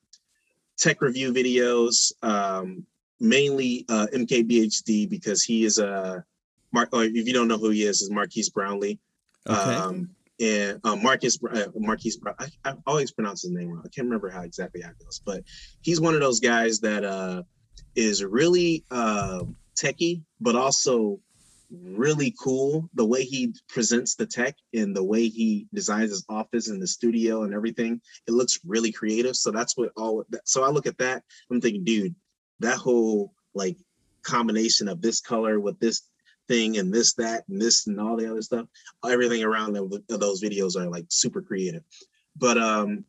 tech 0.77 1.01
review 1.01 1.33
videos, 1.33 2.13
um, 2.23 2.85
mainly 3.19 3.85
uh, 3.89 4.07
MKBHD 4.13 5.09
because 5.09 5.43
he 5.43 5.65
is 5.65 5.77
a 5.77 6.23
Mark. 6.71 6.89
if 6.93 7.27
you 7.27 7.33
don't 7.33 7.47
know 7.47 7.57
who 7.57 7.69
he 7.69 7.83
is, 7.83 8.01
is 8.01 8.11
Marquise 8.11 8.49
Brownlee. 8.49 8.99
Okay. 9.47 9.75
Um, 9.75 10.09
and 10.39 10.79
uh, 10.83 10.95
Marcus 10.95 11.39
uh, 11.43 11.65
Marquise, 11.75 12.19
I, 12.39 12.47
I, 12.63 12.73
always 12.85 13.11
pronounce 13.11 13.41
his 13.41 13.51
name 13.51 13.69
wrong. 13.69 13.81
I 13.83 13.89
can't 13.89 14.05
remember 14.05 14.29
how 14.29 14.41
exactly 14.41 14.81
how 14.81 14.91
it 14.91 14.99
goes, 14.99 15.19
but 15.25 15.43
he's 15.81 15.99
one 15.99 16.13
of 16.13 16.19
those 16.19 16.39
guys 16.39 16.79
that 16.81 17.03
uh, 17.03 17.41
is 17.95 18.23
really 18.23 18.83
uh, 18.91 19.43
techie, 19.75 20.21
but 20.39 20.55
also 20.55 21.19
really 21.71 22.33
cool. 22.39 22.87
The 22.93 23.05
way 23.05 23.23
he 23.23 23.53
presents 23.67 24.15
the 24.15 24.27
tech 24.27 24.55
and 24.73 24.95
the 24.95 25.03
way 25.03 25.27
he 25.27 25.67
designs 25.73 26.11
his 26.11 26.23
office 26.29 26.69
and 26.69 26.81
the 26.81 26.87
studio 26.87 27.43
and 27.43 27.53
everything, 27.53 27.99
it 28.27 28.31
looks 28.31 28.59
really 28.65 28.91
creative. 28.91 29.35
So 29.35 29.51
that's 29.51 29.75
what 29.75 29.91
all. 29.97 30.23
So 30.45 30.63
I 30.63 30.69
look 30.69 30.85
at 30.85 30.99
that. 30.99 31.23
I'm 31.51 31.61
thinking, 31.61 31.83
dude, 31.83 32.15
that 32.59 32.77
whole 32.77 33.33
like 33.53 33.77
combination 34.23 34.87
of 34.87 35.01
this 35.01 35.21
color 35.21 35.59
with 35.59 35.79
this 35.79 36.03
thing 36.47 36.77
and 36.77 36.93
this, 36.93 37.13
that, 37.15 37.43
and 37.49 37.61
this, 37.61 37.87
and 37.87 37.99
all 37.99 38.15
the 38.15 38.29
other 38.29 38.41
stuff. 38.41 38.67
Everything 39.09 39.43
around 39.43 39.73
those 39.73 40.41
videos 40.41 40.75
are 40.75 40.89
like 40.89 41.05
super 41.09 41.41
creative. 41.41 41.83
But 42.35 42.57
um, 42.57 43.03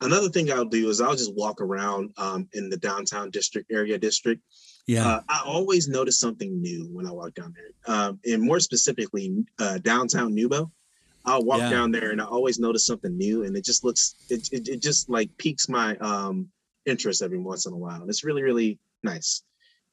another 0.00 0.28
thing 0.28 0.52
I'll 0.52 0.64
do 0.64 0.88
is 0.90 1.00
I'll 1.00 1.16
just 1.16 1.34
walk 1.34 1.60
around 1.60 2.10
um, 2.16 2.48
in 2.52 2.68
the 2.68 2.76
downtown 2.76 3.30
district 3.30 3.70
area 3.72 3.98
district. 3.98 4.42
Yeah. 4.86 5.06
Uh, 5.06 5.20
I 5.28 5.42
always 5.46 5.88
notice 5.88 6.20
something 6.20 6.60
new 6.60 6.88
when 6.92 7.06
I 7.06 7.12
walk 7.12 7.34
down 7.34 7.54
there. 7.54 7.94
Um, 7.94 8.20
and 8.26 8.42
more 8.42 8.60
specifically, 8.60 9.44
uh, 9.58 9.78
downtown 9.78 10.34
NewBo. 10.34 10.70
I'll 11.26 11.44
walk 11.44 11.60
yeah. 11.60 11.70
down 11.70 11.90
there 11.90 12.10
and 12.10 12.20
I 12.20 12.26
always 12.26 12.58
notice 12.58 12.84
something 12.86 13.16
new 13.16 13.44
and 13.44 13.56
it 13.56 13.64
just 13.64 13.82
looks, 13.82 14.14
it, 14.28 14.46
it, 14.52 14.68
it 14.68 14.82
just 14.82 15.08
like 15.08 15.30
piques 15.38 15.70
my 15.70 15.96
um, 15.96 16.50
interest 16.86 17.22
every 17.22 17.38
once 17.38 17.66
in 17.66 17.72
a 17.72 17.76
while. 17.76 18.00
And 18.00 18.10
It's 18.10 18.24
really, 18.24 18.42
really 18.42 18.78
nice. 19.02 19.42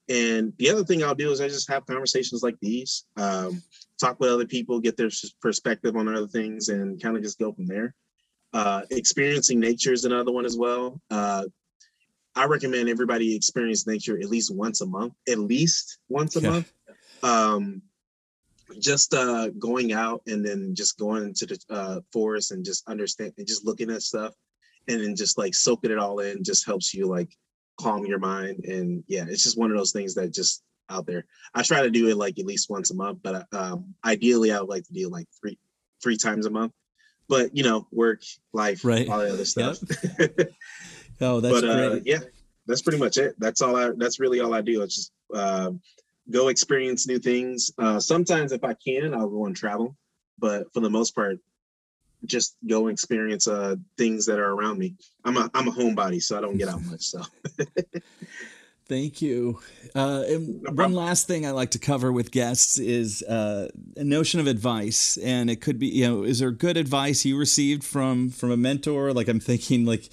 And 0.09 0.53
the 0.57 0.69
other 0.69 0.83
thing 0.83 1.03
I'll 1.03 1.15
do 1.15 1.31
is 1.31 1.41
I 1.41 1.47
just 1.47 1.69
have 1.69 1.85
conversations 1.85 2.43
like 2.43 2.57
these, 2.61 3.05
um, 3.17 3.61
talk 3.99 4.19
with 4.19 4.31
other 4.31 4.45
people, 4.45 4.79
get 4.79 4.97
their 4.97 5.09
perspective 5.41 5.95
on 5.95 6.07
other 6.07 6.27
things, 6.27 6.69
and 6.69 7.01
kind 7.01 7.15
of 7.15 7.23
just 7.23 7.39
go 7.39 7.53
from 7.53 7.67
there. 7.67 7.93
Uh, 8.53 8.81
experiencing 8.89 9.59
nature 9.59 9.93
is 9.93 10.03
another 10.03 10.31
one 10.31 10.45
as 10.45 10.57
well. 10.57 10.99
Uh, 11.09 11.45
I 12.35 12.45
recommend 12.45 12.89
everybody 12.89 13.35
experience 13.35 13.87
nature 13.87 14.17
at 14.17 14.29
least 14.29 14.53
once 14.53 14.81
a 14.81 14.85
month, 14.85 15.13
at 15.29 15.39
least 15.39 15.99
once 16.09 16.35
a 16.35 16.41
yeah. 16.41 16.49
month. 16.49 16.73
Um, 17.23 17.81
just 18.79 19.13
uh, 19.13 19.49
going 19.49 19.91
out 19.93 20.21
and 20.27 20.45
then 20.45 20.75
just 20.75 20.97
going 20.97 21.23
into 21.25 21.45
the 21.45 21.59
uh, 21.69 21.99
forest 22.11 22.51
and 22.51 22.65
just 22.65 22.87
understand 22.87 23.33
and 23.37 23.47
just 23.47 23.65
looking 23.65 23.91
at 23.91 24.01
stuff 24.01 24.33
and 24.87 25.01
then 25.01 25.15
just 25.15 25.37
like 25.37 25.53
soaking 25.53 25.91
it 25.91 25.97
all 25.97 26.19
in 26.19 26.43
just 26.43 26.65
helps 26.65 26.93
you 26.93 27.07
like 27.07 27.29
calm 27.79 28.05
your 28.05 28.19
mind. 28.19 28.65
And 28.65 29.03
yeah, 29.07 29.25
it's 29.27 29.43
just 29.43 29.57
one 29.57 29.71
of 29.71 29.77
those 29.77 29.91
things 29.91 30.15
that 30.15 30.33
just 30.33 30.63
out 30.89 31.05
there. 31.05 31.25
I 31.53 31.63
try 31.63 31.81
to 31.81 31.89
do 31.89 32.09
it 32.09 32.17
like 32.17 32.37
at 32.39 32.45
least 32.45 32.69
once 32.69 32.91
a 32.91 32.95
month, 32.95 33.19
but 33.23 33.47
um, 33.53 33.95
ideally 34.05 34.51
I 34.51 34.59
would 34.59 34.69
like 34.69 34.85
to 34.85 34.93
do 34.93 35.09
like 35.09 35.27
three 35.39 35.57
three 36.03 36.17
times 36.17 36.45
a 36.45 36.49
month. 36.49 36.73
But 37.27 37.55
you 37.55 37.63
know, 37.63 37.87
work, 37.91 38.21
life, 38.53 38.83
right. 38.83 39.07
all 39.07 39.19
the 39.19 39.33
other 39.33 39.45
stuff. 39.45 39.79
Yep. 40.19 40.51
oh, 41.21 41.39
that's 41.39 41.61
but, 41.61 41.63
uh, 41.63 41.99
yeah, 42.03 42.19
that's 42.67 42.81
pretty 42.81 42.99
much 42.99 43.17
it. 43.17 43.35
That's 43.39 43.61
all 43.61 43.75
I. 43.75 43.91
That's 43.95 44.19
really 44.19 44.41
all 44.41 44.53
I 44.53 44.61
do. 44.61 44.81
It's 44.81 44.95
just 44.95 45.11
uh, 45.33 45.71
go 46.29 46.49
experience 46.49 47.07
new 47.07 47.19
things. 47.19 47.71
Uh, 47.77 47.99
sometimes, 47.99 48.51
if 48.51 48.63
I 48.63 48.75
can, 48.85 49.13
I'll 49.13 49.29
go 49.29 49.45
and 49.45 49.55
travel. 49.55 49.95
But 50.39 50.73
for 50.73 50.79
the 50.79 50.89
most 50.89 51.15
part, 51.15 51.37
just 52.25 52.55
go 52.67 52.87
experience 52.87 53.47
uh 53.47 53.75
things 53.97 54.25
that 54.25 54.39
are 54.39 54.51
around 54.51 54.77
me. 54.77 54.95
I'm 55.25 55.37
a 55.37 55.49
I'm 55.53 55.67
a 55.67 55.71
homebody, 55.71 56.21
so 56.21 56.37
I 56.37 56.41
don't 56.41 56.57
get 56.57 56.69
out 56.69 56.83
much. 56.85 57.01
So 57.01 57.21
Thank 58.91 59.21
you. 59.21 59.57
Uh, 59.95 60.23
and 60.27 60.63
no 60.63 60.71
one 60.71 60.91
last 60.91 61.25
thing 61.25 61.45
I 61.45 61.51
like 61.51 61.71
to 61.71 61.79
cover 61.79 62.11
with 62.11 62.29
guests 62.29 62.77
is 62.77 63.23
uh, 63.23 63.69
a 63.95 64.03
notion 64.03 64.41
of 64.41 64.47
advice, 64.47 65.15
and 65.15 65.49
it 65.49 65.61
could 65.61 65.79
be, 65.79 65.87
you 65.87 66.05
know, 66.05 66.23
is 66.23 66.39
there 66.39 66.51
good 66.51 66.75
advice 66.75 67.23
you 67.23 67.37
received 67.37 67.85
from 67.85 68.29
from 68.31 68.51
a 68.51 68.57
mentor? 68.57 69.13
Like 69.13 69.29
I'm 69.29 69.39
thinking, 69.39 69.85
like 69.85 70.09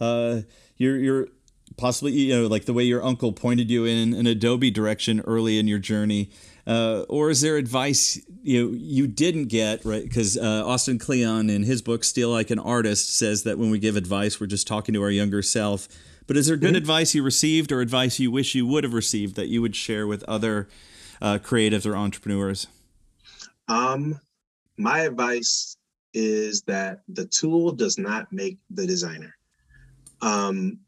uh, 0.00 0.40
you're 0.78 0.96
you're 0.96 1.28
possibly, 1.76 2.12
you 2.12 2.34
know, 2.34 2.46
like 2.46 2.64
the 2.64 2.72
way 2.72 2.84
your 2.84 3.04
uncle 3.04 3.34
pointed 3.34 3.70
you 3.70 3.84
in 3.84 4.14
an 4.14 4.26
Adobe 4.26 4.70
direction 4.70 5.20
early 5.26 5.58
in 5.58 5.68
your 5.68 5.78
journey. 5.78 6.30
Uh, 6.66 7.04
or 7.08 7.30
is 7.30 7.40
there 7.40 7.56
advice 7.56 8.20
you 8.42 8.64
know, 8.64 8.76
you 8.76 9.06
didn't 9.06 9.46
get 9.46 9.84
right? 9.84 10.02
Because 10.02 10.36
uh, 10.36 10.62
Austin 10.64 10.98
Kleon 10.98 11.50
in 11.50 11.64
his 11.64 11.82
book 11.82 12.04
"Steal 12.04 12.30
Like 12.30 12.50
an 12.50 12.58
Artist" 12.58 13.16
says 13.16 13.42
that 13.44 13.58
when 13.58 13.70
we 13.70 13.78
give 13.78 13.96
advice, 13.96 14.40
we're 14.40 14.46
just 14.46 14.66
talking 14.66 14.92
to 14.94 15.02
our 15.02 15.10
younger 15.10 15.42
self. 15.42 15.88
But 16.26 16.36
is 16.36 16.46
there 16.46 16.56
good 16.56 16.68
mm-hmm. 16.68 16.76
advice 16.76 17.14
you 17.14 17.22
received, 17.22 17.72
or 17.72 17.80
advice 17.80 18.20
you 18.20 18.30
wish 18.30 18.54
you 18.54 18.66
would 18.66 18.84
have 18.84 18.94
received 18.94 19.34
that 19.36 19.48
you 19.48 19.60
would 19.60 19.74
share 19.74 20.06
with 20.06 20.22
other 20.24 20.68
uh, 21.20 21.38
creatives 21.38 21.84
or 21.84 21.96
entrepreneurs? 21.96 22.68
Um, 23.66 24.20
my 24.76 25.00
advice 25.00 25.76
is 26.14 26.62
that 26.62 27.00
the 27.08 27.26
tool 27.26 27.72
does 27.72 27.98
not 27.98 28.32
make 28.32 28.58
the 28.70 28.86
designer. 28.86 29.34
Um, 30.20 30.78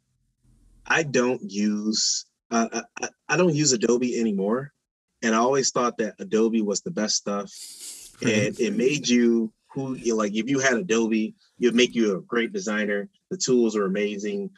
I 0.87 1.03
don't 1.03 1.41
use 1.43 2.27
uh, 2.51 2.83
I, 3.01 3.09
I 3.29 3.37
don't 3.37 3.55
use 3.55 3.73
Adobe 3.73 4.21
anymore 4.21 4.73
and 5.25 5.35
I 5.35 5.39
always 5.39 5.71
thought 5.71 5.97
that 5.99 6.15
Adobe 6.19 6.61
was 6.61 6.83
the 6.83 6.91
best 6.91 7.17
stuff, 7.17 7.51
and 8.23 8.59
it 8.61 8.77
made 8.77 9.09
you 9.09 9.53
who 9.73 9.95
you 9.95 10.15
like. 10.15 10.35
If 10.35 10.49
you 10.49 10.61
had 10.61 10.75
Adobe, 10.75 11.35
it'd 11.59 11.75
make 11.75 11.95
you 11.95 12.17
a 12.17 12.21
great 12.21 12.53
designer. 12.53 13.09
The 13.31 13.39
tools 13.39 13.75
are 13.75 13.87
amazing, 13.87 14.51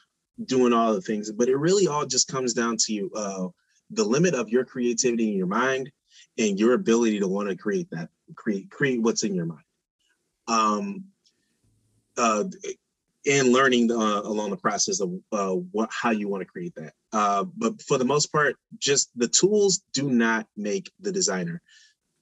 doing 0.44 0.72
all 0.72 0.92
the 0.92 1.00
things. 1.00 1.30
But 1.30 1.48
it 1.48 1.56
really 1.56 1.86
all 1.86 2.04
just 2.04 2.28
comes 2.28 2.52
down 2.52 2.76
to 2.86 3.10
uh, 3.14 3.48
the 3.90 4.04
limit 4.04 4.34
of 4.34 4.48
your 4.48 4.64
creativity 4.64 5.30
in 5.30 5.36
your 5.36 5.46
mind 5.46 5.90
and 6.36 6.58
your 6.58 6.74
ability 6.74 7.20
to 7.20 7.28
want 7.28 7.48
to 7.48 7.56
create 7.56 7.88
that 7.92 8.08
create 8.34 8.68
create 8.68 9.00
what's 9.00 9.22
in 9.22 9.34
your 9.34 9.46
mind. 9.46 9.64
Um, 10.48 11.04
uh, 12.18 12.44
and 13.28 13.52
learning 13.52 13.90
uh, 13.90 14.22
along 14.22 14.50
the 14.50 14.56
process 14.56 15.00
of 15.00 15.12
uh, 15.32 15.52
what 15.72 15.90
how 15.92 16.10
you 16.10 16.28
want 16.28 16.40
to 16.40 16.46
create 16.46 16.74
that. 16.74 16.92
Uh, 17.16 17.44
but 17.56 17.80
for 17.80 17.96
the 17.96 18.04
most 18.04 18.26
part, 18.26 18.56
just 18.78 19.08
the 19.16 19.26
tools 19.26 19.80
do 19.94 20.10
not 20.10 20.46
make 20.54 20.92
the 21.00 21.10
designer. 21.10 21.62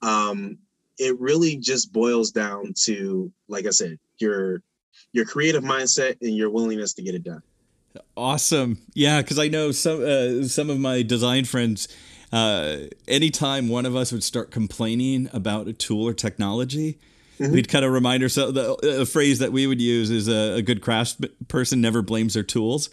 Um, 0.03 0.59
it 0.99 1.19
really 1.19 1.57
just 1.57 1.93
boils 1.93 2.31
down 2.31 2.75
to, 2.85 3.33
like 3.49 3.67
I 3.67 3.71
said, 3.71 3.99
your 4.19 4.63
your 5.11 5.25
creative 5.25 5.65
mindset 5.65 6.19
and 6.21 6.37
your 6.37 6.49
willingness 6.49 6.95
to 6.95 7.03
get 7.03 7.17
it 7.17 7.25
done. 7.25 7.43
Awesome, 8.17 8.79
yeah, 8.95 9.21
because 9.21 9.37
I 9.37 9.49
know 9.49 9.73
some 9.73 10.01
uh, 10.01 10.47
some 10.47 10.71
of 10.71 10.79
my 10.79 11.03
design 11.03 11.45
friends. 11.45 11.89
Uh, 12.33 12.87
anytime 13.09 13.69
one 13.69 13.87
of 13.87 13.97
us 13.97 14.13
would 14.13 14.23
start 14.23 14.53
complaining 14.53 15.29
about 15.33 15.67
a 15.67 15.73
tool 15.73 16.07
or 16.07 16.15
technology, 16.15 16.99
Mm-hmm. 17.41 17.53
We'd 17.53 17.69
kind 17.69 17.85
of 17.85 17.91
remind 17.91 18.23
ourselves 18.23 18.55
the 18.55 19.01
a 19.01 19.07
phrase 19.07 19.41
that 19.41 19.51
we 19.51 19.67
would 19.67 19.81
use 19.81 20.09
is 20.09 20.29
a, 20.29 20.59
a 20.59 20.63
good 20.63 20.81
crafts 20.81 21.17
person 21.49 21.81
never 21.81 22.01
blames 22.01 22.35
their 22.35 22.45
tools. 22.45 22.91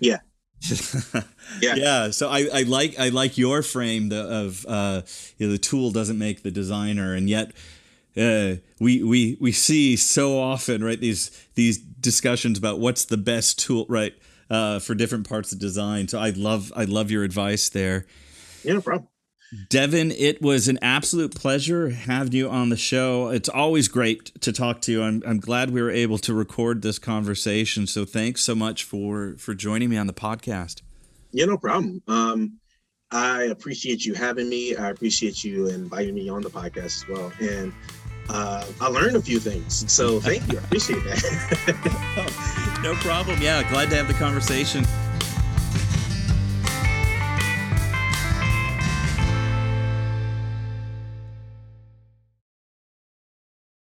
Yeah. 0.00 0.20
yeah. 1.60 1.74
yeah. 1.74 2.10
So 2.10 2.28
I, 2.28 2.48
I 2.52 2.62
like 2.62 2.98
I 2.98 3.08
like 3.08 3.36
your 3.36 3.62
frame 3.62 4.08
the, 4.10 4.22
of 4.22 4.66
uh, 4.68 5.02
you 5.38 5.46
know, 5.46 5.52
the 5.52 5.58
tool 5.58 5.90
doesn't 5.90 6.18
make 6.18 6.42
the 6.42 6.50
designer, 6.50 7.14
and 7.14 7.28
yet 7.28 7.52
uh, 8.16 8.56
we 8.78 9.02
we 9.02 9.36
we 9.40 9.52
see 9.52 9.96
so 9.96 10.38
often 10.38 10.84
right 10.84 11.00
these 11.00 11.30
these 11.54 11.78
discussions 11.78 12.58
about 12.58 12.78
what's 12.78 13.04
the 13.04 13.16
best 13.16 13.58
tool 13.58 13.86
right 13.88 14.14
uh, 14.50 14.78
for 14.78 14.94
different 14.94 15.28
parts 15.28 15.52
of 15.52 15.58
design. 15.58 16.08
So 16.08 16.18
I 16.18 16.30
love 16.30 16.72
I 16.76 16.84
love 16.84 17.10
your 17.10 17.24
advice 17.24 17.68
there. 17.68 18.06
Yeah, 18.62 18.74
no 18.74 18.80
problem. 18.80 19.08
Devin, 19.68 20.12
it 20.12 20.40
was 20.40 20.68
an 20.68 20.78
absolute 20.80 21.34
pleasure 21.34 21.90
having 21.90 22.32
you 22.32 22.48
on 22.48 22.70
the 22.70 22.76
show. 22.76 23.28
It's 23.28 23.48
always 23.48 23.86
great 23.86 24.40
to 24.40 24.52
talk 24.52 24.80
to 24.82 24.92
you. 24.92 25.02
I'm, 25.02 25.22
I'm 25.26 25.40
glad 25.40 25.70
we 25.70 25.82
were 25.82 25.90
able 25.90 26.16
to 26.18 26.32
record 26.32 26.80
this 26.80 26.98
conversation. 26.98 27.86
So 27.86 28.04
thanks 28.06 28.40
so 28.42 28.54
much 28.54 28.84
for 28.84 29.34
for 29.38 29.54
joining 29.54 29.90
me 29.90 29.98
on 29.98 30.06
the 30.06 30.14
podcast. 30.14 30.80
Yeah, 31.32 31.44
no 31.46 31.58
problem. 31.58 32.02
Um, 32.08 32.58
I 33.10 33.44
appreciate 33.44 34.06
you 34.06 34.14
having 34.14 34.48
me. 34.48 34.74
I 34.74 34.88
appreciate 34.88 35.44
you 35.44 35.68
inviting 35.68 36.14
me 36.14 36.30
on 36.30 36.40
the 36.40 36.50
podcast 36.50 36.84
as 36.84 37.08
well. 37.08 37.32
And 37.40 37.74
uh, 38.30 38.64
I 38.80 38.88
learned 38.88 39.16
a 39.16 39.20
few 39.20 39.38
things. 39.38 39.90
So 39.92 40.18
thank 40.18 40.50
you. 40.50 40.58
I 40.58 40.62
appreciate 40.62 41.04
that. 41.04 42.80
no 42.82 42.94
problem. 42.94 43.40
Yeah, 43.42 43.68
glad 43.70 43.90
to 43.90 43.96
have 43.96 44.08
the 44.08 44.14
conversation. 44.14 44.84